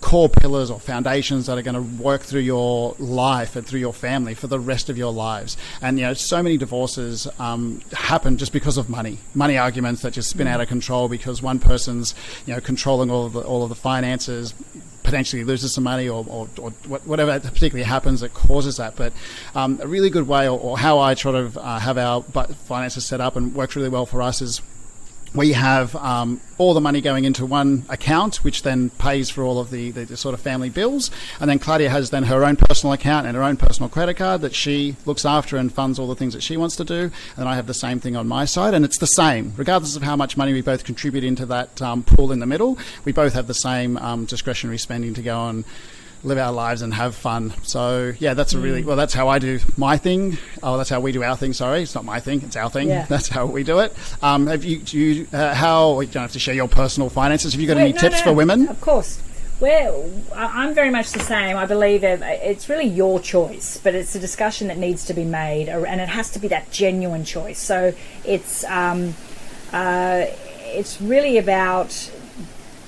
core 0.02 0.28
pillars 0.28 0.70
or 0.70 0.78
foundations 0.78 1.46
that 1.46 1.56
are 1.56 1.62
going 1.62 1.74
to 1.74 2.02
work 2.02 2.20
through 2.20 2.40
your 2.40 2.94
life 2.98 3.56
and 3.56 3.66
through 3.66 3.80
your 3.80 3.94
family 3.94 4.34
for 4.34 4.48
the 4.48 4.60
rest 4.60 4.90
of 4.90 4.98
your 4.98 5.12
lives. 5.12 5.56
And 5.80 5.98
you 5.98 6.04
know, 6.04 6.12
so 6.12 6.42
many 6.42 6.58
divorces 6.58 7.26
um, 7.38 7.80
happen 7.92 8.36
just 8.36 8.52
because 8.52 8.76
of 8.76 8.90
money, 8.90 9.18
money 9.32 9.56
arguments 9.56 10.02
that 10.02 10.12
just 10.12 10.28
spin 10.28 10.46
mm. 10.46 10.50
out 10.50 10.60
of 10.60 10.68
control 10.68 11.08
because 11.08 11.40
one 11.40 11.58
person's 11.58 12.14
you 12.44 12.52
know 12.52 12.60
controlling 12.60 13.10
all 13.10 13.26
of 13.26 13.32
the, 13.32 13.40
all 13.40 13.62
of 13.62 13.70
the 13.70 13.74
finances, 13.74 14.52
potentially 15.02 15.44
loses 15.44 15.72
some 15.74 15.84
money 15.84 16.08
or, 16.08 16.24
or, 16.28 16.48
or, 16.58 16.70
whatever 17.04 17.38
particularly 17.40 17.82
happens 17.82 18.20
that 18.20 18.32
causes 18.32 18.76
that. 18.78 18.96
But 18.96 19.12
um, 19.54 19.78
a 19.82 19.86
really 19.86 20.10
good 20.10 20.26
way, 20.26 20.48
or, 20.48 20.58
or 20.58 20.78
how 20.78 20.98
I 20.98 21.14
sort 21.14 21.34
of 21.34 21.58
uh, 21.58 21.78
have 21.78 21.98
our 21.98 22.22
finances 22.22 23.04
set 23.04 23.20
up 23.20 23.36
and 23.36 23.54
works 23.54 23.76
really 23.76 23.88
well 23.88 24.06
for 24.06 24.22
us 24.22 24.40
is 24.40 24.62
we 25.34 25.52
have 25.52 25.96
um, 25.96 26.40
all 26.58 26.74
the 26.74 26.80
money 26.80 27.00
going 27.00 27.24
into 27.24 27.46
one 27.46 27.84
account, 27.88 28.44
which 28.44 28.62
then 28.62 28.90
pays 28.90 29.30
for 29.30 29.42
all 29.42 29.58
of 29.58 29.70
the, 29.70 29.90
the, 29.90 30.04
the, 30.04 30.16
sort 30.16 30.34
of 30.34 30.40
family 30.40 30.68
bills. 30.68 31.10
And 31.40 31.48
then 31.48 31.58
Claudia 31.58 31.88
has 31.88 32.10
then 32.10 32.24
her 32.24 32.44
own 32.44 32.56
personal 32.56 32.92
account 32.92 33.26
and 33.26 33.36
her 33.36 33.42
own 33.42 33.56
personal 33.56 33.88
credit 33.88 34.14
card 34.14 34.42
that 34.42 34.54
she 34.54 34.96
looks 35.06 35.24
after 35.24 35.56
and 35.56 35.72
funds 35.72 35.98
all 35.98 36.06
the 36.06 36.14
things 36.14 36.34
that 36.34 36.42
she 36.42 36.56
wants 36.56 36.76
to 36.76 36.84
do. 36.84 37.10
And 37.36 37.48
I 37.48 37.56
have 37.56 37.66
the 37.66 37.74
same 37.74 37.98
thing 37.98 38.14
on 38.14 38.28
my 38.28 38.44
side, 38.44 38.74
and 38.74 38.84
it's 38.84 38.98
the 38.98 39.06
same, 39.06 39.54
regardless 39.56 39.96
of 39.96 40.02
how 40.02 40.16
much 40.16 40.36
money 40.36 40.52
we 40.52 40.60
both 40.60 40.84
contribute 40.84 41.24
into 41.24 41.46
that 41.46 41.80
um, 41.80 42.02
pool 42.02 42.30
in 42.30 42.38
the 42.38 42.46
middle. 42.46 42.78
We 43.04 43.12
both 43.12 43.32
have 43.32 43.46
the 43.46 43.54
same 43.54 43.96
um, 43.98 44.26
discretionary 44.26 44.78
spending 44.78 45.14
to 45.14 45.22
go 45.22 45.38
on 45.38 45.64
live 46.24 46.38
our 46.38 46.52
lives 46.52 46.82
and 46.82 46.94
have 46.94 47.14
fun. 47.14 47.52
So 47.62 48.12
yeah, 48.18 48.34
that's 48.34 48.52
a 48.54 48.58
really 48.58 48.82
mm. 48.82 48.86
well. 48.86 48.96
That's 48.96 49.14
how 49.14 49.28
I 49.28 49.38
do 49.38 49.58
my 49.76 49.96
thing. 49.96 50.38
Oh, 50.62 50.76
that's 50.76 50.90
how 50.90 51.00
we 51.00 51.12
do 51.12 51.22
our 51.22 51.36
thing. 51.36 51.52
Sorry, 51.52 51.82
it's 51.82 51.94
not 51.94 52.04
my 52.04 52.20
thing. 52.20 52.42
It's 52.42 52.56
our 52.56 52.70
thing. 52.70 52.88
Yeah. 52.88 53.06
That's 53.12 53.28
how 53.28 53.46
we 53.46 53.62
do 53.62 53.80
it. 53.80 53.94
Um, 54.22 54.46
have 54.46 54.64
you? 54.64 54.78
Do 54.78 54.98
you? 54.98 55.26
Uh, 55.32 55.54
how? 55.54 56.00
You 56.00 56.06
don't 56.06 56.22
have 56.22 56.32
to 56.32 56.38
share 56.38 56.54
your 56.54 56.68
personal 56.68 57.10
finances. 57.10 57.52
Have 57.52 57.60
you 57.60 57.66
got 57.66 57.76
Wait, 57.76 57.82
any 57.82 57.92
no, 57.92 57.98
tips 57.98 58.18
no, 58.20 58.24
for 58.24 58.32
women? 58.32 58.68
Of 58.68 58.80
course. 58.80 59.20
Well, 59.60 60.10
I'm 60.34 60.74
very 60.74 60.90
much 60.90 61.12
the 61.12 61.20
same. 61.20 61.56
I 61.56 61.66
believe 61.66 62.02
it's 62.02 62.68
really 62.68 62.86
your 62.86 63.20
choice, 63.20 63.78
but 63.82 63.94
it's 63.94 64.14
a 64.16 64.18
discussion 64.18 64.66
that 64.68 64.76
needs 64.76 65.04
to 65.04 65.14
be 65.14 65.24
made, 65.24 65.68
and 65.68 66.00
it 66.00 66.08
has 66.08 66.30
to 66.32 66.40
be 66.40 66.48
that 66.48 66.72
genuine 66.72 67.24
choice. 67.24 67.60
So 67.60 67.94
it's 68.24 68.64
um, 68.64 69.14
uh, 69.72 70.26
it's 70.74 71.00
really 71.00 71.38
about 71.38 72.10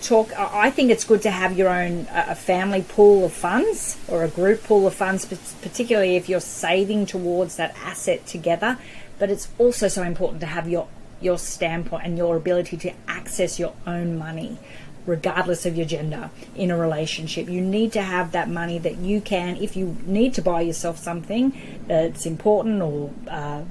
talk. 0.04 0.32
I 0.38 0.70
think 0.70 0.90
it's 0.90 1.04
good 1.04 1.22
to 1.22 1.30
have 1.30 1.56
your 1.56 1.68
own 1.68 2.06
a 2.12 2.34
family 2.34 2.82
pool 2.82 3.24
of 3.24 3.32
funds 3.32 3.96
or 4.08 4.22
a 4.22 4.28
group 4.28 4.62
pool 4.62 4.86
of 4.86 4.94
funds, 4.94 5.24
particularly 5.62 6.16
if 6.16 6.28
you're 6.28 6.40
saving 6.40 7.06
towards 7.06 7.56
that 7.56 7.74
asset 7.82 8.26
together. 8.26 8.78
But 9.18 9.30
it's 9.30 9.48
also 9.58 9.88
so 9.88 10.02
important 10.02 10.40
to 10.40 10.46
have 10.46 10.68
your 10.68 10.88
your 11.20 11.38
standpoint 11.38 12.04
and 12.04 12.18
your 12.18 12.36
ability 12.36 12.76
to 12.76 12.92
access 13.08 13.58
your 13.58 13.72
own 13.86 14.18
money 14.18 14.58
regardless 15.06 15.66
of 15.66 15.76
your 15.76 15.86
gender 15.86 16.30
in 16.56 16.70
a 16.70 16.76
relationship. 16.76 17.48
You 17.48 17.60
need 17.60 17.92
to 17.92 18.02
have 18.02 18.32
that 18.32 18.48
money 18.48 18.78
that 18.78 18.96
you 18.98 19.20
can, 19.20 19.56
if 19.56 19.76
you 19.76 19.96
need 20.06 20.34
to 20.34 20.42
buy 20.42 20.62
yourself 20.62 20.98
something 20.98 21.52
that's 21.86 22.24
important 22.26 22.80
or 22.80 23.10
uh, 23.28 23.62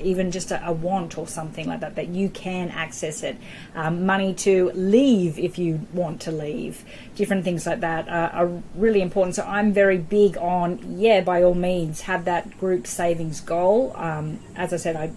even 0.00 0.30
just 0.30 0.50
a, 0.50 0.66
a, 0.66 0.72
want 0.72 1.18
or 1.18 1.26
something 1.26 1.66
like 1.66 1.80
that, 1.80 1.96
that 1.96 2.08
you 2.08 2.28
can 2.28 2.70
access 2.70 3.22
it. 3.22 3.36
Um, 3.74 4.06
money 4.06 4.34
to 4.34 4.70
leave 4.74 5.38
if 5.38 5.58
you 5.58 5.86
want 5.92 6.20
to 6.22 6.32
leave. 6.32 6.84
Different 7.16 7.44
things 7.44 7.66
like 7.66 7.80
that 7.80 8.08
are, 8.08 8.30
are, 8.30 8.62
really 8.74 9.02
important. 9.02 9.34
So 9.34 9.42
I'm 9.44 9.72
very 9.72 9.98
big 9.98 10.36
on, 10.38 10.98
yeah, 10.98 11.20
by 11.20 11.42
all 11.42 11.54
means, 11.54 12.02
have 12.02 12.24
that 12.26 12.58
group 12.58 12.86
savings 12.86 13.40
goal. 13.40 13.92
Um, 13.96 14.40
as 14.56 14.72
I 14.72 14.76
said, 14.76 14.96
I, 14.96 15.12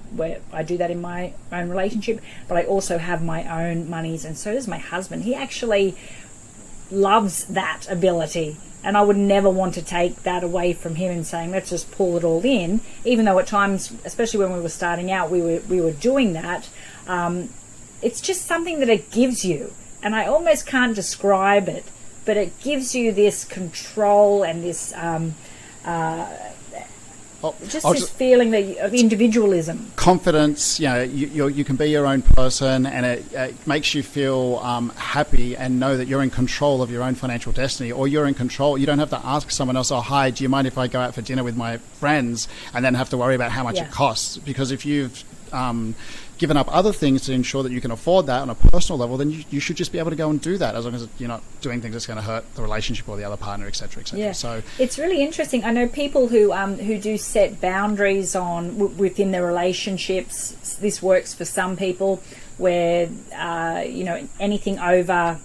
I 0.51 0.63
do 0.63 0.77
that 0.77 0.91
in 0.91 1.01
my 1.01 1.33
own 1.51 1.69
relationship, 1.69 2.21
but 2.47 2.57
I 2.57 2.63
also 2.63 2.97
have 2.97 3.23
my 3.23 3.69
own 3.69 3.89
monies, 3.89 4.25
and 4.25 4.37
so 4.37 4.53
does 4.53 4.67
my 4.67 4.77
husband. 4.77 5.23
He 5.23 5.35
actually 5.35 5.95
loves 6.91 7.45
that 7.45 7.87
ability 7.89 8.57
and 8.83 8.97
I 8.97 9.01
would 9.01 9.17
never 9.17 9.49
want 9.49 9.73
to 9.75 9.81
take 9.81 10.23
that 10.23 10.43
away 10.43 10.73
from 10.73 10.95
him 10.95 11.11
and 11.11 11.25
saying 11.25 11.51
let's 11.51 11.69
just 11.69 11.91
pull 11.91 12.17
it 12.17 12.23
all 12.23 12.43
in. 12.43 12.81
Even 13.05 13.25
though 13.25 13.39
at 13.39 13.47
times, 13.47 13.93
especially 14.05 14.39
when 14.39 14.53
we 14.53 14.59
were 14.59 14.69
starting 14.69 15.11
out, 15.11 15.29
we 15.29 15.41
were 15.41 15.61
we 15.69 15.81
were 15.81 15.91
doing 15.91 16.33
that. 16.33 16.69
Um, 17.07 17.49
it's 18.01 18.21
just 18.21 18.45
something 18.45 18.79
that 18.79 18.89
it 18.89 19.11
gives 19.11 19.45
you, 19.45 19.73
and 20.01 20.15
I 20.15 20.25
almost 20.25 20.65
can't 20.65 20.95
describe 20.95 21.69
it, 21.69 21.85
but 22.25 22.37
it 22.37 22.59
gives 22.61 22.95
you 22.95 23.11
this 23.11 23.45
control 23.45 24.43
and 24.43 24.63
this. 24.63 24.93
Um, 24.95 25.35
uh, 25.85 26.27
just 27.67 27.85
I'll 27.85 27.93
this 27.93 28.01
just, 28.01 28.13
feeling 28.13 28.53
of 28.79 28.93
individualism, 28.93 29.91
confidence. 29.95 30.79
You 30.79 30.87
know, 30.87 31.01
you, 31.01 31.47
you 31.47 31.63
can 31.63 31.75
be 31.75 31.89
your 31.89 32.05
own 32.05 32.21
person, 32.21 32.85
and 32.85 33.05
it, 33.05 33.33
it 33.33 33.67
makes 33.67 33.93
you 33.93 34.03
feel 34.03 34.59
um, 34.63 34.89
happy 34.91 35.57
and 35.57 35.79
know 35.79 35.97
that 35.97 36.07
you're 36.07 36.21
in 36.21 36.29
control 36.29 36.81
of 36.81 36.91
your 36.91 37.03
own 37.03 37.15
financial 37.15 37.51
destiny, 37.51 37.91
or 37.91 38.07
you're 38.07 38.27
in 38.27 38.33
control. 38.33 38.77
You 38.77 38.85
don't 38.85 38.99
have 38.99 39.09
to 39.09 39.25
ask 39.25 39.51
someone 39.51 39.75
else, 39.75 39.91
"Oh, 39.91 40.01
hi, 40.01 40.29
do 40.29 40.43
you 40.43 40.49
mind 40.49 40.67
if 40.67 40.77
I 40.77 40.87
go 40.87 40.99
out 40.99 41.15
for 41.15 41.21
dinner 41.21 41.43
with 41.43 41.57
my 41.57 41.77
friends?" 41.77 42.47
and 42.73 42.85
then 42.85 42.93
have 42.93 43.09
to 43.09 43.17
worry 43.17 43.35
about 43.35 43.51
how 43.51 43.63
much 43.63 43.75
yeah. 43.75 43.85
it 43.85 43.91
costs. 43.91 44.37
Because 44.37 44.71
if 44.71 44.85
you've 44.85 45.23
um, 45.53 45.95
given 46.41 46.57
up 46.57 46.67
other 46.75 46.91
things 46.91 47.21
to 47.21 47.31
ensure 47.31 47.61
that 47.61 47.71
you 47.71 47.79
can 47.79 47.91
afford 47.91 48.25
that 48.25 48.41
on 48.41 48.49
a 48.49 48.55
personal 48.55 48.97
level, 48.97 49.15
then 49.15 49.29
you, 49.29 49.43
you 49.51 49.59
should 49.59 49.77
just 49.77 49.91
be 49.91 49.99
able 49.99 50.09
to 50.09 50.15
go 50.15 50.31
and 50.31 50.41
do 50.41 50.57
that 50.57 50.73
as 50.73 50.85
long 50.85 50.95
as 50.95 51.07
you're 51.19 51.29
not 51.29 51.43
doing 51.61 51.79
things 51.81 51.93
that's 51.93 52.07
going 52.07 52.17
to 52.17 52.23
hurt 52.23 52.43
the 52.55 52.63
relationship 52.63 53.07
or 53.07 53.15
the 53.15 53.23
other 53.23 53.37
partner, 53.37 53.67
etc., 53.67 54.01
etc. 54.01 54.19
Yeah. 54.19 54.31
So 54.31 54.63
it's 54.79 54.97
really 54.97 55.21
interesting. 55.21 55.63
I 55.63 55.71
know 55.71 55.87
people 55.87 56.29
who 56.29 56.51
um, 56.51 56.79
who 56.79 56.97
do 56.97 57.15
set 57.19 57.61
boundaries 57.61 58.35
on 58.35 58.79
w- 58.79 58.95
within 58.97 59.29
their 59.29 59.45
relationships. 59.45 60.55
This 60.81 60.99
works 60.99 61.31
for 61.31 61.45
some 61.45 61.77
people, 61.77 62.23
where 62.57 63.07
uh, 63.35 63.83
you 63.85 64.03
know 64.03 64.27
anything 64.39 64.79
over 64.79 65.39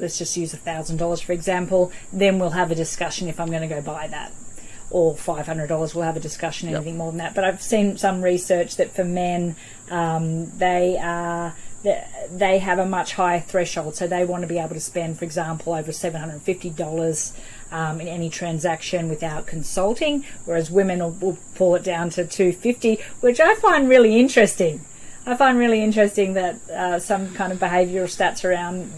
let's 0.00 0.16
just 0.16 0.36
use 0.36 0.54
a 0.54 0.56
thousand 0.56 0.96
dollars 0.96 1.20
for 1.20 1.32
example, 1.32 1.92
then 2.10 2.38
we'll 2.38 2.50
have 2.50 2.70
a 2.70 2.74
discussion 2.74 3.28
if 3.28 3.38
I'm 3.38 3.48
going 3.48 3.68
to 3.68 3.74
go 3.74 3.82
buy 3.82 4.06
that. 4.08 4.32
Or 4.90 5.14
five 5.14 5.44
hundred 5.44 5.66
dollars, 5.66 5.94
we'll 5.94 6.06
have 6.06 6.16
a 6.16 6.20
discussion. 6.20 6.70
Anything 6.70 6.94
yep. 6.94 6.96
more 6.96 7.10
than 7.10 7.18
that, 7.18 7.34
but 7.34 7.44
I've 7.44 7.60
seen 7.60 7.98
some 7.98 8.22
research 8.22 8.76
that 8.76 8.96
for 8.96 9.04
men, 9.04 9.54
um, 9.90 10.56
they 10.58 10.96
are 10.98 11.54
they 12.30 12.58
have 12.58 12.78
a 12.78 12.86
much 12.86 13.14
higher 13.14 13.40
threshold, 13.40 13.94
so 13.94 14.06
they 14.06 14.24
want 14.24 14.42
to 14.42 14.48
be 14.48 14.58
able 14.58 14.74
to 14.74 14.80
spend, 14.80 15.18
for 15.18 15.24
example, 15.24 15.72
over 15.74 15.92
seven 15.92 16.20
hundred 16.20 16.42
fifty 16.42 16.70
dollars 16.70 17.32
um, 17.70 18.00
in 18.00 18.08
any 18.08 18.28
transaction 18.28 19.08
without 19.08 19.46
consulting, 19.46 20.24
whereas 20.44 20.70
women 20.70 20.98
will, 20.98 21.10
will 21.12 21.38
pull 21.54 21.76
it 21.76 21.84
down 21.84 22.10
to 22.10 22.26
two 22.26 22.52
fifty, 22.52 22.98
which 23.20 23.40
I 23.40 23.54
find 23.54 23.88
really 23.88 24.18
interesting. 24.18 24.84
I 25.24 25.36
find 25.36 25.58
really 25.58 25.82
interesting 25.82 26.34
that 26.34 26.68
uh, 26.70 26.98
some 26.98 27.34
kind 27.34 27.52
of 27.52 27.58
behavioural 27.58 28.08
stats 28.08 28.44
around 28.44 28.90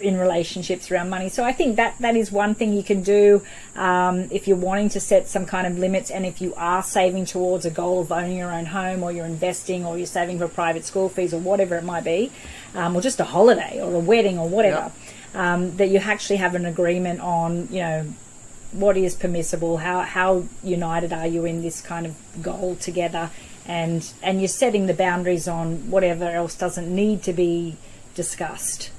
in 0.00 0.18
relationships 0.18 0.90
around 0.90 1.10
money. 1.10 1.28
So 1.28 1.44
I 1.44 1.52
think 1.52 1.76
that 1.76 1.96
that 2.00 2.16
is 2.16 2.32
one 2.32 2.54
thing 2.54 2.72
you 2.72 2.82
can 2.82 3.02
do 3.02 3.42
um, 3.76 4.28
if 4.30 4.48
you're 4.48 4.56
wanting 4.56 4.88
to 4.90 5.00
set 5.00 5.28
some 5.28 5.46
kind 5.46 5.66
of 5.66 5.78
limits, 5.78 6.10
and 6.10 6.26
if 6.26 6.40
you 6.40 6.54
are 6.56 6.82
saving 6.82 7.26
towards 7.26 7.64
a 7.64 7.70
goal 7.70 8.00
of 8.00 8.12
owning 8.12 8.36
your 8.36 8.52
own 8.52 8.66
home, 8.66 9.02
or 9.02 9.12
you're 9.12 9.26
investing, 9.26 9.84
or 9.84 9.96
you're 9.96 10.06
saving 10.06 10.38
for 10.38 10.48
private 10.48 10.84
school 10.84 11.08
fees, 11.08 11.32
or 11.34 11.40
whatever 11.40 11.76
it 11.76 11.84
might 11.84 12.04
be, 12.04 12.30
um, 12.74 12.96
or 12.96 13.00
just 13.00 13.20
a 13.20 13.24
holiday 13.24 13.80
or 13.80 13.94
a 13.94 13.98
wedding 13.98 14.38
or 14.38 14.48
whatever. 14.48 14.92
Um, 15.32 15.76
that 15.76 15.88
you 15.88 15.98
actually 15.98 16.38
have 16.38 16.56
an 16.56 16.66
agreement 16.66 17.20
on, 17.20 17.68
you 17.70 17.80
know, 17.80 18.06
what 18.72 18.96
is 18.96 19.14
permissible, 19.14 19.78
how 19.78 20.00
how 20.00 20.44
united 20.62 21.12
are 21.12 21.26
you 21.26 21.44
in 21.44 21.62
this 21.62 21.80
kind 21.80 22.06
of 22.06 22.16
goal 22.42 22.76
together, 22.76 23.30
and 23.66 24.12
and 24.22 24.40
you're 24.40 24.48
setting 24.48 24.86
the 24.86 24.94
boundaries 24.94 25.46
on 25.46 25.90
whatever 25.90 26.24
else 26.24 26.54
doesn't 26.56 26.92
need 26.92 27.22
to 27.24 27.32
be 27.32 27.76
discussed. 28.14 28.90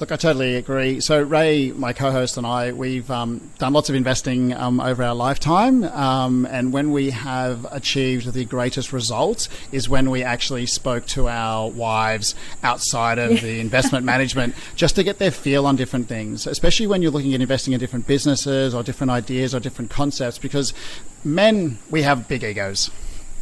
Look, 0.00 0.12
I 0.12 0.16
totally 0.16 0.56
agree. 0.56 1.00
So, 1.00 1.20
Ray, 1.20 1.72
my 1.72 1.92
co 1.92 2.10
host, 2.10 2.38
and 2.38 2.46
I, 2.46 2.72
we've 2.72 3.10
um, 3.10 3.50
done 3.58 3.74
lots 3.74 3.90
of 3.90 3.94
investing 3.94 4.54
um, 4.54 4.80
over 4.80 5.02
our 5.02 5.14
lifetime. 5.14 5.84
Um, 5.84 6.46
and 6.46 6.72
when 6.72 6.90
we 6.90 7.10
have 7.10 7.66
achieved 7.70 8.32
the 8.32 8.46
greatest 8.46 8.94
results 8.94 9.50
is 9.72 9.90
when 9.90 10.08
we 10.08 10.22
actually 10.22 10.64
spoke 10.64 11.04
to 11.08 11.28
our 11.28 11.68
wives 11.68 12.34
outside 12.62 13.18
of 13.18 13.42
the 13.42 13.60
investment 13.66 14.06
management 14.06 14.54
just 14.74 14.96
to 14.96 15.04
get 15.04 15.18
their 15.18 15.30
feel 15.30 15.66
on 15.66 15.76
different 15.76 16.08
things, 16.08 16.46
especially 16.46 16.86
when 16.86 17.02
you're 17.02 17.12
looking 17.12 17.34
at 17.34 17.42
investing 17.42 17.74
in 17.74 17.78
different 17.78 18.06
businesses 18.06 18.74
or 18.74 18.82
different 18.82 19.10
ideas 19.10 19.54
or 19.54 19.60
different 19.60 19.90
concepts. 19.90 20.38
Because 20.38 20.72
men, 21.24 21.76
we 21.90 22.00
have 22.00 22.26
big 22.26 22.42
egos 22.42 22.90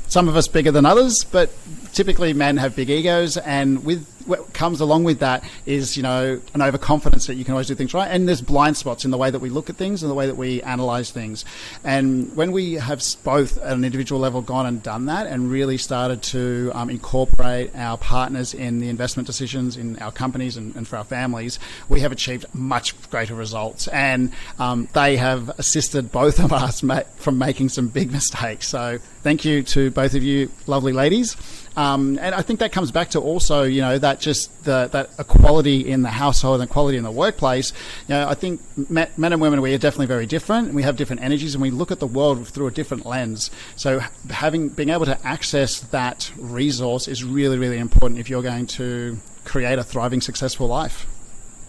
some 0.08 0.26
of 0.26 0.36
us 0.36 0.48
bigger 0.48 0.70
than 0.70 0.86
others, 0.86 1.24
but 1.30 1.50
typically 1.98 2.32
men 2.32 2.56
have 2.58 2.76
big 2.76 2.90
egos, 2.90 3.36
and 3.38 3.84
with 3.84 4.06
what 4.24 4.52
comes 4.52 4.80
along 4.80 5.02
with 5.02 5.18
that 5.18 5.42
is 5.66 5.96
you 5.96 6.02
know 6.04 6.40
an 6.54 6.62
overconfidence 6.62 7.26
that 7.26 7.34
you 7.34 7.44
can 7.44 7.52
always 7.52 7.66
do 7.66 7.74
things 7.74 7.92
right, 7.92 8.08
and 8.08 8.28
there's 8.28 8.40
blind 8.40 8.76
spots 8.76 9.04
in 9.04 9.10
the 9.10 9.18
way 9.18 9.32
that 9.32 9.40
we 9.40 9.50
look 9.50 9.68
at 9.68 9.74
things 9.74 10.04
and 10.04 10.08
the 10.08 10.14
way 10.14 10.26
that 10.26 10.36
we 10.36 10.62
analyze 10.62 11.10
things. 11.10 11.44
And 11.82 12.36
when 12.36 12.52
we 12.52 12.74
have 12.74 13.02
both 13.24 13.58
at 13.58 13.72
an 13.72 13.84
individual 13.84 14.20
level 14.20 14.42
gone 14.42 14.64
and 14.64 14.80
done 14.80 15.06
that, 15.06 15.26
and 15.26 15.50
really 15.50 15.76
started 15.76 16.22
to 16.34 16.70
um, 16.72 16.88
incorporate 16.88 17.74
our 17.74 17.98
partners 17.98 18.54
in 18.54 18.78
the 18.78 18.88
investment 18.90 19.26
decisions 19.26 19.76
in 19.76 19.98
our 19.98 20.12
companies 20.12 20.56
and, 20.56 20.76
and 20.76 20.86
for 20.86 20.98
our 20.98 21.04
families, 21.04 21.58
we 21.88 21.98
have 21.98 22.12
achieved 22.12 22.46
much 22.54 22.94
greater 23.10 23.34
results, 23.34 23.88
and 23.88 24.32
um, 24.60 24.86
they 24.92 25.16
have 25.16 25.48
assisted 25.58 26.12
both 26.12 26.38
of 26.38 26.52
us 26.52 26.84
ma- 26.84 27.02
from 27.16 27.38
making 27.38 27.70
some 27.70 27.88
big 27.88 28.12
mistakes. 28.12 28.68
So 28.68 28.98
thank 29.24 29.44
you 29.44 29.64
to 29.64 29.90
both 29.90 30.14
of 30.14 30.22
you, 30.22 30.48
lovely 30.68 30.92
ladies. 30.92 31.36
Um, 31.76 32.18
and 32.20 32.34
I 32.34 32.42
think 32.42 32.60
that 32.60 32.72
comes 32.72 32.90
back 32.90 33.10
to 33.10 33.20
also, 33.20 33.62
you 33.62 33.80
know, 33.80 33.98
that 33.98 34.20
just 34.20 34.64
the, 34.64 34.88
that 34.92 35.10
equality 35.18 35.88
in 35.88 36.02
the 36.02 36.10
household 36.10 36.60
and 36.60 36.70
equality 36.70 36.98
in 36.98 37.04
the 37.04 37.10
workplace. 37.10 37.72
You 38.08 38.14
know, 38.14 38.28
I 38.28 38.34
think 38.34 38.60
men 38.90 39.08
and 39.16 39.40
women, 39.40 39.60
we 39.60 39.74
are 39.74 39.78
definitely 39.78 40.06
very 40.06 40.26
different. 40.26 40.74
We 40.74 40.82
have 40.82 40.96
different 40.96 41.22
energies 41.22 41.54
and 41.54 41.62
we 41.62 41.70
look 41.70 41.90
at 41.90 42.00
the 42.00 42.06
world 42.06 42.46
through 42.48 42.66
a 42.68 42.70
different 42.70 43.06
lens. 43.06 43.50
So 43.76 44.00
having, 44.30 44.68
being 44.68 44.90
able 44.90 45.06
to 45.06 45.26
access 45.26 45.80
that 45.80 46.30
resource 46.36 47.08
is 47.08 47.24
really, 47.24 47.58
really 47.58 47.78
important 47.78 48.20
if 48.20 48.28
you're 48.28 48.42
going 48.42 48.66
to 48.66 49.18
create 49.44 49.78
a 49.78 49.84
thriving, 49.84 50.20
successful 50.20 50.66
life. 50.66 51.06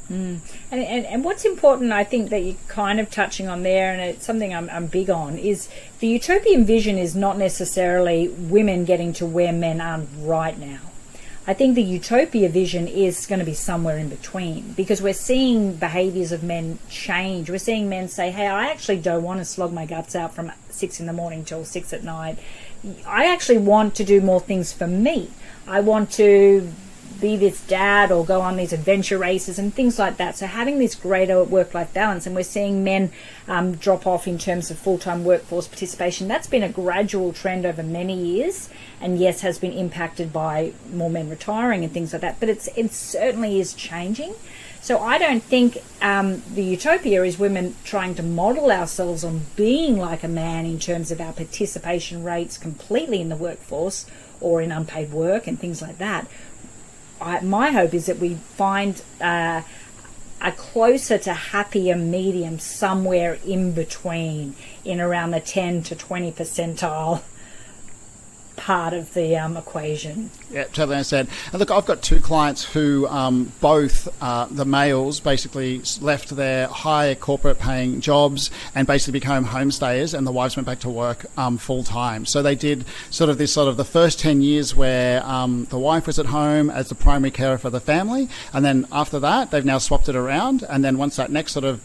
Mm. 0.09 0.39
And, 0.71 0.81
and, 0.81 1.05
and 1.05 1.23
what's 1.23 1.45
important, 1.45 1.91
I 1.91 2.03
think, 2.03 2.29
that 2.29 2.39
you're 2.39 2.55
kind 2.67 2.99
of 2.99 3.11
touching 3.11 3.47
on 3.47 3.63
there, 3.63 3.91
and 3.91 4.01
it's 4.01 4.25
something 4.25 4.53
I'm, 4.53 4.69
I'm 4.69 4.87
big 4.87 5.09
on, 5.09 5.37
is 5.37 5.69
the 5.99 6.07
utopian 6.07 6.65
vision 6.65 6.97
is 6.97 7.15
not 7.15 7.37
necessarily 7.37 8.27
women 8.27 8.85
getting 8.85 9.13
to 9.13 9.25
where 9.25 9.53
men 9.53 9.81
are 9.81 10.01
right 10.19 10.57
now. 10.57 10.79
I 11.47 11.55
think 11.55 11.73
the 11.73 11.81
utopia 11.81 12.47
vision 12.47 12.87
is 12.87 13.25
going 13.25 13.39
to 13.39 13.45
be 13.45 13.55
somewhere 13.55 13.97
in 13.97 14.07
between 14.07 14.73
because 14.73 15.01
we're 15.01 15.13
seeing 15.13 15.73
behaviors 15.73 16.31
of 16.31 16.43
men 16.43 16.77
change. 16.89 17.49
We're 17.49 17.57
seeing 17.57 17.89
men 17.89 18.07
say, 18.07 18.29
Hey, 18.29 18.45
I 18.45 18.69
actually 18.69 18.97
don't 18.97 19.23
want 19.23 19.39
to 19.39 19.45
slog 19.45 19.73
my 19.73 19.87
guts 19.87 20.15
out 20.15 20.35
from 20.35 20.51
six 20.69 20.99
in 20.99 21.07
the 21.07 21.13
morning 21.13 21.43
till 21.43 21.65
six 21.65 21.91
at 21.91 22.03
night. 22.03 22.37
I 23.03 23.25
actually 23.25 23.57
want 23.57 23.95
to 23.95 24.03
do 24.03 24.21
more 24.21 24.39
things 24.39 24.71
for 24.71 24.85
me. 24.85 25.31
I 25.67 25.79
want 25.79 26.11
to 26.13 26.71
be 27.19 27.35
this 27.35 27.61
dad 27.67 28.11
or 28.11 28.25
go 28.25 28.41
on 28.41 28.57
these 28.57 28.73
adventure 28.73 29.17
races 29.17 29.59
and 29.59 29.73
things 29.73 29.99
like 29.99 30.17
that. 30.17 30.37
So 30.37 30.45
having 30.45 30.79
this 30.79 30.95
greater 30.95 31.43
work-life 31.43 31.93
balance, 31.93 32.25
and 32.25 32.35
we're 32.35 32.43
seeing 32.43 32.83
men 32.83 33.11
um, 33.47 33.75
drop 33.75 34.07
off 34.07 34.27
in 34.27 34.37
terms 34.37 34.71
of 34.71 34.77
full-time 34.79 35.23
workforce 35.23 35.67
participation. 35.67 36.27
That's 36.27 36.47
been 36.47 36.63
a 36.63 36.69
gradual 36.69 37.33
trend 37.33 37.65
over 37.65 37.83
many 37.83 38.15
years, 38.15 38.69
and 39.01 39.19
yes, 39.19 39.41
has 39.41 39.59
been 39.59 39.73
impacted 39.73 40.31
by 40.31 40.73
more 40.91 41.09
men 41.09 41.29
retiring 41.29 41.83
and 41.83 41.93
things 41.93 42.13
like 42.13 42.21
that. 42.21 42.39
But 42.39 42.49
it's 42.49 42.67
it 42.75 42.91
certainly 42.91 43.59
is 43.59 43.73
changing. 43.73 44.35
So 44.81 44.99
I 44.99 45.17
don't 45.17 45.43
think 45.43 45.77
um, 46.01 46.41
the 46.53 46.63
utopia 46.63 47.23
is 47.23 47.37
women 47.37 47.75
trying 47.83 48.15
to 48.15 48.23
model 48.23 48.71
ourselves 48.71 49.25
on 49.25 49.41
being 49.57 49.97
like 49.97 50.23
a 50.23 50.29
man 50.29 50.65
in 50.65 50.79
terms 50.79 51.11
of 51.11 51.19
our 51.19 51.33
participation 51.33 52.23
rates 52.23 52.57
completely 52.57 53.19
in 53.19 53.27
the 53.27 53.35
workforce 53.35 54.05
or 54.39 54.61
in 54.61 54.71
unpaid 54.71 55.11
work 55.11 55.47
and 55.47 55.59
things 55.59 55.81
like 55.81 55.97
that. 55.97 56.27
I, 57.21 57.39
my 57.41 57.71
hope 57.71 57.93
is 57.93 58.05
that 58.05 58.19
we 58.19 58.35
find 58.35 59.01
uh, 59.21 59.61
a 60.41 60.51
closer 60.53 61.17
to 61.17 61.33
happier 61.33 61.95
medium 61.95 62.59
somewhere 62.59 63.39
in 63.45 63.73
between, 63.73 64.55
in 64.85 64.99
around 64.99 65.31
the 65.31 65.39
10 65.39 65.83
to 65.83 65.95
20 65.95 66.31
percentile 66.31 67.21
part 68.55 68.93
of 68.93 69.13
the 69.13 69.35
um, 69.37 69.57
equation. 69.57 70.31
Yeah, 70.51 70.63
totally 70.63 70.95
understand. 70.95 71.29
And 71.51 71.59
look, 71.59 71.69
I've 71.69 71.85
got 71.85 72.01
two 72.01 72.19
clients 72.19 72.63
who 72.63 73.07
um, 73.07 73.51
both, 73.61 74.07
uh, 74.21 74.47
the 74.49 74.65
males 74.65 75.19
basically 75.19 75.81
left 76.01 76.35
their 76.35 76.67
higher 76.67 77.13
corporate 77.13 77.59
paying 77.59 78.01
jobs 78.01 78.49
and 78.73 78.87
basically 78.87 79.19
became 79.19 79.45
homestayers, 79.45 80.17
and 80.17 80.25
the 80.25 80.31
wives 80.31 80.55
went 80.55 80.65
back 80.65 80.79
to 80.79 80.89
work 80.89 81.25
um, 81.37 81.57
full 81.57 81.83
time. 81.83 82.25
So 82.25 82.41
they 82.41 82.55
did 82.55 82.85
sort 83.11 83.29
of 83.29 83.37
this 83.37 83.53
sort 83.53 83.67
of 83.67 83.77
the 83.77 83.85
first 83.85 84.19
10 84.19 84.41
years 84.41 84.75
where 84.75 85.23
um, 85.23 85.65
the 85.65 85.77
wife 85.77 86.07
was 86.07 86.17
at 86.17 86.27
home 86.27 86.69
as 86.71 86.89
the 86.89 86.95
primary 86.95 87.31
carer 87.31 87.57
for 87.59 87.69
the 87.69 87.79
family, 87.79 88.27
and 88.51 88.65
then 88.65 88.87
after 88.91 89.19
that, 89.19 89.51
they've 89.51 89.65
now 89.65 89.77
swapped 89.77 90.09
it 90.09 90.15
around. 90.15 90.63
And 90.67 90.83
then 90.83 90.97
once 90.97 91.15
that 91.17 91.31
next 91.31 91.53
sort 91.53 91.65
of 91.65 91.81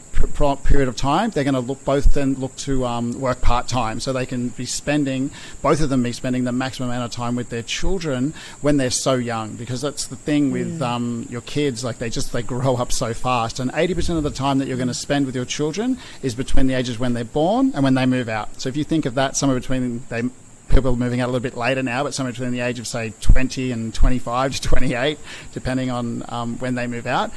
period 0.65 0.89
of 0.89 0.97
time, 0.97 1.31
they're 1.31 1.45
going 1.45 1.55
to 1.55 1.61
look 1.61 1.85
both 1.85 2.15
then 2.15 2.35
look 2.35 2.55
to 2.57 2.87
um, 2.87 3.21
work 3.21 3.41
part 3.41 3.69
time, 3.69 4.01
so 4.01 4.13
they 4.13 4.27
can 4.27 4.49
be 4.51 4.65
spending 4.65 5.31
both 5.63 5.81
of 5.81 5.89
them 5.89 6.03
be 6.03 6.13
spending 6.13 6.45
the 6.45 6.53
maximum 6.53 6.89
amount 6.89 7.05
of 7.05 7.11
time 7.11 7.37
with 7.37 7.49
their 7.51 7.63
children 7.63 8.33
when 8.65 8.79
they're 8.79 8.91
so 8.91 9.15
young. 9.15 9.57
Because 9.57 9.83
that's 9.83 10.07
the 10.07 10.17
thing 10.17 10.51
with 10.51 10.81
mm. 10.81 10.83
um, 10.83 11.27
your 11.29 11.43
kids; 11.43 11.85
like 11.85 11.99
they 11.99 12.11
just 12.11 12.33
they 12.33 12.43
grow 12.43 12.77
up 12.77 12.91
so 12.91 13.13
fast, 13.13 13.61
and 13.61 13.71
eighty 13.75 13.95
percent 13.95 14.17
of 14.17 14.25
the 14.25 14.31
time 14.31 14.59
that 14.59 14.67
you're 14.67 14.79
going 14.79 14.89
to 14.89 14.95
spend 14.95 15.27
with 15.27 15.37
your 15.37 15.45
children 15.45 15.99
is 16.23 16.35
between 16.35 16.67
the 16.67 16.75
ages 16.75 16.99
when 16.99 17.13
they're 17.13 17.25
born 17.25 17.73
and 17.75 17.85
when 17.85 17.95
they 17.95 18.07
move 18.07 18.29
out. 18.29 18.61
So 18.61 18.69
if 18.69 18.77
you 18.77 18.85
think 18.85 19.05
of 19.05 19.15
that, 19.15 19.37
somewhere 19.37 19.61
between 19.61 20.03
they 20.09 20.23
people 20.71 20.97
moving 20.97 21.21
out 21.21 21.27
a 21.27 21.31
little 21.31 21.41
bit 21.41 21.57
later 21.57 21.83
now, 21.83 22.03
but 22.03 22.15
somewhere 22.15 22.33
between 22.33 22.51
the 22.51 22.61
age 22.61 22.79
of 22.79 22.87
say 22.87 23.13
20 23.21 23.71
and 23.71 23.95
25 23.95 24.55
to 24.55 24.61
28, 24.63 25.19
depending 25.53 25.91
on 25.91 26.25
um, 26.29 26.59
when 26.59 26.75
they 26.75 26.87
move 26.87 27.07
out 27.07 27.31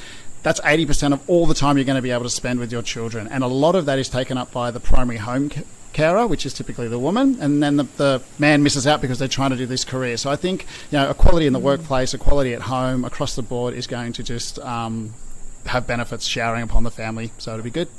that's 0.43 0.61
80% 0.61 1.11
of 1.11 1.29
all 1.29 1.45
the 1.45 1.53
time 1.53 1.77
you're 1.77 1.83
going 1.83 1.97
to 1.97 2.01
be 2.01 2.11
able 2.11 2.23
to 2.23 2.29
spend 2.29 2.59
with 2.59 2.71
your 2.71 2.81
children. 2.81 3.27
And 3.27 3.43
a 3.43 3.47
lot 3.47 3.75
of 3.75 3.85
that 3.87 3.99
is 3.99 4.07
taken 4.07 4.37
up 4.37 4.51
by 4.51 4.71
the 4.71 4.79
primary 4.79 5.17
home 5.17 5.49
carer, 5.97 6.27
which 6.27 6.45
is 6.45 6.53
typically 6.53 6.87
the 6.87 6.99
woman, 6.99 7.37
and 7.41 7.61
then 7.61 7.77
the, 7.77 7.83
the, 7.97 8.21
man 8.37 8.61
misses 8.61 8.85
out 8.85 9.01
because 9.01 9.17
they're 9.17 9.27
trying 9.27 9.49
to 9.49 9.57
do 9.57 9.65
this 9.65 9.83
career. 9.83 10.15
So 10.15 10.29
I 10.29 10.35
think 10.35 10.67
you 10.91 10.97
know 10.99 11.09
equality 11.09 11.47
in 11.47 11.53
the 11.53 11.59
workplace, 11.59 12.13
equality 12.13 12.53
at 12.53 12.61
home, 12.61 13.03
across 13.03 13.35
the 13.35 13.41
board 13.41 13.73
is 13.73 13.87
going 13.87 14.13
to 14.13 14.23
just 14.23 14.59
um, 14.59 15.15
have 15.65 15.87
benefits 15.87 16.25
showering 16.25 16.61
upon 16.61 16.83
the 16.83 16.91
family. 16.91 17.31
So 17.39 17.53
it'll 17.53 17.63
be 17.63 17.71
good. 17.71 17.89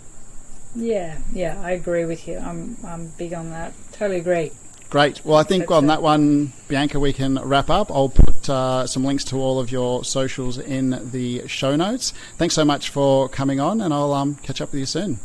Yeah, 0.76 1.18
yeah, 1.32 1.60
I 1.60 1.72
agree 1.72 2.04
with 2.04 2.28
you. 2.28 2.38
I'm 2.38 2.76
I'm 2.86 3.08
big 3.18 3.34
on 3.34 3.50
that. 3.50 3.72
Totally 3.92 4.20
agree. 4.20 4.52
Great. 4.90 5.22
Well, 5.24 5.36
I 5.36 5.42
think 5.42 5.70
on 5.70 5.88
that 5.88 6.00
one, 6.00 6.52
Bianca, 6.68 6.98
we 6.98 7.12
can 7.12 7.34
wrap 7.40 7.68
up. 7.68 7.90
I'll 7.90 8.08
put 8.08 8.48
uh, 8.48 8.86
some 8.86 9.04
links 9.04 9.24
to 9.24 9.36
all 9.36 9.58
of 9.58 9.70
your 9.70 10.04
socials 10.04 10.56
in 10.56 11.10
the 11.10 11.46
show 11.46 11.76
notes. 11.76 12.14
Thanks 12.38 12.54
so 12.54 12.64
much 12.64 12.88
for 12.88 13.28
coming 13.28 13.60
on, 13.60 13.82
and 13.82 13.92
I'll 13.92 14.14
um, 14.14 14.36
catch 14.36 14.62
up 14.62 14.70
with 14.72 14.78
you 14.78 14.86
soon. 14.86 15.18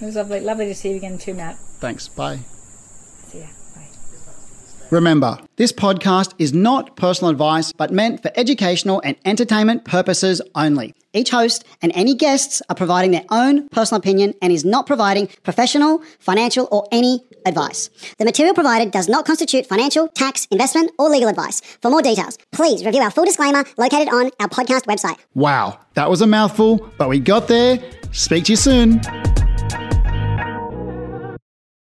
It 0.00 0.06
was 0.06 0.14
lovely. 0.14 0.40
Lovely 0.40 0.66
to 0.66 0.74
see 0.74 0.90
you 0.90 0.96
again, 0.96 1.18
too, 1.18 1.34
Matt. 1.34 1.58
Thanks. 1.80 2.08
Bye. 2.08 2.40
See 3.26 3.40
ya. 3.40 3.46
Bye. 3.74 3.88
Remember, 4.90 5.38
this 5.56 5.72
podcast 5.72 6.34
is 6.38 6.52
not 6.52 6.96
personal 6.96 7.30
advice, 7.30 7.72
but 7.72 7.90
meant 7.90 8.22
for 8.22 8.30
educational 8.36 9.00
and 9.04 9.16
entertainment 9.24 9.84
purposes 9.84 10.42
only. 10.54 10.94
Each 11.12 11.30
host 11.30 11.64
and 11.82 11.90
any 11.94 12.14
guests 12.14 12.62
are 12.68 12.76
providing 12.76 13.10
their 13.10 13.24
own 13.30 13.68
personal 13.70 13.98
opinion 13.98 14.34
and 14.42 14.52
is 14.52 14.64
not 14.64 14.86
providing 14.86 15.28
professional, 15.42 16.02
financial, 16.20 16.68
or 16.70 16.86
any 16.92 17.24
advice. 17.46 17.90
The 18.18 18.24
material 18.24 18.54
provided 18.54 18.92
does 18.92 19.08
not 19.08 19.24
constitute 19.24 19.66
financial, 19.66 20.06
tax, 20.08 20.46
investment, 20.50 20.92
or 20.98 21.08
legal 21.08 21.28
advice. 21.28 21.60
For 21.82 21.90
more 21.90 22.02
details, 22.02 22.38
please 22.52 22.84
review 22.84 23.00
our 23.02 23.10
full 23.10 23.24
disclaimer 23.24 23.64
located 23.76 24.08
on 24.08 24.30
our 24.38 24.48
podcast 24.48 24.82
website. 24.82 25.18
Wow, 25.34 25.80
that 25.94 26.08
was 26.10 26.20
a 26.20 26.26
mouthful, 26.26 26.90
but 26.98 27.08
we 27.08 27.18
got 27.18 27.48
there. 27.48 27.80
Speak 28.12 28.44
to 28.44 28.52
you 28.52 28.56
soon. 28.56 29.00